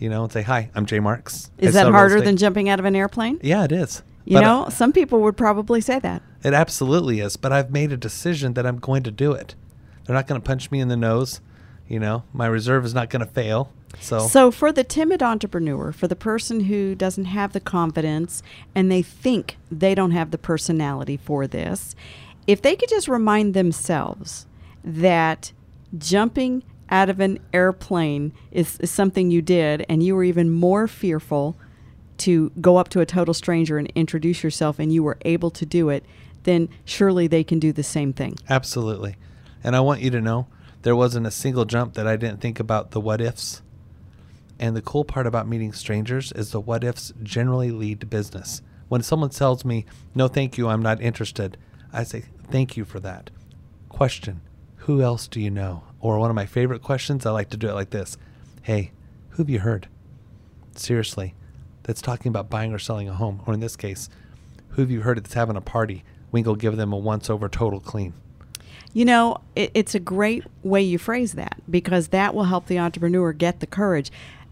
you 0.00 0.08
know, 0.08 0.24
and 0.24 0.32
say, 0.32 0.42
Hi, 0.42 0.70
I'm 0.74 0.86
Jay 0.86 0.98
Marks. 0.98 1.50
I 1.62 1.66
Is 1.66 1.74
that 1.74 1.86
harder 1.86 2.16
estate." 2.16 2.24
than 2.26 2.36
jumping 2.36 2.68
out 2.68 2.80
of 2.80 2.84
an 2.86 2.96
airplane? 2.96 3.38
Yeah, 3.42 3.62
it 3.64 3.70
is. 3.72 4.02
You 4.24 4.34
But, 4.38 4.40
know, 4.40 4.62
uh, 4.64 4.70
some 4.70 4.92
people 4.92 5.20
would 5.22 5.36
probably 5.36 5.80
say 5.80 5.98
that. 6.00 6.22
it 6.42 6.52
absolutely 6.54 7.20
is, 7.20 7.36
but 7.36 7.52
I've 7.52 7.70
made 7.70 7.92
a 7.92 7.96
decision 7.96 8.54
that 8.54 8.66
I'm 8.66 8.78
going 8.78 9.02
to 9.04 9.10
do 9.10 9.32
it. 9.32 9.54
They're 10.04 10.14
not 10.16 10.26
going 10.26 10.40
to 10.40 10.44
punch 10.46 10.70
me 10.70 10.80
in 10.80 10.88
the 10.88 10.96
nose. 10.96 11.40
You 11.88 11.98
know, 12.00 12.24
my 12.32 12.46
reserve 12.46 12.84
is 12.84 12.94
not 12.94 13.10
going 13.10 13.24
to 13.24 13.30
fail. 13.32 13.72
So, 13.98 14.20
So, 14.20 14.50
for 14.52 14.70
the 14.72 14.84
timid 14.84 15.22
entrepreneur, 15.22 15.90
for 15.90 16.06
the 16.06 16.14
person 16.14 16.60
who 16.64 16.94
doesn't 16.94 17.24
have 17.24 17.52
the 17.52 17.58
confidence 17.60 18.42
and 18.74 18.90
they 18.90 19.02
think 19.02 19.56
they 19.70 19.94
don't 19.96 20.12
have 20.12 20.30
the 20.30 20.38
personality 20.38 21.16
for 21.16 21.46
this, 21.48 21.96
if 22.46 22.62
they 22.62 22.76
could 22.76 22.88
just 22.88 23.08
remind 23.08 23.52
themselves 23.54 24.46
that 24.84 25.52
jumping 25.98 26.62
out 26.90 27.08
of 27.08 27.20
an 27.20 27.38
airplane 27.52 28.32
is, 28.50 28.78
is 28.80 28.90
something 28.90 29.30
you 29.30 29.42
did 29.42 29.84
and 29.88 30.02
you 30.02 30.14
were 30.14 30.24
even 30.24 30.50
more 30.50 30.88
fearful 30.88 31.56
to 32.18 32.50
go 32.60 32.76
up 32.76 32.88
to 32.90 33.00
a 33.00 33.06
total 33.06 33.32
stranger 33.32 33.78
and 33.78 33.90
introduce 33.94 34.42
yourself 34.42 34.78
and 34.78 34.92
you 34.92 35.02
were 35.02 35.16
able 35.24 35.50
to 35.50 35.64
do 35.64 35.88
it, 35.88 36.04
then 36.42 36.68
surely 36.84 37.26
they 37.26 37.44
can 37.44 37.58
do 37.58 37.72
the 37.72 37.82
same 37.82 38.12
thing. 38.12 38.36
absolutely. 38.48 39.16
And 39.62 39.76
I 39.76 39.80
want 39.80 40.00
you 40.00 40.10
to 40.10 40.20
know 40.20 40.46
there 40.82 40.96
wasn't 40.96 41.26
a 41.26 41.30
single 41.30 41.66
jump 41.66 41.94
that 41.94 42.06
I 42.06 42.16
didn't 42.16 42.40
think 42.40 42.58
about 42.58 42.92
the 42.92 43.00
what 43.00 43.20
ifs. 43.20 43.62
And 44.58 44.74
the 44.74 44.82
cool 44.82 45.04
part 45.04 45.26
about 45.26 45.48
meeting 45.48 45.72
strangers 45.72 46.32
is 46.32 46.50
the 46.50 46.60
what 46.60 46.84
ifs 46.84 47.12
generally 47.22 47.70
lead 47.70 48.00
to 48.00 48.06
business. 48.06 48.62
When 48.88 49.02
someone 49.02 49.30
tells 49.30 49.64
me, 49.64 49.86
no, 50.14 50.28
thank 50.28 50.58
you, 50.58 50.68
I'm 50.68 50.82
not 50.82 51.00
interested, 51.00 51.56
I 51.92 52.04
say, 52.04 52.24
thank 52.50 52.76
you 52.76 52.84
for 52.84 53.00
that. 53.00 53.30
Question, 53.88 54.40
who 54.76 55.02
else 55.02 55.28
do 55.28 55.40
you 55.40 55.50
know? 55.50 55.84
Or 56.00 56.18
one 56.18 56.30
of 56.30 56.36
my 56.36 56.46
favorite 56.46 56.82
questions, 56.82 57.26
I 57.26 57.30
like 57.30 57.50
to 57.50 57.56
do 57.56 57.68
it 57.68 57.74
like 57.74 57.90
this 57.90 58.16
Hey, 58.62 58.92
who 59.30 59.42
have 59.42 59.50
you 59.50 59.60
heard? 59.60 59.88
Seriously, 60.74 61.34
that's 61.82 62.00
talking 62.00 62.30
about 62.30 62.50
buying 62.50 62.72
or 62.72 62.78
selling 62.78 63.08
a 63.08 63.14
home. 63.14 63.42
Or 63.46 63.54
in 63.54 63.60
this 63.60 63.76
case, 63.76 64.08
who 64.70 64.82
have 64.82 64.90
you 64.90 65.02
heard 65.02 65.18
that's 65.18 65.34
having 65.34 65.56
a 65.56 65.60
party? 65.60 66.04
Go 66.32 66.54
give 66.54 66.76
them 66.76 66.92
a 66.92 66.96
once 66.96 67.28
over 67.28 67.48
total 67.48 67.80
clean. 67.80 68.14
You 68.92 69.04
know, 69.04 69.38
it, 69.56 69.70
it's 69.74 69.94
a 69.94 70.00
great 70.00 70.44
way 70.62 70.82
you 70.82 70.98
phrase 70.98 71.32
that 71.34 71.56
because 71.68 72.08
that 72.08 72.34
will 72.34 72.44
help 72.44 72.66
the 72.66 72.78
entrepreneur 72.78 73.32
get 73.32 73.60
the 73.60 73.66
courage. 73.66 74.10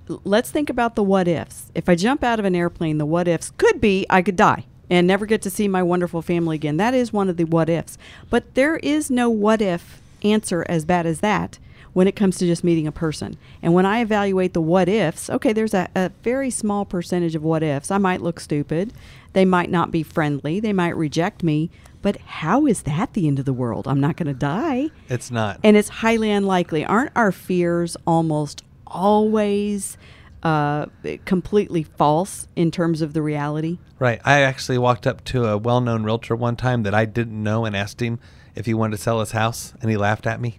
Let's 0.09 0.51
think 0.51 0.71
about 0.71 0.97
the 0.97 1.03
what 1.03 1.29
ifs. 1.29 1.71
If 1.75 1.89
I 1.89 1.95
jump 1.95 2.25
out 2.25 2.39
of 2.39 2.45
an 2.45 2.55
airplane, 2.55 2.99
the 2.99 3.07
what 3.07 3.29
ifs 3.29 3.53
could 3.59 3.81
be 3.81 4.07
I 4.11 4.23
could 4.23 4.37
die 4.37 4.65
and 4.91 5.07
never 5.07 5.27
get 5.27 5.43
to 5.43 5.51
see 5.51 5.69
my 5.69 5.83
wonderful 5.83 6.23
family 6.23 6.57
again. 6.57 6.79
That 6.79 6.95
is 6.95 7.13
one 7.13 7.29
of 7.29 7.37
the 7.37 7.45
what 7.45 7.69
ifs. 7.69 7.99
But 8.31 8.55
there 8.55 8.77
is 8.79 9.11
no 9.11 9.29
what 9.29 9.61
if 9.61 10.01
answer 10.23 10.65
as 10.69 10.85
bad 10.85 11.07
as 11.07 11.21
that 11.21 11.59
when 11.93 12.07
it 12.07 12.17
comes 12.17 12.39
to 12.39 12.47
just 12.47 12.63
meeting 12.63 12.87
a 12.87 12.93
person. 12.93 13.37
And 13.63 13.75
when 13.75 13.87
I 13.87 14.01
evaluate 14.01 14.53
the 14.53 14.61
what 14.61 14.89
ifs, 14.89 15.29
okay, 15.31 15.53
there's 15.53 15.75
a, 15.75 15.89
a 15.97 16.11
very 16.23 16.51
small 16.51 16.85
percentage 16.85 17.35
of 17.35 17.43
what 17.43 17.63
ifs. 17.63 17.91
I 17.91 17.99
might 17.99 18.21
look 18.21 18.41
stupid. 18.41 18.93
They 19.33 19.45
might 19.45 19.71
not 19.71 19.91
be 19.91 20.03
friendly. 20.03 20.61
They 20.61 20.73
might 20.73 20.97
reject 20.97 21.43
me. 21.43 21.71
But 22.01 22.19
how 22.19 22.67
is 22.67 22.83
that 22.83 23.15
the 23.15 23.27
end 23.27 23.39
of 23.39 23.45
the 23.45 23.53
world? 23.53 23.89
I'm 23.89 24.01
not 24.01 24.17
going 24.17 24.29
to 24.29 24.35
die. 24.35 24.91
It's 25.09 25.31
not. 25.31 25.59
And 25.65 25.77
it's 25.77 25.89
highly 25.89 26.31
unlikely. 26.31 26.85
Aren't 26.85 27.13
our 27.17 27.33
fears 27.33 27.97
almost 28.07 28.63
always 28.87 29.99
uh, 30.43 30.87
completely 31.25 31.83
false 31.83 32.47
in 32.55 32.71
terms 32.71 33.03
of 33.03 33.13
the 33.13 33.23
reality? 33.23 33.79
Right. 33.99 34.21
I 34.25 34.43
actually 34.43 34.79
walked 34.79 35.07
up 35.07 35.25
to 35.25 35.47
a 35.47 35.59
well 35.59 35.81
known 35.81 36.05
realtor 36.05 36.37
one 36.37 36.55
time 36.55 36.85
that 36.85 36.95
I 36.95 37.05
didn't 37.05 37.43
know 37.43 37.65
and 37.65 37.75
asked 37.75 38.01
him 38.01 38.21
if 38.59 38.67
he 38.67 38.75
wanted 38.75 38.97
to 38.97 39.03
sell 39.03 39.21
his 39.21 39.31
house, 39.31 39.73
and 39.81 39.91
he 39.91 39.97
laughed 39.97 40.27
at 40.27 40.41
me. 40.41 40.59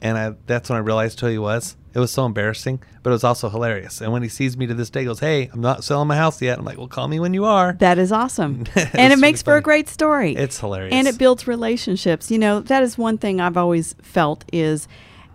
And 0.00 0.16
I, 0.16 0.34
that's 0.46 0.70
when 0.70 0.78
I 0.78 0.80
realized 0.80 1.20
who 1.20 1.26
he 1.26 1.38
was. 1.38 1.76
It 1.92 1.98
was 1.98 2.10
so 2.10 2.24
embarrassing, 2.24 2.82
but 3.02 3.10
it 3.10 3.12
was 3.12 3.24
also 3.24 3.48
hilarious. 3.50 4.00
And 4.00 4.12
when 4.12 4.22
he 4.22 4.28
sees 4.28 4.56
me 4.56 4.66
to 4.66 4.74
this 4.74 4.88
day, 4.88 5.00
he 5.00 5.06
goes, 5.06 5.20
Hey, 5.20 5.50
I'm 5.52 5.60
not 5.60 5.82
selling 5.84 6.08
my 6.08 6.16
house 6.16 6.40
yet. 6.40 6.58
I'm 6.58 6.64
like, 6.64 6.78
Well, 6.78 6.86
call 6.86 7.08
me 7.08 7.18
when 7.18 7.34
you 7.34 7.44
are. 7.44 7.74
That 7.80 7.98
is 7.98 8.12
awesome. 8.12 8.64
And 8.76 8.86
it 8.94 8.94
really 8.94 9.20
makes 9.20 9.42
for 9.42 9.56
a 9.56 9.60
great 9.60 9.88
story. 9.88 10.36
It's 10.36 10.60
hilarious. 10.60 10.94
And 10.94 11.08
it 11.08 11.18
builds 11.18 11.46
relationships. 11.46 12.30
You 12.30 12.38
know, 12.38 12.60
that 12.60 12.82
is 12.82 12.96
one 12.96 13.18
thing 13.18 13.40
I've 13.40 13.56
always 13.56 13.94
felt 14.00 14.44
is 14.52 14.88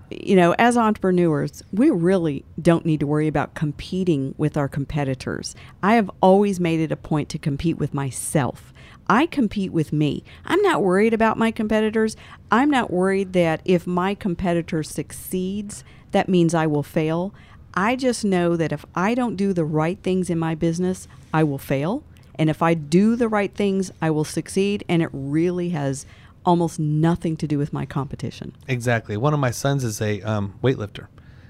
you 0.10 0.36
know, 0.36 0.54
as 0.60 0.78
entrepreneurs, 0.78 1.64
we 1.72 1.90
really 1.90 2.46
don't 2.62 2.86
need 2.86 3.00
to 3.00 3.08
worry 3.08 3.28
about 3.28 3.56
competing 3.56 4.36
with 4.38 4.58
our 4.58 4.68
competitors. 4.68 5.56
I 5.82 5.96
have 5.96 6.10
always 6.22 6.60
made 6.60 6.80
it 6.80 6.92
a 6.92 6.96
point 6.96 7.30
to 7.30 7.40
compete 7.40 7.78
with 7.78 7.94
myself. 7.94 8.73
I 9.10 9.26
compete 9.26 9.72
with 9.72 9.92
me. 9.94 10.24
I'm 10.46 10.62
not 10.62 10.82
worried 10.82 11.14
about 11.14 11.38
my 11.38 11.52
competitors. 11.52 12.16
I'm 12.52 12.70
not 12.70 12.92
worried 12.92 13.34
that 13.34 13.62
if 13.66 13.86
my 13.86 14.16
competitor 14.16 14.84
succeeds, 14.84 15.84
that 16.12 16.30
means 16.30 16.54
I 16.54 16.68
will 16.68 16.84
fail. 16.84 17.34
I 17.74 17.96
just 17.96 18.24
know 18.24 18.56
that 18.56 18.72
if 18.72 18.86
I 18.96 19.16
don't 19.16 19.36
do 19.36 19.52
the 19.54 19.66
right 19.66 20.00
things 20.02 20.30
in 20.30 20.40
my 20.40 20.56
business, 20.56 21.08
I 21.34 21.44
will 21.44 21.58
fail. 21.58 22.04
And 22.36 22.50
if 22.50 22.62
I 22.62 22.74
do 22.74 23.16
the 23.16 23.28
right 23.28 23.54
things, 23.54 23.92
I 24.02 24.10
will 24.10 24.24
succeed. 24.24 24.84
And 24.88 25.02
it 25.02 25.10
really 25.12 25.70
has 25.70 26.06
almost 26.46 26.80
nothing 26.80 27.38
to 27.38 27.48
do 27.48 27.58
with 27.58 27.74
my 27.74 27.86
competition. 27.86 28.56
Exactly. 28.68 29.18
One 29.18 29.34
of 29.34 29.40
my 29.40 29.52
sons 29.52 29.84
is 29.84 30.02
a 30.02 30.22
um, 30.22 30.60
weightlifter. 30.64 31.08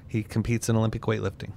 He 0.07 0.23
competes 0.23 0.69
in 0.69 0.75
Olympic 0.75 1.03
weightlifting, 1.03 1.53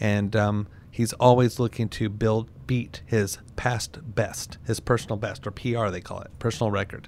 and 0.00 0.34
um, 0.34 0.66
he's 0.98 1.12
always 1.12 1.60
looking 1.60 1.88
to 1.88 2.08
build 2.08 2.50
beat 2.66 3.02
his 3.06 3.38
past 3.54 3.98
best, 4.16 4.58
his 4.66 4.80
personal 4.80 5.16
best, 5.16 5.46
or 5.46 5.52
PR 5.52 5.90
they 5.90 6.00
call 6.00 6.20
it, 6.20 6.30
personal 6.40 6.72
record. 6.72 7.06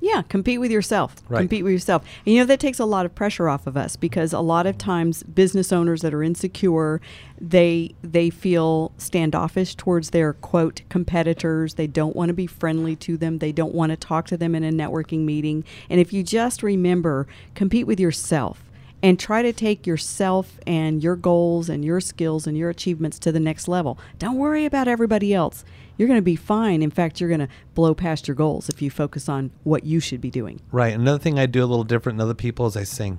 Yeah, 0.00 0.22
compete 0.22 0.58
with 0.58 0.72
yourself. 0.72 1.14
Right. 1.28 1.38
Compete 1.38 1.62
with 1.62 1.72
yourself. 1.72 2.02
And 2.26 2.34
you 2.34 2.40
know 2.40 2.46
that 2.46 2.58
takes 2.58 2.80
a 2.80 2.84
lot 2.84 3.06
of 3.06 3.14
pressure 3.14 3.48
off 3.48 3.68
of 3.68 3.76
us 3.76 3.94
because 3.94 4.32
a 4.32 4.40
lot 4.40 4.66
of 4.66 4.78
times 4.78 5.22
business 5.22 5.72
owners 5.72 6.02
that 6.02 6.12
are 6.12 6.24
insecure, 6.24 7.00
they 7.40 7.94
they 8.02 8.30
feel 8.30 8.90
standoffish 8.98 9.76
towards 9.76 10.10
their 10.10 10.32
quote 10.32 10.82
competitors. 10.88 11.74
They 11.74 11.86
don't 11.86 12.16
want 12.16 12.30
to 12.30 12.34
be 12.34 12.48
friendly 12.48 12.96
to 12.96 13.16
them. 13.16 13.38
They 13.38 13.52
don't 13.52 13.74
want 13.74 13.90
to 13.90 13.96
talk 13.96 14.26
to 14.28 14.36
them 14.36 14.56
in 14.56 14.64
a 14.64 14.72
networking 14.72 15.20
meeting. 15.20 15.62
And 15.88 16.00
if 16.00 16.12
you 16.12 16.24
just 16.24 16.64
remember, 16.64 17.28
compete 17.54 17.86
with 17.86 18.00
yourself 18.00 18.64
and 19.02 19.18
try 19.18 19.42
to 19.42 19.52
take 19.52 19.86
yourself 19.86 20.58
and 20.66 21.02
your 21.02 21.16
goals 21.16 21.68
and 21.68 21.84
your 21.84 22.00
skills 22.00 22.46
and 22.46 22.56
your 22.56 22.70
achievements 22.70 23.18
to 23.20 23.32
the 23.32 23.40
next 23.40 23.68
level. 23.68 23.98
Don't 24.18 24.36
worry 24.36 24.64
about 24.64 24.88
everybody 24.88 25.32
else. 25.32 25.64
You're 25.96 26.08
going 26.08 26.18
to 26.18 26.22
be 26.22 26.36
fine. 26.36 26.82
In 26.82 26.90
fact, 26.90 27.20
you're 27.20 27.28
going 27.28 27.40
to 27.40 27.48
blow 27.74 27.94
past 27.94 28.28
your 28.28 28.34
goals 28.34 28.68
if 28.68 28.80
you 28.80 28.90
focus 28.90 29.28
on 29.28 29.50
what 29.64 29.84
you 29.84 30.00
should 30.00 30.20
be 30.20 30.30
doing. 30.30 30.60
Right. 30.72 30.94
Another 30.94 31.18
thing 31.18 31.38
I 31.38 31.46
do 31.46 31.62
a 31.62 31.66
little 31.66 31.84
different 31.84 32.18
than 32.18 32.24
other 32.24 32.34
people 32.34 32.66
is 32.66 32.76
I 32.76 32.84
sing. 32.84 33.18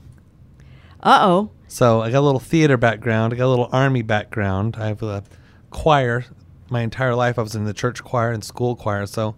Uh 1.04 1.20
oh. 1.22 1.52
So 1.68 2.02
I 2.02 2.12
got 2.12 2.20
a 2.20 2.22
little 2.22 2.40
theater 2.40 2.78
background. 2.78 3.34
I 3.34 3.38
got 3.38 3.46
a 3.46 3.50
little 3.50 3.70
army 3.72 4.02
background. 4.02 4.78
I 4.78 4.88
have 4.88 5.02
a 5.02 5.24
choir. 5.72 6.26
My 6.70 6.82
entire 6.82 7.16
life 7.16 7.40
I 7.40 7.42
was 7.42 7.56
in 7.56 7.66
the 7.66 7.74
church 7.74 8.04
choir 8.04 8.32
and 8.32 8.44
school 8.44 8.76
choir. 8.76 9.06
So 9.06 9.36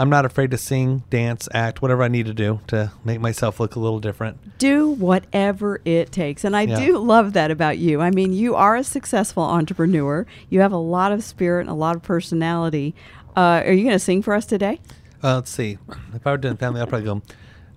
I'm 0.00 0.08
not 0.08 0.24
afraid 0.24 0.50
to 0.52 0.56
sing, 0.56 1.02
dance, 1.10 1.46
act, 1.52 1.82
whatever 1.82 2.02
I 2.02 2.08
need 2.08 2.24
to 2.24 2.32
do 2.32 2.60
to 2.68 2.90
make 3.04 3.20
myself 3.20 3.60
look 3.60 3.76
a 3.76 3.78
little 3.78 4.00
different. 4.00 4.56
Do 4.58 4.88
whatever 4.88 5.82
it 5.84 6.10
takes. 6.10 6.42
And 6.42 6.56
I 6.56 6.62
Yeah. 6.62 6.76
do 6.86 6.96
love 6.96 7.34
that 7.34 7.50
about 7.50 7.76
you. 7.76 8.00
I 8.00 8.10
mean, 8.10 8.32
you 8.32 8.54
are 8.54 8.76
a 8.76 8.82
successful 8.82 9.42
entrepreneur. 9.42 10.24
You 10.48 10.60
have 10.62 10.72
a 10.72 10.78
lot 10.78 11.12
of 11.12 11.22
spirit 11.22 11.60
and 11.62 11.68
a 11.68 11.74
lot 11.74 11.96
of 11.96 12.02
personality. 12.02 12.94
Uh, 13.36 13.62
are 13.66 13.72
you 13.72 13.82
going 13.84 13.92
to 13.92 13.98
sing 13.98 14.22
for 14.22 14.32
us 14.32 14.46
today? 14.46 14.80
Uh, 15.22 15.34
let's 15.34 15.50
see. 15.50 15.76
If 16.14 16.26
I 16.26 16.30
were 16.30 16.38
doing 16.38 16.56
family, 16.56 16.80
I'd 16.80 16.88
probably 16.88 17.04
go, 17.04 17.20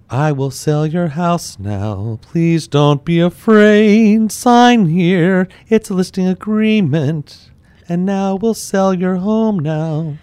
I 0.10 0.32
will 0.32 0.52
sell 0.52 0.88
your 0.88 1.10
house 1.10 1.60
now. 1.60 2.20
Please 2.22 2.70
don't 2.70 3.04
be 3.04 3.20
afraid. 3.20 4.32
Sign 4.32 4.86
here. 4.86 5.50
It's 5.68 5.90
a 5.90 5.94
listing 5.94 6.28
agreement. 6.28 7.50
And 7.90 8.06
now 8.06 8.36
we'll 8.36 8.54
sell 8.54 8.94
your 8.94 9.16
home 9.18 9.60
now. 9.60 10.16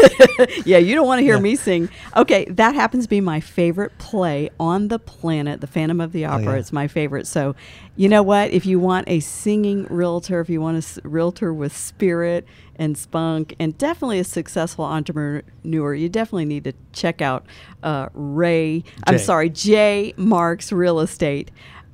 Oh. 0.00 0.46
yeah, 0.64 0.78
you 0.78 0.94
don't 0.94 1.06
want 1.06 1.18
to 1.20 1.24
hear 1.24 1.34
Yeah. 1.36 1.40
me 1.40 1.56
sing. 1.56 1.88
Okay, 2.16 2.44
that 2.50 2.74
happens 2.74 3.04
to 3.04 3.10
be 3.10 3.20
my 3.20 3.40
favorite 3.40 3.96
play 3.98 4.50
on 4.60 4.88
the 4.88 4.98
planet, 4.98 5.60
The 5.60 5.66
Phantom 5.66 6.00
of 6.00 6.12
the 6.12 6.24
Opera. 6.24 6.48
Oh, 6.48 6.52
yeah. 6.54 6.58
It's 6.58 6.72
my 6.72 6.88
favorite. 6.88 7.26
So, 7.26 7.54
you 7.96 8.08
know 8.08 8.22
what? 8.22 8.50
If 8.50 8.66
you 8.66 8.78
want 8.78 9.08
a 9.08 9.20
singing 9.20 9.84
realtor, 9.90 10.40
if 10.40 10.48
you 10.48 10.60
want 10.60 10.76
a 10.76 10.78
s- 10.78 10.98
realtor 11.04 11.52
with 11.52 11.76
spirit 11.76 12.46
and 12.76 12.96
spunk, 12.96 13.56
and 13.58 13.76
definitely 13.76 14.20
a 14.20 14.24
successful 14.24 14.84
entrepreneur, 14.84 15.94
you 15.94 16.08
definitely 16.08 16.44
need 16.44 16.64
to 16.64 16.72
check 16.92 17.20
out 17.20 17.44
uh, 17.82 18.08
Ray. 18.14 18.84
I'm 19.04 19.18
sorry, 19.18 19.50
Jay 19.50 20.14
Marks 20.16 20.70
Real 20.72 21.00
Estate. 21.00 21.50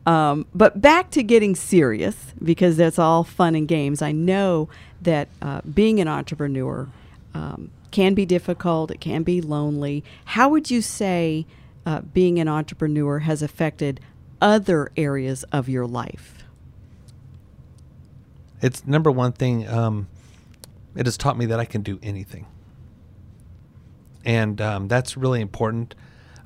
Um, 0.07 0.45
but 0.55 0.83
back 0.83 1.11
to 1.13 1.23
getting 1.23 1.55
serious 1.55 2.35
because 2.43 2.77
that's 2.77 2.99
all 2.99 3.25
fun 3.25 3.55
and 3.55 3.67
games. 3.67 4.03
I 4.03 4.13
know 4.13 4.69
that 5.01 5.29
uh, 5.41 5.63
being 5.63 5.99
an 6.01 6.09
entrepreneur 6.09 6.87
um, 7.33 7.71
can 7.95 8.13
be 8.13 8.27
difficult, 8.27 8.91
it 8.91 9.01
can 9.01 9.23
be 9.23 9.41
lonely. 9.41 10.03
How 10.25 10.49
would 10.49 10.69
you 10.69 10.83
say 10.83 11.47
uh, 11.87 12.01
being 12.01 12.41
an 12.41 12.49
entrepreneur 12.49 13.21
has 13.21 13.41
affected 13.41 14.01
other 14.43 14.91
areas 14.97 15.45
of 15.45 15.69
your 15.69 15.87
life? 15.87 16.45
It's 18.61 18.85
number 18.85 19.13
one 19.13 19.31
thing. 19.31 19.69
Um, 19.69 20.09
it 20.97 21.07
has 21.07 21.17
taught 21.17 21.39
me 21.39 21.47
that 21.47 21.61
I 21.61 21.65
can 21.65 21.83
do 21.83 22.01
anything, 22.03 22.47
and 24.25 24.61
um, 24.61 24.89
that's 24.89 25.17
really 25.17 25.41
important. 25.41 25.95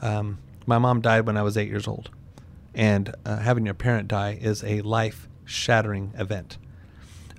Um, 0.03 0.39
my 0.67 0.77
mom 0.79 1.01
died 1.01 1.27
when 1.27 1.39
I 1.39 1.43
was 1.43 1.57
eight 1.57 1.69
years 1.69 1.89
old, 1.89 2.11
and 2.75 3.15
uh, 3.25 3.39
having 3.39 3.65
your 3.65 3.75
parent 3.75 4.07
die 4.09 4.39
is 4.39 4.63
a 4.65 4.83
life-shattering 4.83 6.13
event. 6.19 6.59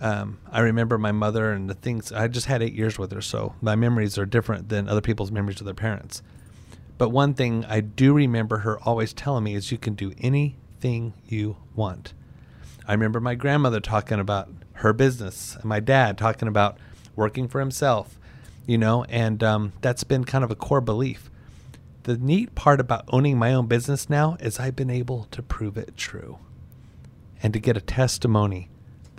Um, 0.01 0.39
I 0.49 0.61
remember 0.61 0.97
my 0.97 1.11
mother 1.11 1.51
and 1.51 1.69
the 1.69 1.73
things. 1.73 2.11
I 2.11 2.27
just 2.27 2.45
had 2.45 2.61
eight 2.61 2.73
years 2.73 2.97
with 2.97 3.11
her, 3.11 3.21
so 3.21 3.55
my 3.61 3.75
memories 3.75 4.17
are 4.17 4.25
different 4.25 4.69
than 4.69 4.87
other 4.87 5.01
people's 5.01 5.31
memories 5.31 5.59
of 5.59 5.65
their 5.65 5.73
parents. 5.73 6.21
But 6.97 7.09
one 7.09 7.33
thing 7.33 7.65
I 7.65 7.81
do 7.81 8.13
remember 8.13 8.59
her 8.59 8.79
always 8.79 9.13
telling 9.13 9.43
me 9.43 9.55
is 9.55 9.71
you 9.71 9.77
can 9.77 9.95
do 9.95 10.13
anything 10.19 11.13
you 11.25 11.57
want. 11.75 12.13
I 12.87 12.93
remember 12.93 13.19
my 13.19 13.35
grandmother 13.35 13.79
talking 13.79 14.19
about 14.19 14.49
her 14.73 14.93
business 14.93 15.55
and 15.55 15.65
my 15.65 15.79
dad 15.79 16.17
talking 16.17 16.47
about 16.47 16.77
working 17.15 17.47
for 17.47 17.59
himself, 17.59 18.17
you 18.65 18.77
know, 18.77 19.03
and 19.05 19.43
um, 19.43 19.73
that's 19.81 20.03
been 20.03 20.23
kind 20.23 20.43
of 20.43 20.51
a 20.51 20.55
core 20.55 20.81
belief. 20.81 21.29
The 22.03 22.17
neat 22.17 22.55
part 22.55 22.79
about 22.79 23.05
owning 23.09 23.37
my 23.37 23.53
own 23.53 23.67
business 23.67 24.09
now 24.09 24.37
is 24.39 24.59
I've 24.59 24.75
been 24.75 24.89
able 24.89 25.25
to 25.31 25.41
prove 25.43 25.77
it 25.77 25.95
true 25.97 26.39
and 27.43 27.53
to 27.53 27.59
get 27.59 27.77
a 27.77 27.81
testimony 27.81 28.69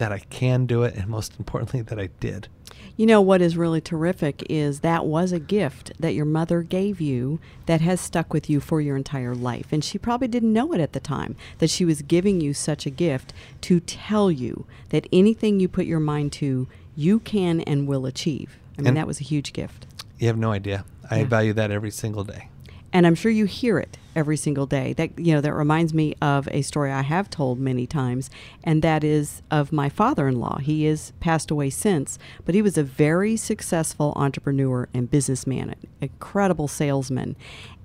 that 0.01 0.11
I 0.13 0.19
can 0.19 0.65
do 0.67 0.83
it 0.83 0.95
and 0.95 1.09
most 1.09 1.35
importantly 1.39 1.83
that 1.83 1.99
I 2.01 2.09
did. 2.21 2.49
You 2.97 3.05
know 3.07 3.21
what 3.21 3.43
is 3.43 3.57
really 3.57 3.81
terrific 3.83 4.43
is 4.49 4.81
that 4.81 5.05
was 5.07 5.31
a 5.31 5.39
gift 5.39 5.93
that 6.01 6.15
your 6.15 6.25
mother 6.25 6.63
gave 6.63 7.01
you 7.01 7.39
that 7.67 7.83
has 7.83 8.01
stuck 8.01 8.33
with 8.33 8.49
you 8.49 8.61
for 8.61 8.81
your 8.81 8.97
entire 8.97 9.35
life. 9.35 9.67
And 9.73 9.85
she 9.85 9.99
probably 9.99 10.29
didn't 10.29 10.53
know 10.55 10.73
it 10.73 10.81
at 10.81 10.93
the 10.95 11.01
time 11.01 11.37
that 11.59 11.69
she 11.71 11.85
was 11.85 12.01
giving 12.03 12.41
you 12.41 12.55
such 12.55 12.87
a 12.87 12.91
gift 12.91 13.33
to 13.63 13.79
tell 13.81 14.31
you 14.31 14.65
that 14.89 15.07
anything 15.13 15.61
you 15.61 15.69
put 15.69 15.85
your 15.87 16.01
mind 16.01 16.33
to, 16.33 16.67
you 16.97 17.21
can 17.21 17.61
and 17.63 17.87
will 17.87 18.07
achieve. 18.07 18.59
I 18.79 18.81
mean, 18.83 18.89
And- 18.89 18.97
that 18.97 19.07
was 19.07 19.21
a 19.21 19.25
huge 19.25 19.53
gift. 19.53 19.87
You 20.19 20.27
have 20.29 20.39
no 20.39 20.51
idea. 20.53 20.85
I 21.11 21.19
Yeah. 21.21 21.25
value 21.27 21.53
that 21.55 21.71
every 21.71 21.91
single 21.91 22.25
day. 22.25 22.49
And 22.93 23.07
I'm 23.07 23.14
sure 23.14 23.30
you 23.30 23.45
hear 23.45 23.78
it 23.78 23.99
every 24.16 24.36
single 24.36 24.66
day. 24.66 24.93
That 24.93 25.18
you 25.18 25.32
know 25.32 25.41
that 25.41 25.55
reminds 25.55 25.95
me 25.95 26.14
of 26.20 26.49
a 26.49 26.62
story 26.62 26.91
I 26.91 27.03
have 27.03 27.30
told 27.30 27.59
many 27.59 27.86
times, 27.86 28.30
and 28.64 28.82
that 28.82 29.05
is 29.05 29.43
of 29.51 29.72
my 29.72 29.88
father-in-law. 29.88 30.59
He 30.59 30.86
is 30.86 31.12
passed 31.20 31.51
away 31.51 31.70
since, 31.70 32.18
but 32.45 32.55
he 32.55 32.62
was 32.62 32.76
a 32.76 32.82
very 32.82 33.36
successful 33.36 34.12
entrepreneur 34.16 34.88
and 34.93 35.11
businessman, 35.11 35.70
an 35.70 35.76
incredible 36.01 36.68
salesman, 36.68 37.36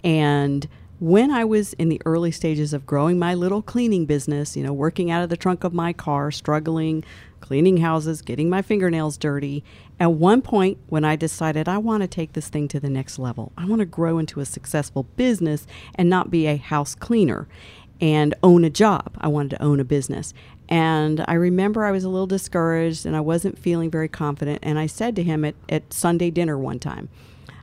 and 0.03 0.67
when 0.99 1.29
I 1.29 1.43
was 1.43 1.73
in 1.73 1.89
the 1.89 2.01
early 2.05 2.31
stages 2.31 2.71
of 2.71 2.85
growing 2.85 3.19
my 3.19 3.33
little 3.33 3.61
cleaning 3.61 4.05
business, 4.05 4.55
you 4.55 4.63
know, 4.63 4.71
working 4.71 5.11
out 5.11 5.21
of 5.21 5.29
the 5.29 5.35
trunk 5.35 5.65
of 5.65 5.73
my 5.73 5.91
car, 5.91 6.31
struggling, 6.31 7.03
cleaning 7.41 7.77
houses, 7.77 8.21
getting 8.21 8.49
my 8.49 8.61
fingernails 8.61 9.17
dirty, 9.17 9.63
at 9.99 10.11
one 10.11 10.41
point 10.41 10.77
when 10.87 11.05
I 11.05 11.15
decided 11.15 11.69
I 11.69 11.77
want 11.77 12.01
to 12.01 12.07
take 12.07 12.33
this 12.33 12.49
thing 12.49 12.67
to 12.69 12.79
the 12.79 12.89
next 12.89 13.17
level, 13.17 13.51
I 13.57 13.65
want 13.65 13.79
to 13.79 13.85
grow 13.85 14.17
into 14.17 14.39
a 14.39 14.45
successful 14.45 15.03
business 15.15 15.65
and 15.95 16.09
not 16.09 16.29
be 16.29 16.47
a 16.47 16.57
house 16.57 16.95
cleaner 16.95 17.47
and 18.01 18.33
own 18.43 18.65
a 18.65 18.69
job. 18.69 19.15
I 19.19 19.29
wanted 19.29 19.51
to 19.51 19.63
own 19.63 19.79
a 19.79 19.85
business. 19.85 20.33
And 20.67 21.23
I 21.27 21.33
remember 21.33 21.85
I 21.85 21.91
was 21.91 22.03
a 22.03 22.09
little 22.09 22.27
discouraged 22.27 23.05
and 23.05 23.15
I 23.15 23.21
wasn't 23.21 23.57
feeling 23.57 23.89
very 23.89 24.09
confident. 24.09 24.59
And 24.63 24.77
I 24.79 24.87
said 24.87 25.15
to 25.15 25.23
him 25.23 25.45
at, 25.45 25.55
at 25.69 25.93
Sunday 25.93 26.31
dinner 26.31 26.57
one 26.57 26.79
time, 26.79 27.09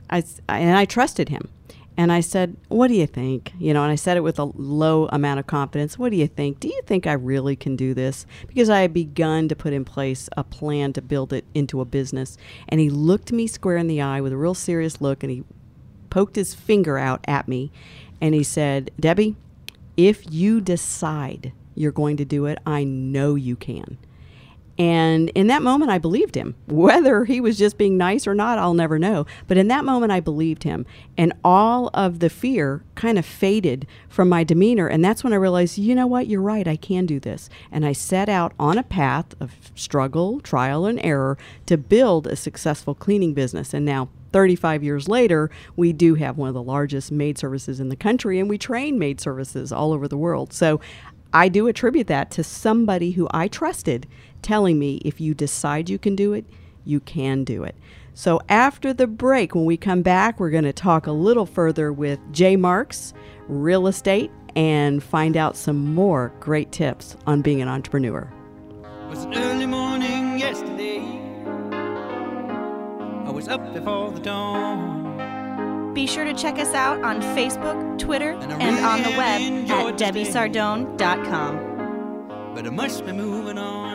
I, 0.09 0.23
and 0.47 0.77
I 0.77 0.85
trusted 0.85 1.29
him. 1.29 1.49
And 1.95 2.11
I 2.11 2.21
said, 2.21 2.57
What 2.69 2.87
do 2.87 2.95
you 2.95 3.05
think? 3.05 3.53
You 3.59 3.73
know, 3.73 3.83
and 3.83 3.91
I 3.91 3.95
said 3.95 4.17
it 4.17 4.21
with 4.21 4.39
a 4.39 4.45
low 4.45 5.07
amount 5.11 5.39
of 5.39 5.47
confidence. 5.47 5.97
What 5.97 6.09
do 6.09 6.17
you 6.17 6.27
think? 6.27 6.59
Do 6.59 6.67
you 6.67 6.81
think 6.85 7.05
I 7.05 7.13
really 7.13 7.55
can 7.55 7.75
do 7.75 7.93
this? 7.93 8.25
Because 8.47 8.69
I 8.69 8.81
had 8.81 8.93
begun 8.93 9.47
to 9.49 9.55
put 9.55 9.73
in 9.73 9.85
place 9.85 10.29
a 10.35 10.43
plan 10.43 10.93
to 10.93 11.01
build 11.01 11.33
it 11.33 11.45
into 11.53 11.81
a 11.81 11.85
business. 11.85 12.37
And 12.67 12.79
he 12.79 12.89
looked 12.89 13.31
me 13.31 13.47
square 13.47 13.77
in 13.77 13.87
the 13.87 14.01
eye 14.01 14.21
with 14.21 14.33
a 14.33 14.37
real 14.37 14.55
serious 14.55 15.01
look 15.01 15.23
and 15.23 15.31
he 15.31 15.43
poked 16.09 16.35
his 16.35 16.53
finger 16.53 16.97
out 16.97 17.23
at 17.27 17.47
me 17.47 17.71
and 18.21 18.33
he 18.33 18.43
said, 18.43 18.91
Debbie, 18.99 19.35
if 19.97 20.31
you 20.31 20.61
decide 20.61 21.51
you're 21.75 21.91
going 21.91 22.17
to 22.17 22.25
do 22.25 22.45
it, 22.45 22.59
I 22.65 22.83
know 22.83 23.35
you 23.35 23.55
can. 23.55 23.97
And 24.77 25.29
in 25.29 25.47
that 25.47 25.61
moment, 25.61 25.91
I 25.91 25.99
believed 25.99 26.35
him. 26.35 26.55
Whether 26.67 27.25
he 27.25 27.39
was 27.39 27.57
just 27.57 27.77
being 27.77 27.97
nice 27.97 28.25
or 28.25 28.33
not, 28.33 28.57
I'll 28.57 28.73
never 28.73 28.97
know. 28.97 29.25
But 29.47 29.57
in 29.57 29.67
that 29.67 29.85
moment, 29.85 30.11
I 30.11 30.19
believed 30.19 30.63
him. 30.63 30.85
And 31.17 31.33
all 31.43 31.89
of 31.93 32.19
the 32.19 32.29
fear 32.29 32.83
kind 32.95 33.19
of 33.19 33.25
faded 33.25 33.85
from 34.09 34.29
my 34.29 34.43
demeanor. 34.43 34.87
And 34.87 35.05
that's 35.05 35.23
when 35.23 35.33
I 35.33 35.37
realized, 35.37 35.77
you 35.77 35.93
know 35.93 36.07
what? 36.07 36.27
You're 36.27 36.41
right. 36.41 36.67
I 36.67 36.75
can 36.75 37.05
do 37.05 37.19
this. 37.19 37.49
And 37.71 37.85
I 37.85 37.91
set 37.91 38.29
out 38.29 38.53
on 38.59 38.77
a 38.77 38.83
path 38.83 39.39
of 39.39 39.53
struggle, 39.75 40.39
trial, 40.39 40.85
and 40.85 40.99
error 41.03 41.37
to 41.67 41.77
build 41.77 42.25
a 42.25 42.35
successful 42.35 42.95
cleaning 42.95 43.33
business. 43.33 43.73
And 43.73 43.85
now, 43.85 44.09
35 44.31 44.83
years 44.83 45.07
later, 45.07 45.51
we 45.75 45.93
do 45.93 46.15
have 46.15 46.39
one 46.39 46.47
of 46.47 46.55
the 46.55 46.63
largest 46.63 47.11
maid 47.11 47.37
services 47.37 47.79
in 47.79 47.89
the 47.89 47.95
country, 47.95 48.39
and 48.39 48.49
we 48.49 48.57
train 48.57 48.97
maid 48.97 49.21
services 49.21 49.71
all 49.71 49.93
over 49.93 50.07
the 50.07 50.17
world. 50.17 50.51
So 50.51 50.81
I 51.31 51.49
do 51.49 51.67
attribute 51.67 52.07
that 52.07 52.29
to 52.31 52.43
somebody 52.43 53.11
who 53.11 53.27
I 53.31 53.47
trusted 53.47 54.07
telling 54.43 54.77
me 54.77 54.97
if 55.05 55.19
you 55.19 55.33
decide 55.33 55.89
you 55.89 55.97
can 55.97 56.15
do 56.15 56.33
it, 56.33 56.45
you 56.85 56.99
can 56.99 57.43
do 57.43 57.63
it. 57.63 57.75
So 58.13 58.39
after 58.49 58.93
the 58.93 59.07
break, 59.07 59.55
when 59.55 59.65
we 59.65 59.77
come 59.77 60.03
back, 60.03 60.39
we're 60.39 60.51
going 60.51 60.65
to 60.65 60.73
talk 60.73 61.07
a 61.07 61.11
little 61.11 61.47
further 61.47 61.91
with 61.91 62.19
Jay 62.31 62.55
Marks, 62.55 63.13
real 63.47 63.87
estate, 63.87 64.29
and 64.55 65.01
find 65.01 65.35
out 65.35 65.57
some 65.57 65.95
more 65.95 66.31
great 66.39 66.71
tips 66.71 67.17
on 67.25 67.41
being 67.41 67.59
an 67.61 67.67
entrepreneur. 67.67 68.31
It 68.83 69.09
was 69.09 69.23
an 69.23 69.33
early 69.33 69.65
morning 69.65 70.37
yesterday. 70.37 70.99
I 73.25 73.31
was 73.31 73.47
up 73.47 73.73
before 73.73 74.11
the 74.11 74.19
dawn. 74.19 75.93
Be 75.95 76.05
sure 76.07 76.25
to 76.25 76.33
check 76.33 76.57
us 76.59 76.73
out 76.73 77.01
on 77.03 77.21
Facebook, 77.35 77.97
Twitter, 77.99 78.31
And 78.31 78.51
I 78.53 78.57
and 78.57 78.85
on 78.85 79.01
the 79.03 79.09
web 79.17 79.41
at 79.71 79.97
this 79.97 80.33
day. 80.33 80.49
debbiesardone.com. 80.49 82.53
But 82.55 82.67
I 82.67 82.69
must 82.69 83.05
be 83.05 83.11
moving 83.11 83.57
on. 83.57 83.92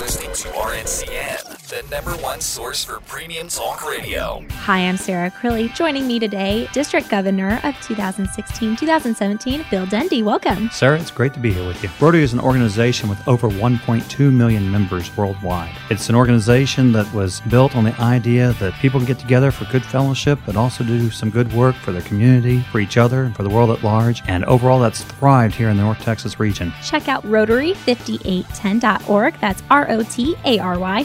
Listening 0.00 0.32
to 0.32 0.48
RNCN, 0.56 1.59
the 1.70 1.82
number 1.88 2.10
one 2.16 2.40
source 2.40 2.84
for 2.84 2.98
premium 3.00 3.46
talk 3.46 3.88
radio. 3.88 4.44
Hi, 4.50 4.88
I'm 4.88 4.96
Sarah 4.96 5.30
Crilly. 5.30 5.72
Joining 5.72 6.04
me 6.04 6.18
today, 6.18 6.68
District 6.72 7.08
Governor 7.08 7.60
of 7.62 7.80
2016 7.80 8.74
2017, 8.74 9.64
Bill 9.70 9.86
Dendy. 9.86 10.24
Welcome. 10.24 10.68
Sarah, 10.70 10.98
it's 10.98 11.12
great 11.12 11.32
to 11.34 11.38
be 11.38 11.52
here 11.52 11.64
with 11.64 11.80
you. 11.80 11.88
Rotary 12.00 12.24
is 12.24 12.32
an 12.32 12.40
organization 12.40 13.08
with 13.08 13.28
over 13.28 13.48
1.2 13.48 14.32
million 14.32 14.68
members 14.68 15.16
worldwide. 15.16 15.72
It's 15.90 16.08
an 16.08 16.16
organization 16.16 16.90
that 16.90 17.06
was 17.14 17.40
built 17.42 17.76
on 17.76 17.84
the 17.84 17.94
idea 18.00 18.52
that 18.54 18.74
people 18.74 18.98
can 18.98 19.06
get 19.06 19.20
together 19.20 19.52
for 19.52 19.64
good 19.66 19.84
fellowship, 19.84 20.40
but 20.44 20.56
also 20.56 20.82
do 20.82 21.08
some 21.08 21.30
good 21.30 21.52
work 21.52 21.76
for 21.76 21.92
their 21.92 22.02
community, 22.02 22.62
for 22.72 22.80
each 22.80 22.96
other, 22.96 23.22
and 23.22 23.36
for 23.36 23.44
the 23.44 23.50
world 23.50 23.70
at 23.70 23.84
large. 23.84 24.24
And 24.26 24.44
overall, 24.46 24.80
that's 24.80 25.04
thrived 25.04 25.54
here 25.54 25.68
in 25.68 25.76
the 25.76 25.84
North 25.84 26.00
Texas 26.00 26.40
region. 26.40 26.72
Check 26.82 27.06
out 27.06 27.22
Rotary5810.org. 27.26 29.34
That's 29.40 29.62
R 29.70 29.88
O 29.88 30.02
T 30.02 30.34
A 30.44 30.58
R 30.58 30.76
Y 30.76 31.04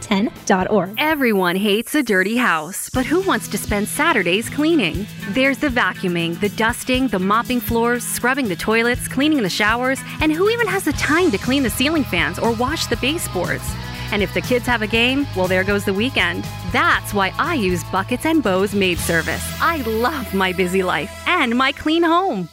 5810.org. 0.00 0.94
Everyone 0.98 1.56
hates 1.56 1.94
a 1.94 2.02
dirty 2.02 2.36
house, 2.36 2.90
but 2.90 3.06
who 3.06 3.20
wants 3.22 3.48
to 3.48 3.58
spend 3.58 3.88
Saturdays 3.88 4.48
cleaning? 4.48 5.06
There's 5.30 5.58
the 5.58 5.68
vacuuming, 5.68 6.38
the 6.40 6.50
dusting, 6.50 7.08
the 7.08 7.18
mopping 7.18 7.60
floors, 7.60 8.04
scrubbing 8.04 8.48
the 8.48 8.56
toilets, 8.56 9.08
cleaning 9.08 9.42
the 9.42 9.48
showers, 9.48 10.00
and 10.20 10.32
who 10.32 10.50
even 10.50 10.66
has 10.66 10.84
the 10.84 10.92
time 10.92 11.30
to 11.30 11.38
clean 11.38 11.62
the 11.62 11.70
ceiling 11.70 12.04
fans 12.04 12.38
or 12.38 12.52
wash 12.52 12.86
the 12.86 12.96
baseboards? 12.96 13.64
And 14.12 14.22
if 14.22 14.32
the 14.34 14.40
kids 14.40 14.66
have 14.66 14.82
a 14.82 14.86
game, 14.86 15.26
well, 15.36 15.48
there 15.48 15.64
goes 15.64 15.84
the 15.84 15.92
weekend. 15.92 16.44
That's 16.72 17.12
why 17.12 17.32
I 17.38 17.54
use 17.54 17.82
Buckets 17.84 18.24
and 18.24 18.42
Bows 18.42 18.74
Maid 18.74 18.98
Service. 18.98 19.44
I 19.60 19.78
love 19.82 20.32
my 20.32 20.52
busy 20.52 20.82
life 20.82 21.12
and 21.26 21.56
my 21.56 21.72
clean 21.72 22.04
home. 22.04 22.48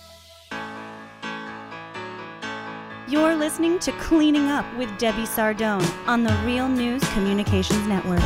You're 3.13 3.35
listening 3.35 3.77
to 3.77 3.91
Cleaning 3.91 4.49
Up 4.49 4.65
with 4.75 4.89
Debbie 4.97 5.27
Sardone 5.27 5.87
on 6.07 6.23
the 6.23 6.33
Real 6.43 6.67
News 6.67 7.03
Communications 7.13 7.85
Network. 7.85 8.23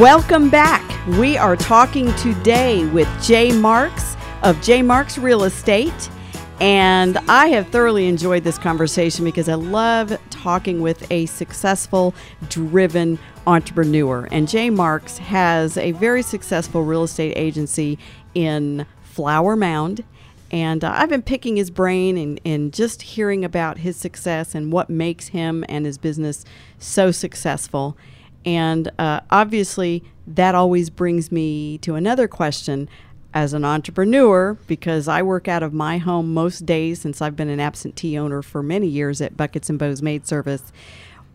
Welcome 0.00 0.50
back. 0.50 0.82
We 1.06 1.36
are 1.36 1.54
talking 1.54 2.12
today 2.16 2.84
with 2.86 3.06
Jay 3.22 3.52
Marks 3.52 4.16
of 4.42 4.60
Jay 4.60 4.82
Marks 4.82 5.18
Real 5.18 5.44
Estate. 5.44 6.10
And 6.58 7.16
I 7.28 7.46
have 7.50 7.68
thoroughly 7.68 8.08
enjoyed 8.08 8.42
this 8.42 8.58
conversation 8.58 9.24
because 9.24 9.48
I 9.48 9.54
love 9.54 10.18
talking 10.30 10.80
with 10.80 11.08
a 11.12 11.26
successful, 11.26 12.12
driven 12.48 13.20
entrepreneur. 13.46 14.26
And 14.32 14.48
Jay 14.48 14.68
Marks 14.68 15.18
has 15.18 15.76
a 15.76 15.92
very 15.92 16.22
successful 16.22 16.82
real 16.82 17.04
estate 17.04 17.34
agency 17.36 18.00
in 18.34 18.84
Flower 19.00 19.54
Mound. 19.54 20.02
And 20.50 20.82
uh, 20.82 20.92
I've 20.94 21.10
been 21.10 21.22
picking 21.22 21.56
his 21.56 21.70
brain 21.70 22.16
and, 22.16 22.40
and 22.44 22.72
just 22.72 23.02
hearing 23.02 23.44
about 23.44 23.78
his 23.78 23.96
success 23.96 24.54
and 24.54 24.72
what 24.72 24.88
makes 24.88 25.28
him 25.28 25.64
and 25.68 25.84
his 25.84 25.98
business 25.98 26.44
so 26.78 27.10
successful. 27.10 27.96
And 28.44 28.90
uh, 28.98 29.20
obviously, 29.30 30.02
that 30.26 30.54
always 30.54 30.90
brings 30.90 31.30
me 31.30 31.78
to 31.78 31.94
another 31.94 32.28
question. 32.28 32.88
As 33.34 33.52
an 33.52 33.62
entrepreneur, 33.62 34.54
because 34.66 35.06
I 35.06 35.20
work 35.20 35.48
out 35.48 35.62
of 35.62 35.74
my 35.74 35.98
home 35.98 36.32
most 36.32 36.64
days 36.64 37.02
since 37.02 37.20
I've 37.20 37.36
been 37.36 37.50
an 37.50 37.60
absentee 37.60 38.18
owner 38.18 38.40
for 38.40 38.62
many 38.62 38.86
years 38.86 39.20
at 39.20 39.36
Buckets 39.36 39.68
and 39.68 39.78
Bows 39.78 40.00
Maid 40.00 40.26
Service, 40.26 40.72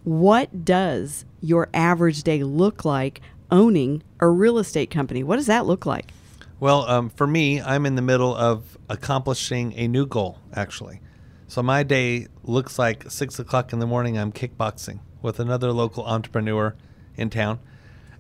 what 0.04 0.66
does 0.66 1.24
your 1.40 1.70
average 1.72 2.24
day 2.24 2.44
look 2.44 2.84
like 2.84 3.22
owning 3.52 4.02
a 4.20 4.28
real 4.28 4.58
estate 4.58 4.90
company? 4.90 5.24
What 5.24 5.36
does 5.36 5.46
that 5.46 5.68
look 5.68 5.86
like? 5.86 6.12
Well, 6.60 6.90
um, 6.90 7.10
for 7.10 7.28
me, 7.28 7.62
I'm 7.62 7.86
in 7.86 7.96
the 7.96 8.02
middle 8.02 8.34
of 8.36 8.78
accomplishing 8.90 9.74
a 9.74 9.88
new 9.88 10.06
goal, 10.06 10.40
actually. 10.54 11.02
So 11.48 11.62
my 11.62 11.84
day 11.84 12.28
looks 12.44 12.80
like 12.80 13.10
six 13.12 13.38
o'clock 13.38 13.74
in 13.74 13.80
the 13.80 13.86
morning. 13.86 14.18
I'm 14.18 14.32
kickboxing 14.32 15.00
with 15.22 15.40
another 15.40 15.72
local 15.72 16.06
entrepreneur 16.06 16.76
in 17.16 17.30
town, 17.30 17.60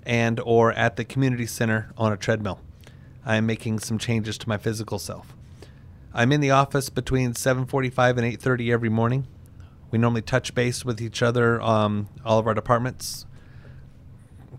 and 0.05 0.39
or 0.41 0.71
at 0.73 0.97
the 0.97 1.05
community 1.05 1.45
center 1.45 1.91
on 1.97 2.11
a 2.11 2.17
treadmill. 2.17 2.59
I 3.25 3.37
am 3.37 3.45
making 3.45 3.79
some 3.79 3.97
changes 3.97 4.37
to 4.39 4.49
my 4.49 4.57
physical 4.57 4.99
self. 4.99 5.35
I'm 6.13 6.31
in 6.31 6.41
the 6.41 6.51
office 6.51 6.89
between 6.89 7.33
7:45 7.33 8.17
and 8.17 8.25
8:30 8.25 8.71
every 8.71 8.89
morning. 8.89 9.25
We 9.89 9.97
normally 9.99 10.21
touch 10.21 10.53
base 10.53 10.83
with 10.83 11.01
each 11.01 11.21
other, 11.21 11.61
um, 11.61 12.09
all 12.25 12.39
of 12.39 12.47
our 12.47 12.53
departments. 12.53 13.25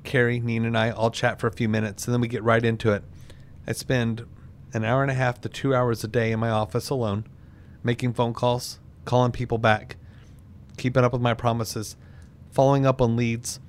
Carrie, 0.05 0.41
Nina, 0.41 0.66
and 0.66 0.79
I 0.79 0.91
all 0.91 1.11
chat 1.11 1.41
for 1.41 1.47
a 1.47 1.53
few 1.53 1.68
minutes, 1.68 2.07
and 2.07 2.14
then 2.14 2.20
we 2.20 2.29
get 2.29 2.43
right 2.43 2.64
into 2.64 2.93
it. 2.93 3.05
I 3.67 3.73
spend 3.73 4.27
an 4.73 4.85
hour 4.85 5.03
and 5.03 5.11
a 5.11 5.15
half 5.15 5.41
to 5.41 5.49
two 5.49 5.75
hours 5.75 6.05
a 6.05 6.09
day 6.09 6.33
in 6.33 6.41
my 6.41 6.51
office 6.51 6.91
alone, 6.91 7.27
making 7.83 8.12
phone 8.12 8.35
calls, 8.35 8.79
calling 9.05 9.33
people 9.33 9.59
back, 9.59 9.97
keeping 10.77 11.05
up 11.05 11.12
with 11.12 11.23
my 11.23 11.35
promises, 11.35 11.97
following 12.51 12.85
up 12.85 13.01
on 13.01 13.17
leads, 13.17 13.61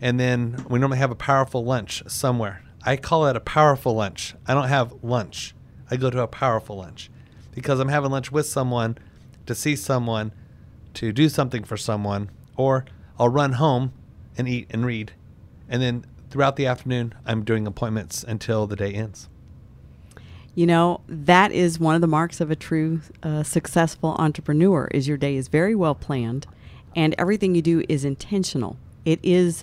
and 0.00 0.18
then 0.18 0.64
we 0.68 0.78
normally 0.78 0.98
have 0.98 1.10
a 1.10 1.16
powerful 1.16 1.64
lunch 1.64 2.02
somewhere. 2.06 2.62
I 2.84 2.96
call 2.96 3.26
it 3.26 3.36
a 3.36 3.40
powerful 3.40 3.94
lunch. 3.94 4.34
I 4.46 4.54
don't 4.54 4.68
have 4.68 5.02
lunch. 5.02 5.54
I 5.90 5.96
go 5.96 6.10
to 6.10 6.22
a 6.22 6.28
powerful 6.28 6.76
lunch 6.76 7.10
because 7.54 7.80
I'm 7.80 7.88
having 7.88 8.10
lunch 8.10 8.30
with 8.30 8.46
someone 8.46 8.98
to 9.46 9.54
see 9.54 9.74
someone, 9.74 10.32
to 10.94 11.12
do 11.12 11.28
something 11.28 11.64
for 11.64 11.76
someone, 11.76 12.30
or 12.56 12.84
I'll 13.18 13.28
run 13.28 13.54
home 13.54 13.92
and 14.36 14.48
eat 14.48 14.68
and 14.70 14.84
read. 14.84 15.12
And 15.68 15.82
then 15.82 16.04
throughout 16.30 16.56
the 16.56 16.66
afternoon, 16.66 17.14
I'm 17.26 17.44
doing 17.44 17.66
appointments 17.66 18.22
until 18.22 18.66
the 18.66 18.76
day 18.76 18.92
ends. 18.92 19.28
You 20.58 20.66
know, 20.66 21.02
that 21.06 21.52
is 21.52 21.78
one 21.78 21.94
of 21.94 22.00
the 22.00 22.08
marks 22.08 22.40
of 22.40 22.50
a 22.50 22.56
true 22.56 23.00
uh, 23.22 23.44
successful 23.44 24.16
entrepreneur 24.18 24.88
is 24.90 25.06
your 25.06 25.16
day 25.16 25.36
is 25.36 25.46
very 25.46 25.76
well 25.76 25.94
planned 25.94 26.48
and 26.96 27.14
everything 27.16 27.54
you 27.54 27.62
do 27.62 27.84
is 27.88 28.04
intentional. 28.04 28.76
It 29.04 29.20
is 29.22 29.62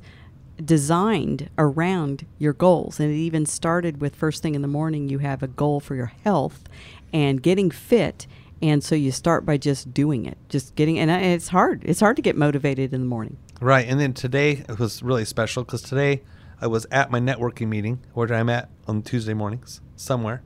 designed 0.63 1.49
around 1.57 2.25
your 2.37 2.53
goals 2.53 2.97
and 3.01 3.11
it 3.11 3.17
even 3.17 3.45
started 3.45 3.99
with 3.99 4.15
first 4.15 4.41
thing 4.41 4.55
in 4.55 4.61
the 4.61 4.69
morning 4.69 5.09
you 5.09 5.17
have 5.17 5.43
a 5.43 5.49
goal 5.49 5.81
for 5.81 5.95
your 5.95 6.13
health 6.23 6.63
and 7.11 7.43
getting 7.43 7.69
fit 7.69 8.25
and 8.61 8.81
so 8.81 8.95
you 8.95 9.11
start 9.11 9.45
by 9.45 9.57
just 9.57 9.93
doing 9.93 10.25
it 10.25 10.37
just 10.47 10.75
getting 10.75 10.97
and 10.97 11.11
it's 11.11 11.49
hard 11.49 11.83
it's 11.83 11.99
hard 11.99 12.15
to 12.15 12.21
get 12.21 12.37
motivated 12.37 12.93
in 12.93 13.01
the 13.01 13.05
morning 13.05 13.35
right 13.59 13.85
and 13.89 13.99
then 13.99 14.13
today 14.13 14.63
it 14.69 14.79
was 14.79 15.03
really 15.03 15.25
special 15.25 15.65
because 15.65 15.81
today 15.81 16.23
i 16.61 16.67
was 16.67 16.87
at 16.89 17.11
my 17.11 17.19
networking 17.19 17.67
meeting 17.67 17.99
where 18.13 18.33
i'm 18.33 18.47
at 18.47 18.69
on 18.87 19.01
tuesday 19.01 19.33
mornings 19.33 19.81
somewhere 19.97 20.41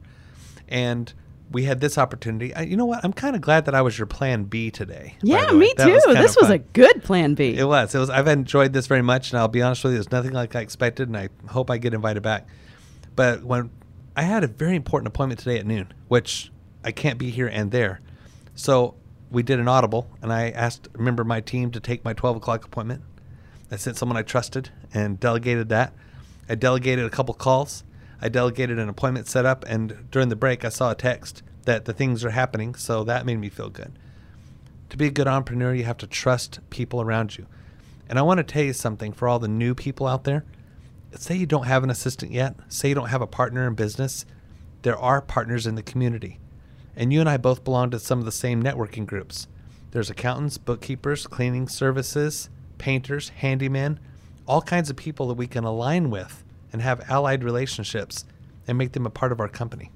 and 0.69 1.13
we 1.51 1.63
had 1.63 1.79
this 1.79 1.97
opportunity. 1.97 2.53
I, 2.53 2.61
you 2.61 2.77
know 2.77 2.85
what? 2.85 3.03
I'm 3.03 3.13
kind 3.13 3.35
of 3.35 3.41
glad 3.41 3.65
that 3.65 3.75
I 3.75 3.81
was 3.81 3.97
your 3.97 4.05
plan 4.05 4.43
B 4.43 4.69
today. 4.69 5.15
Yeah, 5.21 5.51
me 5.51 5.73
too. 5.77 5.99
Was 6.05 6.17
this 6.17 6.37
was 6.37 6.49
a 6.49 6.59
good 6.59 7.03
plan 7.03 7.33
B. 7.33 7.55
It 7.57 7.65
was. 7.65 7.93
It 7.93 7.99
was. 7.99 8.09
I've 8.09 8.27
enjoyed 8.27 8.73
this 8.73 8.87
very 8.87 9.01
much, 9.01 9.31
and 9.31 9.39
I'll 9.39 9.47
be 9.47 9.61
honest 9.61 9.83
with 9.83 9.93
you, 9.93 9.99
it's 9.99 10.11
nothing 10.11 10.31
like 10.31 10.55
I 10.55 10.61
expected, 10.61 11.07
and 11.07 11.17
I 11.17 11.29
hope 11.47 11.69
I 11.69 11.77
get 11.77 11.93
invited 11.93 12.21
back. 12.21 12.47
But 13.15 13.43
when 13.43 13.71
I 14.15 14.21
had 14.23 14.43
a 14.43 14.47
very 14.47 14.75
important 14.75 15.07
appointment 15.07 15.39
today 15.39 15.57
at 15.57 15.65
noon, 15.65 15.91
which 16.07 16.51
I 16.83 16.91
can't 16.91 17.17
be 17.17 17.31
here 17.31 17.47
and 17.47 17.71
there, 17.71 18.01
so 18.53 18.95
we 19.31 19.43
did 19.43 19.59
an 19.59 19.67
audible, 19.67 20.09
and 20.21 20.31
I 20.31 20.49
asked 20.49 20.87
a 20.93 21.01
member 21.01 21.21
of 21.21 21.27
my 21.27 21.41
team 21.41 21.71
to 21.71 21.79
take 21.79 22.05
my 22.05 22.13
12 22.13 22.37
o'clock 22.37 22.65
appointment. 22.65 23.01
I 23.71 23.75
sent 23.75 23.97
someone 23.97 24.17
I 24.17 24.23
trusted 24.23 24.69
and 24.93 25.19
delegated 25.19 25.69
that. 25.69 25.93
I 26.47 26.55
delegated 26.55 27.05
a 27.05 27.09
couple 27.09 27.33
calls 27.35 27.83
I 28.21 28.29
delegated 28.29 28.79
an 28.79 28.89
appointment 28.89 29.27
set 29.27 29.45
up, 29.45 29.63
and 29.67 30.09
during 30.11 30.29
the 30.29 30.35
break, 30.35 30.65
I 30.65 30.69
saw 30.69 30.91
a 30.91 30.95
text 30.95 31.41
that 31.65 31.85
the 31.85 31.93
things 31.93 32.25
are 32.25 32.31
happening. 32.31 32.75
So 32.75 33.03
that 33.03 33.25
made 33.25 33.37
me 33.37 33.49
feel 33.49 33.69
good. 33.69 33.97
To 34.89 34.97
be 34.97 35.07
a 35.07 35.11
good 35.11 35.27
entrepreneur, 35.27 35.73
you 35.73 35.83
have 35.83 35.97
to 35.97 36.07
trust 36.07 36.59
people 36.69 37.01
around 37.01 37.37
you. 37.37 37.45
And 38.09 38.17
I 38.17 38.23
want 38.23 38.39
to 38.39 38.43
tell 38.43 38.63
you 38.63 38.73
something 38.73 39.13
for 39.13 39.27
all 39.27 39.39
the 39.39 39.47
new 39.47 39.75
people 39.75 40.07
out 40.07 40.23
there. 40.23 40.43
Say 41.15 41.35
you 41.35 41.45
don't 41.45 41.67
have 41.67 41.83
an 41.83 41.89
assistant 41.89 42.31
yet, 42.31 42.55
say 42.67 42.89
you 42.89 42.95
don't 42.95 43.09
have 43.09 43.21
a 43.21 43.27
partner 43.27 43.67
in 43.67 43.75
business, 43.75 44.25
there 44.81 44.97
are 44.97 45.21
partners 45.21 45.67
in 45.67 45.75
the 45.75 45.83
community. 45.83 46.39
And 46.95 47.13
you 47.13 47.19
and 47.19 47.29
I 47.29 47.37
both 47.37 47.63
belong 47.63 47.91
to 47.91 47.99
some 47.99 48.19
of 48.19 48.25
the 48.25 48.31
same 48.31 48.61
networking 48.61 49.05
groups. 49.05 49.47
There's 49.91 50.09
accountants, 50.09 50.57
bookkeepers, 50.57 51.25
cleaning 51.25 51.67
services, 51.67 52.49
painters, 52.77 53.31
handymen, 53.41 53.97
all 54.47 54.61
kinds 54.61 54.89
of 54.89 54.97
people 54.97 55.27
that 55.27 55.35
we 55.35 55.47
can 55.47 55.63
align 55.63 56.09
with 56.09 56.43
and 56.71 56.81
have 56.81 57.09
allied 57.09 57.43
relationships 57.43 58.25
and 58.67 58.77
make 58.77 58.91
them 58.91 59.05
a 59.05 59.09
part 59.09 59.31
of 59.31 59.39
our 59.39 59.47
company. 59.47 59.91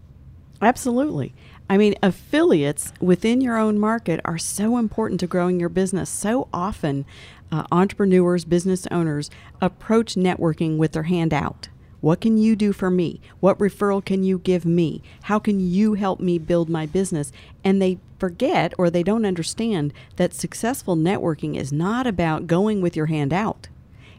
Absolutely. 0.62 1.34
I 1.70 1.78
mean, 1.78 1.96
affiliates 2.02 2.94
within 3.02 3.42
your 3.42 3.58
own 3.58 3.80
market 3.80 4.22
are 4.24 4.38
so 4.38 4.78
important 4.78 5.20
to 5.20 5.28
growing 5.28 5.60
your 5.60 5.70
business. 5.70 6.10
So 6.10 6.48
often, 6.54 7.06
uh, 7.52 7.66
entrepreneurs, 7.72 8.46
business 8.46 8.88
owners 8.90 9.30
approach 9.62 10.16
networking 10.16 10.78
with 10.78 10.94
their 10.94 11.04
hand 11.04 11.34
out. 11.34 11.70
What 12.02 12.20
can 12.20 12.38
you 12.38 12.56
do 12.56 12.74
for 12.74 12.90
me? 12.90 13.22
What 13.40 13.60
referral 13.60 14.04
can 14.04 14.24
you 14.24 14.40
give 14.40 14.66
me? 14.66 15.02
How 15.24 15.40
can 15.40 15.60
you 15.60 15.94
help 15.94 16.20
me 16.20 16.38
build 16.38 16.70
my 16.70 16.86
business? 16.86 17.32
And 17.64 17.82
they 17.82 17.98
forget 18.20 18.74
or 18.78 18.90
they 18.90 19.04
don't 19.04 19.26
understand 19.26 19.94
that 20.18 20.34
successful 20.34 20.98
networking 20.98 21.56
is 21.56 21.72
not 21.72 22.06
about 22.06 22.48
going 22.48 22.82
with 22.82 22.98
your 22.98 23.06
hand 23.06 23.32
out. 23.32 23.70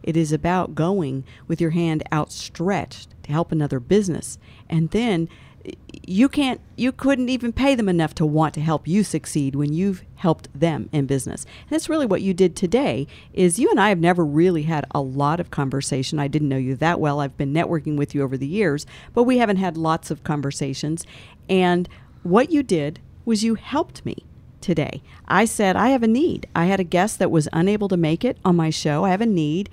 It 0.04 0.16
is 0.18 0.32
about 0.32 0.74
going 0.74 1.24
with 1.48 1.60
your 1.60 1.70
hand 1.70 2.04
outstretched 2.12 3.08
to 3.24 3.32
help 3.32 3.50
another 3.50 3.80
business. 3.80 4.38
And 4.68 4.90
then 4.90 5.28
you 6.06 6.28
can't 6.28 6.60
you 6.76 6.92
couldn't 6.92 7.30
even 7.30 7.50
pay 7.50 7.74
them 7.74 7.88
enough 7.88 8.14
to 8.14 8.26
want 8.26 8.52
to 8.52 8.60
help 8.60 8.86
you 8.86 9.02
succeed 9.02 9.56
when 9.56 9.72
you've 9.72 10.04
helped 10.16 10.48
them 10.58 10.90
in 10.92 11.06
business. 11.06 11.44
And 11.44 11.70
that's 11.70 11.88
really 11.88 12.04
what 12.04 12.20
you 12.20 12.34
did 12.34 12.54
today 12.54 13.06
is 13.32 13.58
you 13.58 13.70
and 13.70 13.80
i 13.80 13.88
have 13.88 13.98
never 13.98 14.26
really 14.26 14.64
had 14.64 14.84
a 14.90 15.00
lot 15.00 15.40
of 15.40 15.50
conversation. 15.50 16.18
I 16.18 16.28
didn't 16.28 16.50
know 16.50 16.58
you 16.58 16.74
that 16.76 17.00
well. 17.00 17.20
I've 17.20 17.38
been 17.38 17.54
networking 17.54 17.96
with 17.96 18.14
you 18.14 18.22
over 18.22 18.36
the 18.36 18.46
years 18.46 18.84
but 19.14 19.22
we 19.22 19.38
haven't 19.38 19.56
had 19.56 19.78
lots 19.78 20.10
of 20.10 20.22
conversations. 20.22 21.06
And 21.48 21.88
what 22.22 22.50
you 22.50 22.62
did 22.62 23.00
was 23.24 23.42
you 23.42 23.54
helped 23.54 24.04
me 24.04 24.24
today 24.64 25.02
i 25.28 25.44
said 25.44 25.76
i 25.76 25.90
have 25.90 26.02
a 26.02 26.08
need 26.08 26.48
i 26.56 26.64
had 26.64 26.80
a 26.80 26.84
guest 26.84 27.18
that 27.18 27.30
was 27.30 27.46
unable 27.52 27.86
to 27.86 27.96
make 27.96 28.24
it 28.24 28.38
on 28.44 28.56
my 28.56 28.70
show 28.70 29.04
i 29.04 29.10
have 29.10 29.20
a 29.20 29.26
need 29.26 29.68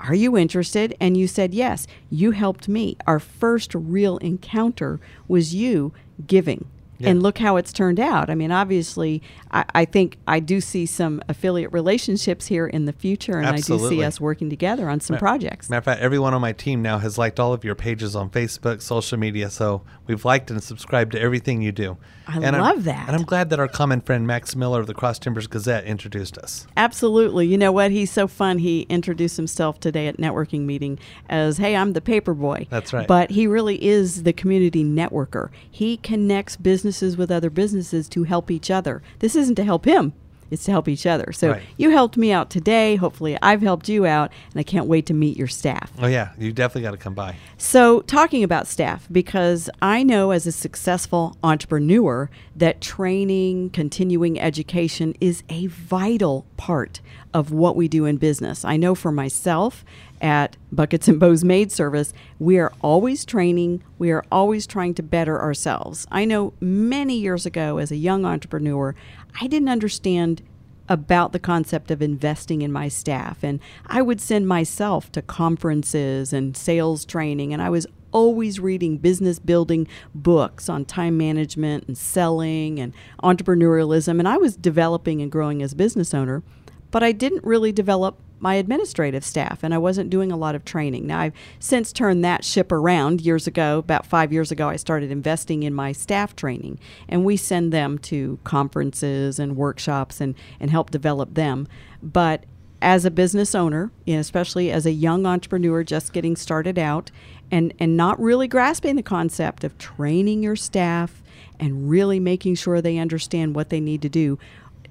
are 0.00 0.14
you 0.14 0.36
interested? 0.36 0.94
And 1.00 1.16
you 1.16 1.26
said 1.26 1.54
yes. 1.54 1.86
You 2.10 2.32
helped 2.32 2.68
me. 2.68 2.96
Our 3.06 3.18
first 3.18 3.74
real 3.74 4.18
encounter 4.18 5.00
was 5.28 5.54
you 5.54 5.92
giving. 6.26 6.66
Yeah. 6.98 7.10
And 7.10 7.22
look 7.22 7.38
how 7.38 7.56
it's 7.56 7.74
turned 7.74 8.00
out. 8.00 8.30
I 8.30 8.34
mean, 8.34 8.50
obviously, 8.50 9.22
I, 9.50 9.66
I, 9.74 9.84
think 9.84 10.16
I 10.26 10.40
do 10.40 10.62
see 10.62 10.86
some 10.86 11.22
affiliate 11.28 11.70
relationships 11.70 12.46
here 12.46 12.66
in 12.66 12.86
the 12.86 12.92
future, 12.92 13.36
and 13.36 13.46
Absolutely. 13.46 13.86
I 13.86 13.90
do 13.90 13.96
see 13.96 14.04
us 14.04 14.18
working 14.18 14.48
together 14.48 14.88
on 14.88 15.00
some 15.00 15.14
matter, 15.14 15.20
projects. 15.20 15.68
Matter 15.68 15.78
of 15.78 15.84
fact, 15.84 16.00
everyone 16.00 16.32
on 16.32 16.40
my 16.40 16.52
team 16.52 16.80
now 16.80 16.96
has 16.96 17.18
liked 17.18 17.38
all 17.38 17.52
of 17.52 17.64
your 17.64 17.74
pages 17.74 18.16
on 18.16 18.30
Facebook, 18.30 18.80
social 18.80 19.18
media. 19.18 19.50
So 19.50 19.82
we've 20.06 20.24
liked 20.24 20.50
and 20.50 20.62
subscribed 20.62 21.12
to 21.12 21.20
everything 21.20 21.60
you 21.60 21.70
do. 21.70 21.98
I 22.28 22.36
and 22.36 22.56
love 22.56 22.78
I'm, 22.78 22.82
that. 22.82 23.08
And 23.08 23.16
I'm 23.16 23.24
glad 23.24 23.50
that 23.50 23.60
our 23.60 23.68
common 23.68 24.00
friend 24.00 24.26
Max 24.26 24.56
Miller 24.56 24.80
of 24.80 24.86
the 24.86 24.94
Cross 24.94 25.20
Timbers 25.20 25.46
Gazette 25.46 25.84
introduced 25.84 26.36
us. 26.38 26.66
Absolutely. 26.76 27.46
You 27.46 27.56
know 27.56 27.72
what? 27.72 27.90
He's 27.90 28.10
so 28.10 28.26
fun. 28.26 28.58
He 28.58 28.82
introduced 28.88 29.36
himself 29.36 29.78
today 29.78 30.08
at 30.08 30.16
networking 30.16 30.62
meeting 30.62 30.98
as, 31.28 31.58
"Hey, 31.58 31.76
I'm 31.76 31.92
the 31.92 32.00
paper 32.00 32.34
boy." 32.34 32.66
That's 32.68 32.92
right. 32.92 33.06
But 33.06 33.30
he 33.30 33.46
really 33.46 33.82
is 33.84 34.24
the 34.24 34.32
community 34.32 34.84
networker. 34.84 35.50
He 35.70 35.96
connects 35.98 36.56
businesses 36.56 37.16
with 37.16 37.30
other 37.30 37.50
businesses 37.50 38.08
to 38.10 38.24
help 38.24 38.50
each 38.50 38.70
other. 38.70 39.02
This 39.20 39.36
isn't 39.36 39.54
to 39.56 39.64
help 39.64 39.84
him 39.84 40.12
it's 40.50 40.64
to 40.64 40.70
help 40.70 40.88
each 40.88 41.06
other. 41.06 41.32
So 41.32 41.52
right. 41.52 41.62
you 41.76 41.90
helped 41.90 42.16
me 42.16 42.32
out 42.32 42.50
today. 42.50 42.96
Hopefully, 42.96 43.36
I've 43.42 43.62
helped 43.62 43.88
you 43.88 44.06
out, 44.06 44.32
and 44.52 44.60
I 44.60 44.62
can't 44.62 44.86
wait 44.86 45.06
to 45.06 45.14
meet 45.14 45.36
your 45.36 45.48
staff. 45.48 45.92
Oh, 45.98 46.06
yeah. 46.06 46.32
You 46.38 46.52
definitely 46.52 46.82
got 46.82 46.92
to 46.92 46.96
come 46.96 47.14
by. 47.14 47.36
So, 47.58 48.02
talking 48.02 48.44
about 48.44 48.66
staff, 48.66 49.06
because 49.10 49.70
I 49.80 50.02
know 50.02 50.30
as 50.30 50.46
a 50.46 50.52
successful 50.52 51.36
entrepreneur 51.42 52.30
that 52.54 52.80
training, 52.80 53.70
continuing 53.70 54.38
education 54.40 55.14
is 55.20 55.42
a 55.48 55.66
vital 55.66 56.46
part 56.56 57.00
of 57.34 57.52
what 57.52 57.76
we 57.76 57.88
do 57.88 58.04
in 58.04 58.16
business. 58.16 58.64
I 58.64 58.76
know 58.76 58.94
for 58.94 59.12
myself 59.12 59.84
at 60.20 60.56
Buckets 60.72 61.08
and 61.08 61.20
Bows 61.20 61.44
Maid 61.44 61.70
Service, 61.70 62.14
we 62.38 62.58
are 62.58 62.72
always 62.80 63.24
training, 63.24 63.82
we 63.98 64.10
are 64.10 64.24
always 64.32 64.66
trying 64.66 64.94
to 64.94 65.02
better 65.02 65.40
ourselves. 65.40 66.06
I 66.10 66.24
know 66.24 66.54
many 66.60 67.18
years 67.18 67.44
ago 67.44 67.78
as 67.78 67.90
a 67.90 67.96
young 67.96 68.24
entrepreneur, 68.24 68.94
I 69.40 69.46
didn't 69.46 69.68
understand 69.68 70.42
about 70.88 71.32
the 71.32 71.38
concept 71.38 71.90
of 71.90 72.00
investing 72.00 72.62
in 72.62 72.72
my 72.72 72.88
staff. 72.88 73.42
And 73.42 73.60
I 73.86 74.02
would 74.02 74.20
send 74.20 74.46
myself 74.46 75.10
to 75.12 75.22
conferences 75.22 76.32
and 76.32 76.56
sales 76.56 77.04
training, 77.04 77.52
and 77.52 77.60
I 77.60 77.70
was 77.70 77.86
always 78.12 78.60
reading 78.60 78.96
business 78.96 79.38
building 79.38 79.86
books 80.14 80.68
on 80.68 80.84
time 80.84 81.18
management 81.18 81.84
and 81.86 81.98
selling 81.98 82.78
and 82.78 82.92
entrepreneurialism. 83.22 84.18
And 84.18 84.28
I 84.28 84.36
was 84.36 84.56
developing 84.56 85.20
and 85.20 85.30
growing 85.30 85.62
as 85.62 85.72
a 85.72 85.76
business 85.76 86.14
owner, 86.14 86.42
but 86.90 87.02
I 87.02 87.12
didn't 87.12 87.44
really 87.44 87.72
develop 87.72 88.18
my 88.38 88.54
administrative 88.56 89.24
staff 89.24 89.62
and 89.62 89.72
I 89.72 89.78
wasn't 89.78 90.10
doing 90.10 90.30
a 90.30 90.36
lot 90.36 90.54
of 90.54 90.64
training. 90.64 91.06
Now, 91.06 91.20
I've 91.20 91.32
since 91.58 91.92
turned 91.92 92.24
that 92.24 92.44
ship 92.44 92.70
around 92.70 93.20
years 93.20 93.46
ago. 93.46 93.78
About 93.78 94.06
five 94.06 94.32
years 94.32 94.52
ago, 94.52 94.68
I 94.68 94.76
started 94.76 95.10
investing 95.10 95.62
in 95.62 95.74
my 95.74 95.92
staff 95.92 96.36
training, 96.36 96.78
and 97.08 97.24
we 97.24 97.36
send 97.36 97.72
them 97.72 97.98
to 98.00 98.38
conferences 98.44 99.38
and 99.38 99.56
workshops 99.56 100.20
and, 100.20 100.34
and 100.60 100.70
help 100.70 100.90
develop 100.90 101.34
them. 101.34 101.66
But 102.02 102.44
as 102.82 103.04
a 103.04 103.10
business 103.10 103.54
owner, 103.54 103.90
especially 104.06 104.70
as 104.70 104.84
a 104.84 104.92
young 104.92 105.24
entrepreneur 105.24 105.82
just 105.82 106.12
getting 106.12 106.36
started 106.36 106.78
out, 106.78 107.10
and, 107.50 107.72
and 107.78 107.96
not 107.96 108.20
really 108.20 108.48
grasping 108.48 108.96
the 108.96 109.02
concept 109.02 109.64
of 109.64 109.78
training 109.78 110.42
your 110.42 110.56
staff 110.56 111.22
and 111.58 111.88
really 111.88 112.20
making 112.20 112.54
sure 112.54 112.80
they 112.80 112.98
understand 112.98 113.54
what 113.54 113.70
they 113.70 113.80
need 113.80 114.02
to 114.02 114.08
do, 114.08 114.38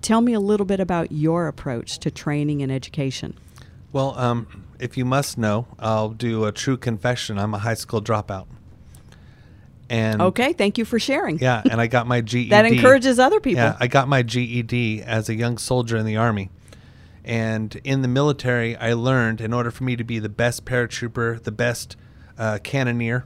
Tell 0.05 0.21
me 0.21 0.33
a 0.33 0.39
little 0.39 0.67
bit 0.67 0.79
about 0.79 1.11
your 1.11 1.47
approach 1.47 1.97
to 1.97 2.11
training 2.11 2.61
and 2.61 2.71
education. 2.71 3.35
Well, 3.91 4.15
um, 4.19 4.67
if 4.77 4.97
you 4.97 5.03
must 5.03 5.35
know, 5.35 5.65
I'll 5.79 6.09
do 6.09 6.45
a 6.45 6.51
true 6.51 6.77
confession. 6.77 7.39
I'm 7.39 7.55
a 7.55 7.57
high 7.57 7.73
school 7.73 8.03
dropout. 8.03 8.45
And 9.89 10.21
okay, 10.21 10.53
thank 10.53 10.77
you 10.77 10.85
for 10.85 10.99
sharing. 10.99 11.39
Yeah, 11.39 11.63
and 11.71 11.81
I 11.81 11.87
got 11.87 12.05
my 12.05 12.21
GED. 12.31 12.51
that 12.51 12.67
encourages 12.67 13.17
other 13.17 13.39
people. 13.39 13.63
Yeah, 13.63 13.77
I 13.79 13.87
got 13.87 14.07
my 14.07 14.21
GED 14.21 15.01
as 15.01 15.27
a 15.27 15.33
young 15.33 15.57
soldier 15.57 15.97
in 15.97 16.05
the 16.05 16.17
army. 16.17 16.51
And 17.23 17.75
in 17.83 18.03
the 18.03 18.07
military, 18.07 18.77
I 18.77 18.93
learned 18.93 19.41
in 19.41 19.53
order 19.53 19.71
for 19.71 19.85
me 19.85 19.95
to 19.95 20.03
be 20.03 20.19
the 20.19 20.29
best 20.29 20.65
paratrooper, 20.65 21.41
the 21.41 21.51
best 21.51 21.97
uh, 22.37 22.59
cannoneer, 22.61 23.25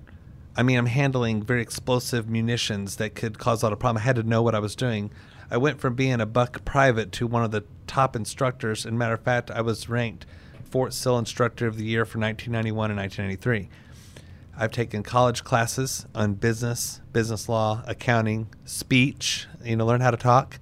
I 0.60 0.64
mean, 0.64 0.78
I'm 0.78 0.88
handling 0.88 1.42
very 1.42 1.62
explosive 1.62 2.30
munitions 2.30 2.98
that 2.98 3.16
could 3.16 3.40
cause 3.40 3.64
a 3.64 3.68
lot 3.68 3.72
of 3.74 3.80
problem. 3.80 4.02
I 4.02 4.04
had 4.04 4.18
to 4.18 4.24
know 4.24 4.42
what 4.42 4.56
I 4.56 4.60
was 4.60 4.76
doing. 4.76 5.10
I 5.52 5.58
went 5.58 5.80
from 5.80 5.95
being 5.95 6.22
a 6.22 6.26
buck 6.26 6.64
private 6.66 7.12
to 7.14 7.28
one 7.28 7.43
of 7.43 7.52
the 7.52 7.64
top 7.88 8.16
instructors. 8.16 8.86
And 8.86 8.97
matter 8.97 9.16
of 9.16 9.22
fact, 9.22 9.50
I 9.50 9.62
was 9.62 9.89
ranked 9.89 10.26
Fort 10.64 10.93
Sill 10.93 11.18
Instructor 11.18 11.68
of 11.68 11.78
the 11.78 11.86
Year 11.86 12.06
for 12.06 12.20
1991 12.20 12.91
and 12.91 13.00
1993. 13.00 13.70
I've 14.56 14.72
taken 14.72 15.04
college 15.04 15.43
classes 15.43 16.06
on 16.14 16.34
business, 16.34 17.02
business 17.14 17.47
law, 17.47 17.82
accounting, 17.88 18.50
speech, 18.66 19.47
you 19.64 19.78
know, 19.78 19.86
learn 19.86 20.02
how 20.02 20.12
to 20.12 20.18
talk. 20.18 20.60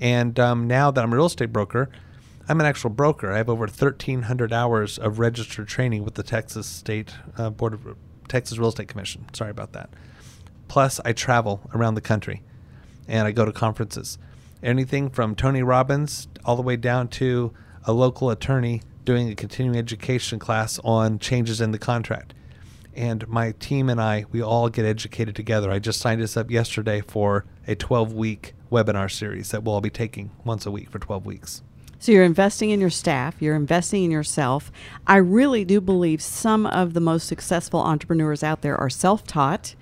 And 0.00 0.40
um, 0.40 0.66
now 0.66 0.90
that 0.90 1.04
I'm 1.04 1.12
a 1.12 1.16
real 1.16 1.26
estate 1.26 1.52
broker, 1.52 1.90
I'm 2.48 2.58
an 2.58 2.66
actual 2.66 2.90
broker. 2.90 3.30
I 3.30 3.36
have 3.36 3.48
over 3.48 3.66
1,300 3.66 4.52
hours 4.52 4.98
of 4.98 5.18
registered 5.18 5.68
training 5.68 6.04
with 6.04 6.14
the 6.14 6.22
Texas 6.22 6.66
State 6.66 7.14
uh, 7.36 7.50
Board 7.50 7.74
of 7.74 7.96
Texas 8.28 8.58
Real 8.58 8.68
Estate 8.68 8.88
Commission. 8.88 9.26
Sorry 9.32 9.50
about 9.50 9.72
that. 9.72 9.90
Plus, 10.66 10.98
I 11.04 11.12
travel 11.12 11.60
around 11.74 11.94
the 11.94 12.00
country 12.00 12.42
and 13.06 13.26
I 13.26 13.32
go 13.32 13.44
to 13.44 13.52
conferences. 13.52 14.18
Anything 14.64 15.10
from 15.10 15.34
Tony 15.34 15.62
Robbins 15.62 16.26
all 16.42 16.56
the 16.56 16.62
way 16.62 16.76
down 16.76 17.08
to 17.08 17.52
a 17.84 17.92
local 17.92 18.30
attorney 18.30 18.80
doing 19.04 19.28
a 19.28 19.34
continuing 19.34 19.76
education 19.76 20.38
class 20.38 20.80
on 20.82 21.18
changes 21.18 21.60
in 21.60 21.70
the 21.70 21.78
contract. 21.78 22.32
And 22.94 23.28
my 23.28 23.52
team 23.52 23.90
and 23.90 24.00
I, 24.00 24.24
we 24.32 24.42
all 24.42 24.70
get 24.70 24.86
educated 24.86 25.36
together. 25.36 25.70
I 25.70 25.80
just 25.80 26.00
signed 26.00 26.22
us 26.22 26.34
up 26.34 26.50
yesterday 26.50 27.02
for 27.02 27.44
a 27.66 27.74
12 27.74 28.14
week 28.14 28.54
webinar 28.72 29.10
series 29.10 29.50
that 29.50 29.64
we'll 29.64 29.74
all 29.74 29.80
be 29.82 29.90
taking 29.90 30.30
once 30.44 30.64
a 30.64 30.70
week 30.70 30.88
for 30.88 30.98
12 30.98 31.26
weeks. 31.26 31.62
So 31.98 32.12
you're 32.12 32.24
investing 32.24 32.70
in 32.70 32.80
your 32.80 32.88
staff, 32.88 33.42
you're 33.42 33.56
investing 33.56 34.04
in 34.04 34.10
yourself. 34.10 34.72
I 35.06 35.16
really 35.16 35.66
do 35.66 35.82
believe 35.82 36.22
some 36.22 36.64
of 36.64 36.94
the 36.94 37.00
most 37.00 37.26
successful 37.26 37.80
entrepreneurs 37.80 38.42
out 38.42 38.62
there 38.62 38.78
are 38.78 38.88
self 38.88 39.24
taught 39.24 39.74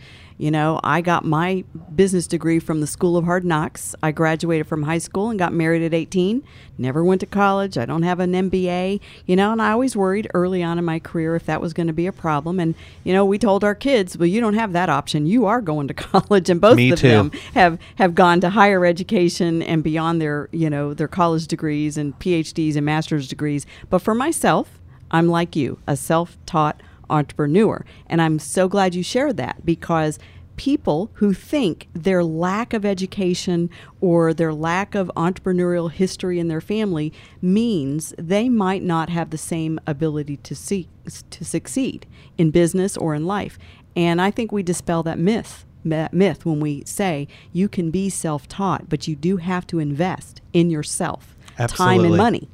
you 0.43 0.51
know, 0.51 0.81
I 0.83 1.03
got 1.03 1.25
my 1.25 1.63
business 1.95 2.27
degree 2.27 2.59
from 2.59 2.81
the 2.81 2.87
School 2.89 3.17
of 3.17 3.25
Hard 3.25 3.45
Knocks. 3.45 3.95
I 4.03 4.11
graduated 4.11 4.67
from 4.67 4.83
high 4.83 4.99
school 4.99 5.31
and 5.31 5.39
got 5.39 5.53
married 5.53 5.83
at 5.83 5.95
18. 5.95 6.43
Never 6.77 7.05
went 7.05 7.21
to 7.21 7.29
college. 7.29 7.79
I 7.79 7.87
don't 7.87 8.03
have 8.03 8.19
an 8.19 8.33
MBA, 8.33 8.99
you 9.25 9.37
know, 9.37 9.53
and 9.53 9.63
I 9.63 9.71
always 9.71 9.95
worried 9.95 10.29
early 10.35 10.61
on 10.61 10.81
in 10.81 10.85
my 10.85 10.99
career 10.99 11.37
if 11.37 11.47
that 11.47 11.61
was 11.61 11.73
going 11.73 11.87
to 11.87 11.93
be 11.93 12.09
a 12.09 12.13
problem. 12.13 12.59
And, 12.59 12.75
you 13.05 13.13
know, 13.13 13.25
we 13.25 13.39
told 13.39 13.63
our 13.63 13.77
kids, 13.77 14.19
well, 14.19 14.27
you 14.27 14.41
don't 14.41 14.55
have 14.55 14.73
that 14.73 14.89
option. 14.89 15.27
You 15.27 15.47
are 15.47 15.61
going 15.61 15.87
to 15.87 15.95
college. 16.11 16.51
And 16.51 16.61
both 16.61 16.77
Me 16.77 16.91
of 16.91 16.99
too. 16.99 17.07
them 17.07 17.31
have, 17.55 17.79
have 17.95 18.17
gone 18.17 18.41
to 18.41 18.51
higher 18.51 18.85
education 18.85 19.63
and 19.63 19.85
beyond 19.85 20.21
their, 20.21 20.49
you 20.51 20.69
know, 20.69 20.93
their 20.93 21.07
college 21.07 21.47
degrees 21.47 21.97
and 21.97 22.19
PhDs 22.19 22.75
and 22.75 22.85
master's 22.85 23.29
degrees. 23.29 23.65
But 23.91 24.03
for 24.03 24.13
myself, 24.13 24.81
I'm 25.13 25.29
like 25.29 25.55
you, 25.55 25.79
a 25.87 25.97
self 25.97 26.37
taught 26.47 26.83
entrepreneur. 27.13 27.85
And 28.09 28.21
I'm 28.21 28.39
so 28.39 28.69
glad 28.69 28.95
you 28.95 29.03
shared 29.03 29.37
that 29.37 29.65
because 29.65 30.19
people 30.57 31.11
who 31.15 31.33
think 31.33 31.89
their 31.95 32.23
lack 32.23 32.73
of 32.73 32.85
education 32.85 33.71
or 34.01 34.35
their 34.35 34.53
lack 34.53 34.95
of 34.95 35.11
entrepreneurial 35.17 35.91
history 35.91 36.39
in 36.39 36.49
their 36.49 36.61
family 36.61 37.13
means 37.41 38.15
they 38.19 38.49
might 38.49 38.83
not 38.83 39.09
have 39.09 39.31
the 39.31 39.39
same 39.39 39.81
ability 39.87 40.37
to 40.39 40.55
see 40.55 40.89
to 41.31 41.45
succeed 41.45 42.07
in 42.39 42.51
business 42.51 42.97
or 42.97 43.15
in 43.15 43.27
life. 43.27 43.59
And 43.97 44.21
I 44.21 44.31
think 44.31 44.53
we 44.53 44.63
dispel 44.63 45.03
that 45.03 45.19
myth 45.19 45.65
myth 45.85 46.47
when 46.47 46.61
we 46.61 46.85
say 46.85 47.27
you 47.53 47.69
can 47.69 47.91
be 47.91 48.09
self-taught, 48.09 48.89
but 48.89 49.09
you 49.09 49.17
do 49.17 49.39
have 49.39 49.67
to 49.67 49.79
invest 49.79 50.41
in 50.53 50.71
yourself, 50.71 51.37
Absolutely. 51.59 51.97
time 51.97 52.05
and 52.07 52.17
money. 52.17 52.49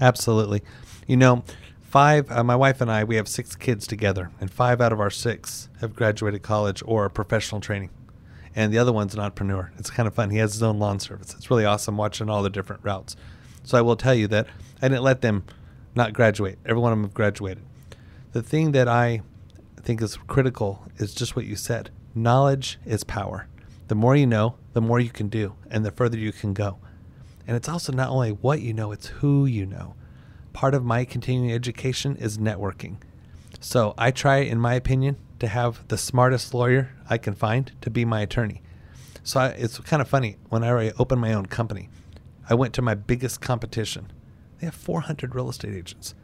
Absolutely. 0.00 0.62
You 1.06 1.16
know, 1.16 1.42
five 1.88 2.30
uh, 2.30 2.44
my 2.44 2.54
wife 2.54 2.82
and 2.82 2.90
i 2.90 3.02
we 3.02 3.16
have 3.16 3.26
six 3.26 3.56
kids 3.56 3.86
together 3.86 4.30
and 4.42 4.50
five 4.50 4.78
out 4.78 4.92
of 4.92 5.00
our 5.00 5.08
six 5.08 5.70
have 5.80 5.96
graduated 5.96 6.42
college 6.42 6.82
or 6.84 7.08
professional 7.08 7.62
training. 7.62 7.88
And 8.54 8.72
the 8.72 8.78
other 8.78 8.92
one's 8.92 9.14
an 9.14 9.20
entrepreneur. 9.20 9.70
It's 9.78 9.90
kind 9.90 10.06
of 10.08 10.14
fun. 10.14 10.30
He 10.30 10.38
has 10.38 10.52
his 10.52 10.62
own 10.62 10.80
lawn 10.80 10.98
service. 10.98 11.32
It's 11.34 11.48
really 11.48 11.64
awesome 11.64 11.96
watching 11.96 12.28
all 12.28 12.42
the 12.42 12.50
different 12.50 12.84
routes. 12.84 13.16
So 13.62 13.78
i 13.78 13.80
will 13.80 13.96
tell 13.96 14.14
you 14.14 14.28
that 14.28 14.48
i 14.82 14.88
didn't 14.88 15.02
let 15.02 15.22
them 15.22 15.44
not 15.94 16.12
graduate. 16.12 16.58
Every 16.66 16.80
one 16.80 16.92
of 16.92 16.98
them 16.98 17.04
have 17.04 17.14
graduated. 17.14 17.64
The 18.32 18.42
thing 18.42 18.72
that 18.72 18.86
i 18.86 19.22
think 19.80 20.02
is 20.02 20.18
critical 20.26 20.84
is 20.98 21.14
just 21.14 21.36
what 21.36 21.46
you 21.46 21.56
said. 21.56 21.88
Knowledge 22.14 22.78
is 22.84 23.02
power. 23.02 23.48
The 23.86 23.94
more 23.94 24.14
you 24.14 24.26
know 24.26 24.56
the 24.74 24.82
more 24.82 25.00
you 25.00 25.10
can 25.10 25.28
do 25.28 25.54
and 25.70 25.86
the 25.86 25.90
further 25.90 26.18
you 26.18 26.32
can 26.32 26.52
go. 26.52 26.78
And 27.46 27.56
it's 27.56 27.68
also 27.68 27.94
not 27.94 28.10
only 28.10 28.30
what 28.30 28.60
you 28.60 28.74
know 28.74 28.92
it's 28.92 29.06
who 29.06 29.46
you 29.46 29.64
know 29.64 29.94
part 30.58 30.74
of 30.74 30.84
my 30.84 31.04
continuing 31.04 31.52
education 31.52 32.16
is 32.16 32.36
networking. 32.36 32.96
So 33.60 33.94
I 33.96 34.10
try, 34.10 34.38
in 34.38 34.58
my 34.58 34.74
opinion, 34.74 35.16
to 35.38 35.46
have 35.46 35.86
the 35.86 35.96
smartest 35.96 36.52
lawyer 36.52 36.90
I 37.08 37.16
can 37.16 37.34
find 37.34 37.70
to 37.80 37.90
be 37.90 38.04
my 38.04 38.22
attorney. 38.22 38.60
So 39.22 39.38
I, 39.38 39.48
it's 39.50 39.78
kind 39.78 40.02
of 40.02 40.08
funny. 40.08 40.36
When 40.48 40.64
I 40.64 40.90
opened 40.98 41.20
my 41.20 41.32
own 41.32 41.46
company, 41.46 41.90
I 42.50 42.54
went 42.54 42.74
to 42.74 42.82
my 42.82 42.96
biggest 42.96 43.40
competition. 43.40 44.10
They 44.58 44.66
have 44.66 44.74
400 44.74 45.36
real 45.36 45.48
estate 45.48 45.76
agents. 45.76 46.16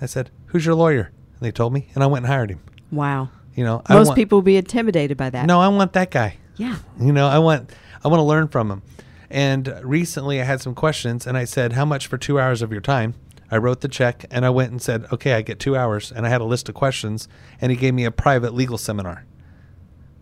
I 0.00 0.06
said, 0.06 0.30
"Who's 0.46 0.64
your 0.64 0.76
lawyer?" 0.76 1.10
And 1.32 1.40
they 1.40 1.50
told 1.50 1.72
me, 1.72 1.88
and 1.96 2.04
I 2.04 2.06
went 2.06 2.24
and 2.24 2.32
hired 2.32 2.50
him. 2.50 2.60
Wow. 2.92 3.30
You 3.56 3.64
know, 3.64 3.82
most 3.90 4.06
want, 4.06 4.16
people 4.16 4.36
will 4.38 4.42
be 4.42 4.56
intimidated 4.56 5.16
by 5.16 5.30
that. 5.30 5.46
No, 5.46 5.60
I 5.60 5.66
want 5.66 5.94
that 5.94 6.12
guy. 6.12 6.36
Yeah. 6.54 6.76
You 7.00 7.12
know, 7.12 7.26
I 7.26 7.40
want 7.40 7.72
I 8.04 8.06
want 8.06 8.20
to 8.20 8.24
learn 8.24 8.46
from 8.46 8.70
him. 8.70 8.82
And 9.28 9.74
recently, 9.82 10.40
I 10.40 10.44
had 10.44 10.60
some 10.60 10.76
questions, 10.76 11.26
and 11.26 11.36
I 11.36 11.44
said, 11.44 11.72
"How 11.72 11.84
much 11.84 12.06
for 12.06 12.18
two 12.18 12.38
hours 12.38 12.62
of 12.62 12.70
your 12.70 12.80
time?" 12.80 13.14
I 13.50 13.56
wrote 13.58 13.80
the 13.80 13.88
check 13.88 14.24
and 14.30 14.44
I 14.44 14.50
went 14.50 14.70
and 14.70 14.80
said, 14.80 15.06
okay, 15.12 15.32
I 15.34 15.42
get 15.42 15.58
two 15.58 15.76
hours. 15.76 16.12
And 16.12 16.26
I 16.26 16.28
had 16.28 16.40
a 16.40 16.44
list 16.44 16.68
of 16.68 16.74
questions 16.74 17.28
and 17.60 17.70
he 17.70 17.76
gave 17.76 17.94
me 17.94 18.04
a 18.04 18.10
private 18.10 18.54
legal 18.54 18.78
seminar. 18.78 19.24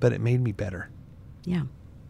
But 0.00 0.12
it 0.12 0.20
made 0.20 0.40
me 0.40 0.52
better. 0.52 0.88
Yeah. 1.44 1.62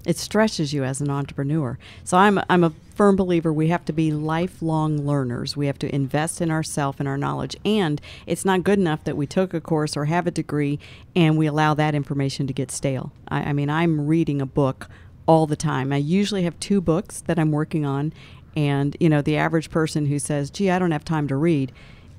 It 0.06 0.16
stretches 0.16 0.72
you 0.72 0.84
as 0.84 1.00
an 1.00 1.10
entrepreneur. 1.10 1.78
So 2.04 2.16
I'm, 2.16 2.40
I'm 2.48 2.64
a 2.64 2.72
firm 2.94 3.16
believer 3.16 3.52
we 3.52 3.68
have 3.68 3.84
to 3.86 3.92
be 3.92 4.10
lifelong 4.10 5.06
learners. 5.06 5.56
We 5.56 5.66
have 5.66 5.78
to 5.80 5.94
invest 5.94 6.40
in 6.40 6.50
ourselves 6.50 6.98
and 6.98 7.08
our 7.08 7.18
knowledge. 7.18 7.56
And 7.64 8.00
it's 8.26 8.44
not 8.44 8.62
good 8.62 8.78
enough 8.78 9.04
that 9.04 9.16
we 9.16 9.26
took 9.26 9.52
a 9.52 9.60
course 9.60 9.96
or 9.96 10.06
have 10.06 10.26
a 10.26 10.30
degree 10.30 10.78
and 11.16 11.36
we 11.36 11.46
allow 11.46 11.74
that 11.74 11.94
information 11.94 12.46
to 12.46 12.52
get 12.52 12.70
stale. 12.70 13.12
I, 13.28 13.50
I 13.50 13.52
mean, 13.52 13.68
I'm 13.68 14.06
reading 14.06 14.40
a 14.40 14.46
book 14.46 14.88
all 15.26 15.46
the 15.46 15.56
time. 15.56 15.92
I 15.92 15.98
usually 15.98 16.44
have 16.44 16.58
two 16.58 16.80
books 16.80 17.20
that 17.22 17.38
I'm 17.38 17.52
working 17.52 17.84
on, 17.84 18.14
and, 18.58 18.96
you 18.98 19.08
know, 19.08 19.22
the 19.22 19.36
average 19.36 19.70
person 19.70 20.06
who 20.06 20.18
says, 20.18 20.50
gee, 20.50 20.68
I 20.68 20.80
don't 20.80 20.90
have 20.90 21.04
time 21.04 21.28
to 21.28 21.36
read, 21.36 21.70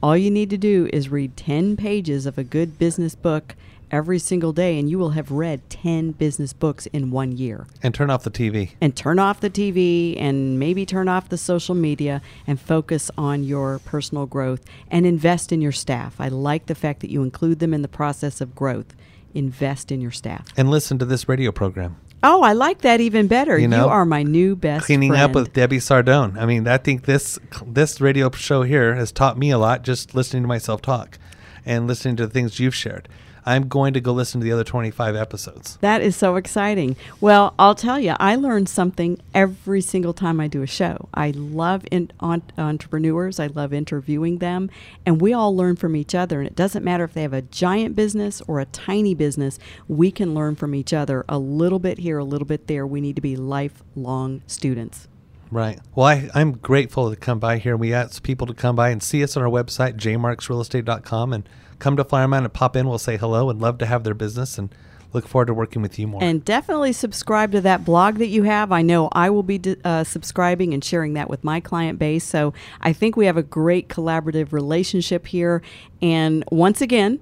all 0.02 0.16
you 0.16 0.32
need 0.32 0.50
to 0.52 0.58
do 0.58 0.90
is 0.94 1.10
read 1.10 1.36
10 1.36 1.76
pages 1.76 2.26
of 2.26 2.38
a 2.38 2.46
good 2.46 2.80
business 2.80 3.14
book 3.14 3.58
every 3.92 4.20
single 4.20 4.54
day, 4.54 4.80
and 4.80 4.90
you 4.90 4.98
will 4.98 5.10
have 5.10 5.32
read 5.32 5.70
10 5.70 6.12
business 6.12 6.54
books 6.54 6.86
in 6.94 7.12
one 7.12 7.34
year. 7.34 7.68
And 7.84 7.94
turn 7.94 8.10
off 8.10 8.24
the 8.24 8.32
TV. 8.32 8.72
And 8.80 8.96
turn 8.96 9.20
off 9.20 9.42
the 9.42 9.50
TV 9.50 10.16
and 10.18 10.58
maybe 10.58 10.86
turn 10.86 11.10
off 11.10 11.28
the 11.28 11.38
social 11.38 11.76
media 11.76 12.22
and 12.48 12.58
focus 12.58 13.12
on 13.18 13.44
your 13.44 13.80
personal 13.80 14.26
growth 14.26 14.64
and 14.90 15.06
invest 15.06 15.52
in 15.52 15.62
your 15.62 15.74
staff. 15.74 16.22
I 16.22 16.30
like 16.30 16.68
the 16.68 16.76
fact 16.76 17.02
that 17.02 17.12
you 17.12 17.22
include 17.22 17.60
them 17.60 17.74
in 17.74 17.82
the 17.82 17.90
process 17.90 18.40
of 18.40 18.56
growth. 18.56 18.96
Invest 19.34 19.92
in 19.92 20.00
your 20.00 20.12
staff. 20.12 20.48
And 20.56 20.72
listen 20.72 20.98
to 21.00 21.06
this 21.06 21.28
radio 21.28 21.52
program. 21.52 21.98
Oh, 22.22 22.42
I 22.42 22.52
like 22.54 22.80
that 22.82 23.00
even 23.00 23.28
better. 23.28 23.56
You 23.58 23.64
You, 23.64 23.68
know? 23.70 23.88
are 23.90 24.04
my 24.06 24.24
new 24.24 24.56
best 24.56 24.86
Cleaning 24.86 25.12
friend. 25.12 25.24
up 25.24 25.36
with 25.36 25.54
Debbie 25.54 25.78
Sardone. 25.78 26.38
I 26.38 26.46
mean, 26.46 26.68
I 26.68 26.78
think 26.78 27.04
this 27.06 27.40
this 27.66 28.02
radio 28.02 28.30
show 28.32 28.64
here 28.64 28.96
has 28.96 29.12
taught 29.12 29.38
me 29.38 29.52
a 29.52 29.58
lot 29.58 29.84
just 29.84 30.14
listening 30.16 30.44
to 30.44 30.48
myself 30.48 30.82
talk 30.82 31.18
and 31.66 31.88
listening 31.88 32.16
to 32.18 32.28
the 32.28 32.34
things 32.34 32.60
you've 32.60 32.76
shared. 32.76 33.08
I'm 33.46 33.68
going 33.68 33.94
to 33.94 34.02
go 34.02 34.14
listen 34.14 34.42
to 34.42 34.46
the 34.46 34.52
other 34.52 34.64
25 34.64 35.16
episodes. 35.16 35.78
That 35.82 36.02
is 36.02 36.16
so 36.16 36.36
exciting. 36.36 36.96
Well, 37.22 37.54
I'll 37.58 37.76
tell 37.76 38.00
you, 38.00 38.16
I 38.20 38.36
learn 38.36 38.66
something 38.66 39.22
every 39.34 39.82
single 39.82 40.14
time 40.14 40.40
I 40.40 40.48
do 40.48 40.62
a 40.62 40.68
show. 40.68 41.10
I 41.14 41.32
love 41.32 41.86
in, 41.92 42.12
on, 42.20 42.44
entrepreneurs, 42.58 43.40
I 43.40 43.48
love 43.48 43.74
interviewing 43.74 44.38
them, 44.40 44.70
and 45.06 45.22
we 45.22 45.34
all 45.34 45.56
learn 45.56 45.76
from 45.76 45.96
each 45.96 46.16
other. 46.16 46.40
And 46.40 46.48
it 46.48 46.56
doesn't 46.56 46.84
matter 46.84 47.04
if 47.04 47.14
they 47.14 47.22
have 47.22 47.34
a 47.34 47.42
giant 47.42 47.96
business 47.96 48.42
or 48.48 48.60
a 48.60 48.66
tiny 48.66 49.14
business, 49.14 49.60
we 49.88 50.12
can 50.12 50.34
learn 50.34 50.56
from 50.56 50.76
each 50.76 50.94
other 50.94 51.26
a 51.30 51.38
little 51.38 51.80
bit 51.80 52.00
here, 52.00 52.18
a 52.18 52.24
little 52.24 52.48
bit 52.48 52.68
there. 52.68 52.86
We 52.86 53.02
need 53.02 53.16
to 53.16 53.22
be 53.22 53.36
lifelong 53.36 54.42
students. 54.48 55.08
Right. 55.52 55.80
Well, 55.96 56.06
I, 56.06 56.30
I'm 56.36 56.54
grateful 56.54 57.10
to 57.10 57.16
come 57.16 57.40
by 57.40 57.58
here. 57.58 57.76
We 57.76 57.94
ask 57.94 58.22
people 58.22 58.46
to 58.48 58.54
come 58.54 58.76
by 58.76 58.90
and 58.90 59.02
see 59.02 59.24
us 59.24 59.36
on 59.36 59.44
our 59.44 59.50
website, 59.50 59.96
jmarksrealestate.com, 59.96 61.34
and 61.34 61.50
come 61.80 61.98
to 61.98 62.04
Flower 62.04 62.28
Mound 62.28 62.46
and 62.46 62.54
pop 62.54 62.76
in. 62.76 62.88
We'll 62.88 63.00
say 63.00 63.18
hello 63.18 63.50
and 63.50 63.60
love 63.60 63.78
to 63.80 63.86
have 63.86 64.04
their 64.04 64.14
business 64.14 64.58
and 64.58 64.74
look 65.14 65.28
forward 65.28 65.48
to 65.48 65.54
working 65.54 65.82
with 65.82 65.98
you 65.98 66.08
more. 66.08 66.24
And 66.24 66.46
definitely 66.46 66.94
subscribe 66.94 67.52
to 67.54 67.62
that 67.62 67.84
blog 67.84 68.16
that 68.16 68.28
you 68.28 68.44
have. 68.44 68.72
I 68.72 68.82
know 68.82 69.10
I 69.12 69.30
will 69.30 69.44
be 69.44 69.60
uh, 69.84 70.04
subscribing 70.04 70.74
and 70.74 70.84
sharing 70.84 71.14
that 71.14 71.30
with 71.30 71.44
my 71.44 71.60
client 71.60 71.98
base. 71.98 72.24
So 72.24 72.54
I 72.82 72.94
think 72.94 73.16
we 73.18 73.26
have 73.26 73.38
a 73.38 73.44
great 73.44 73.90
collaborative 73.90 74.52
relationship 74.52 75.28
here. 75.28 75.62
And 76.02 76.44
once 76.52 76.82
again, 76.82 77.22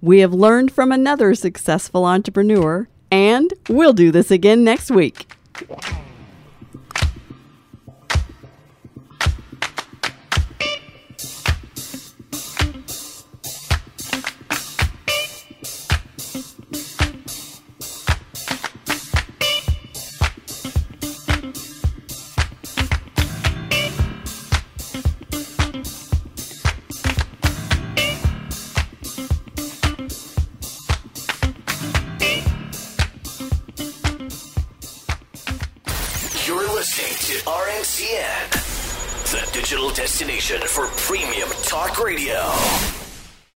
we 0.00 0.18
have 0.20 0.34
learned 0.34 0.72
from 0.72 0.90
another 0.90 1.34
successful 1.36 2.04
entrepreneur, 2.04 2.88
and 3.12 3.52
we'll 3.68 3.92
do 3.92 4.10
this 4.10 4.32
again 4.32 4.64
next 4.64 4.90
week. 4.90 5.32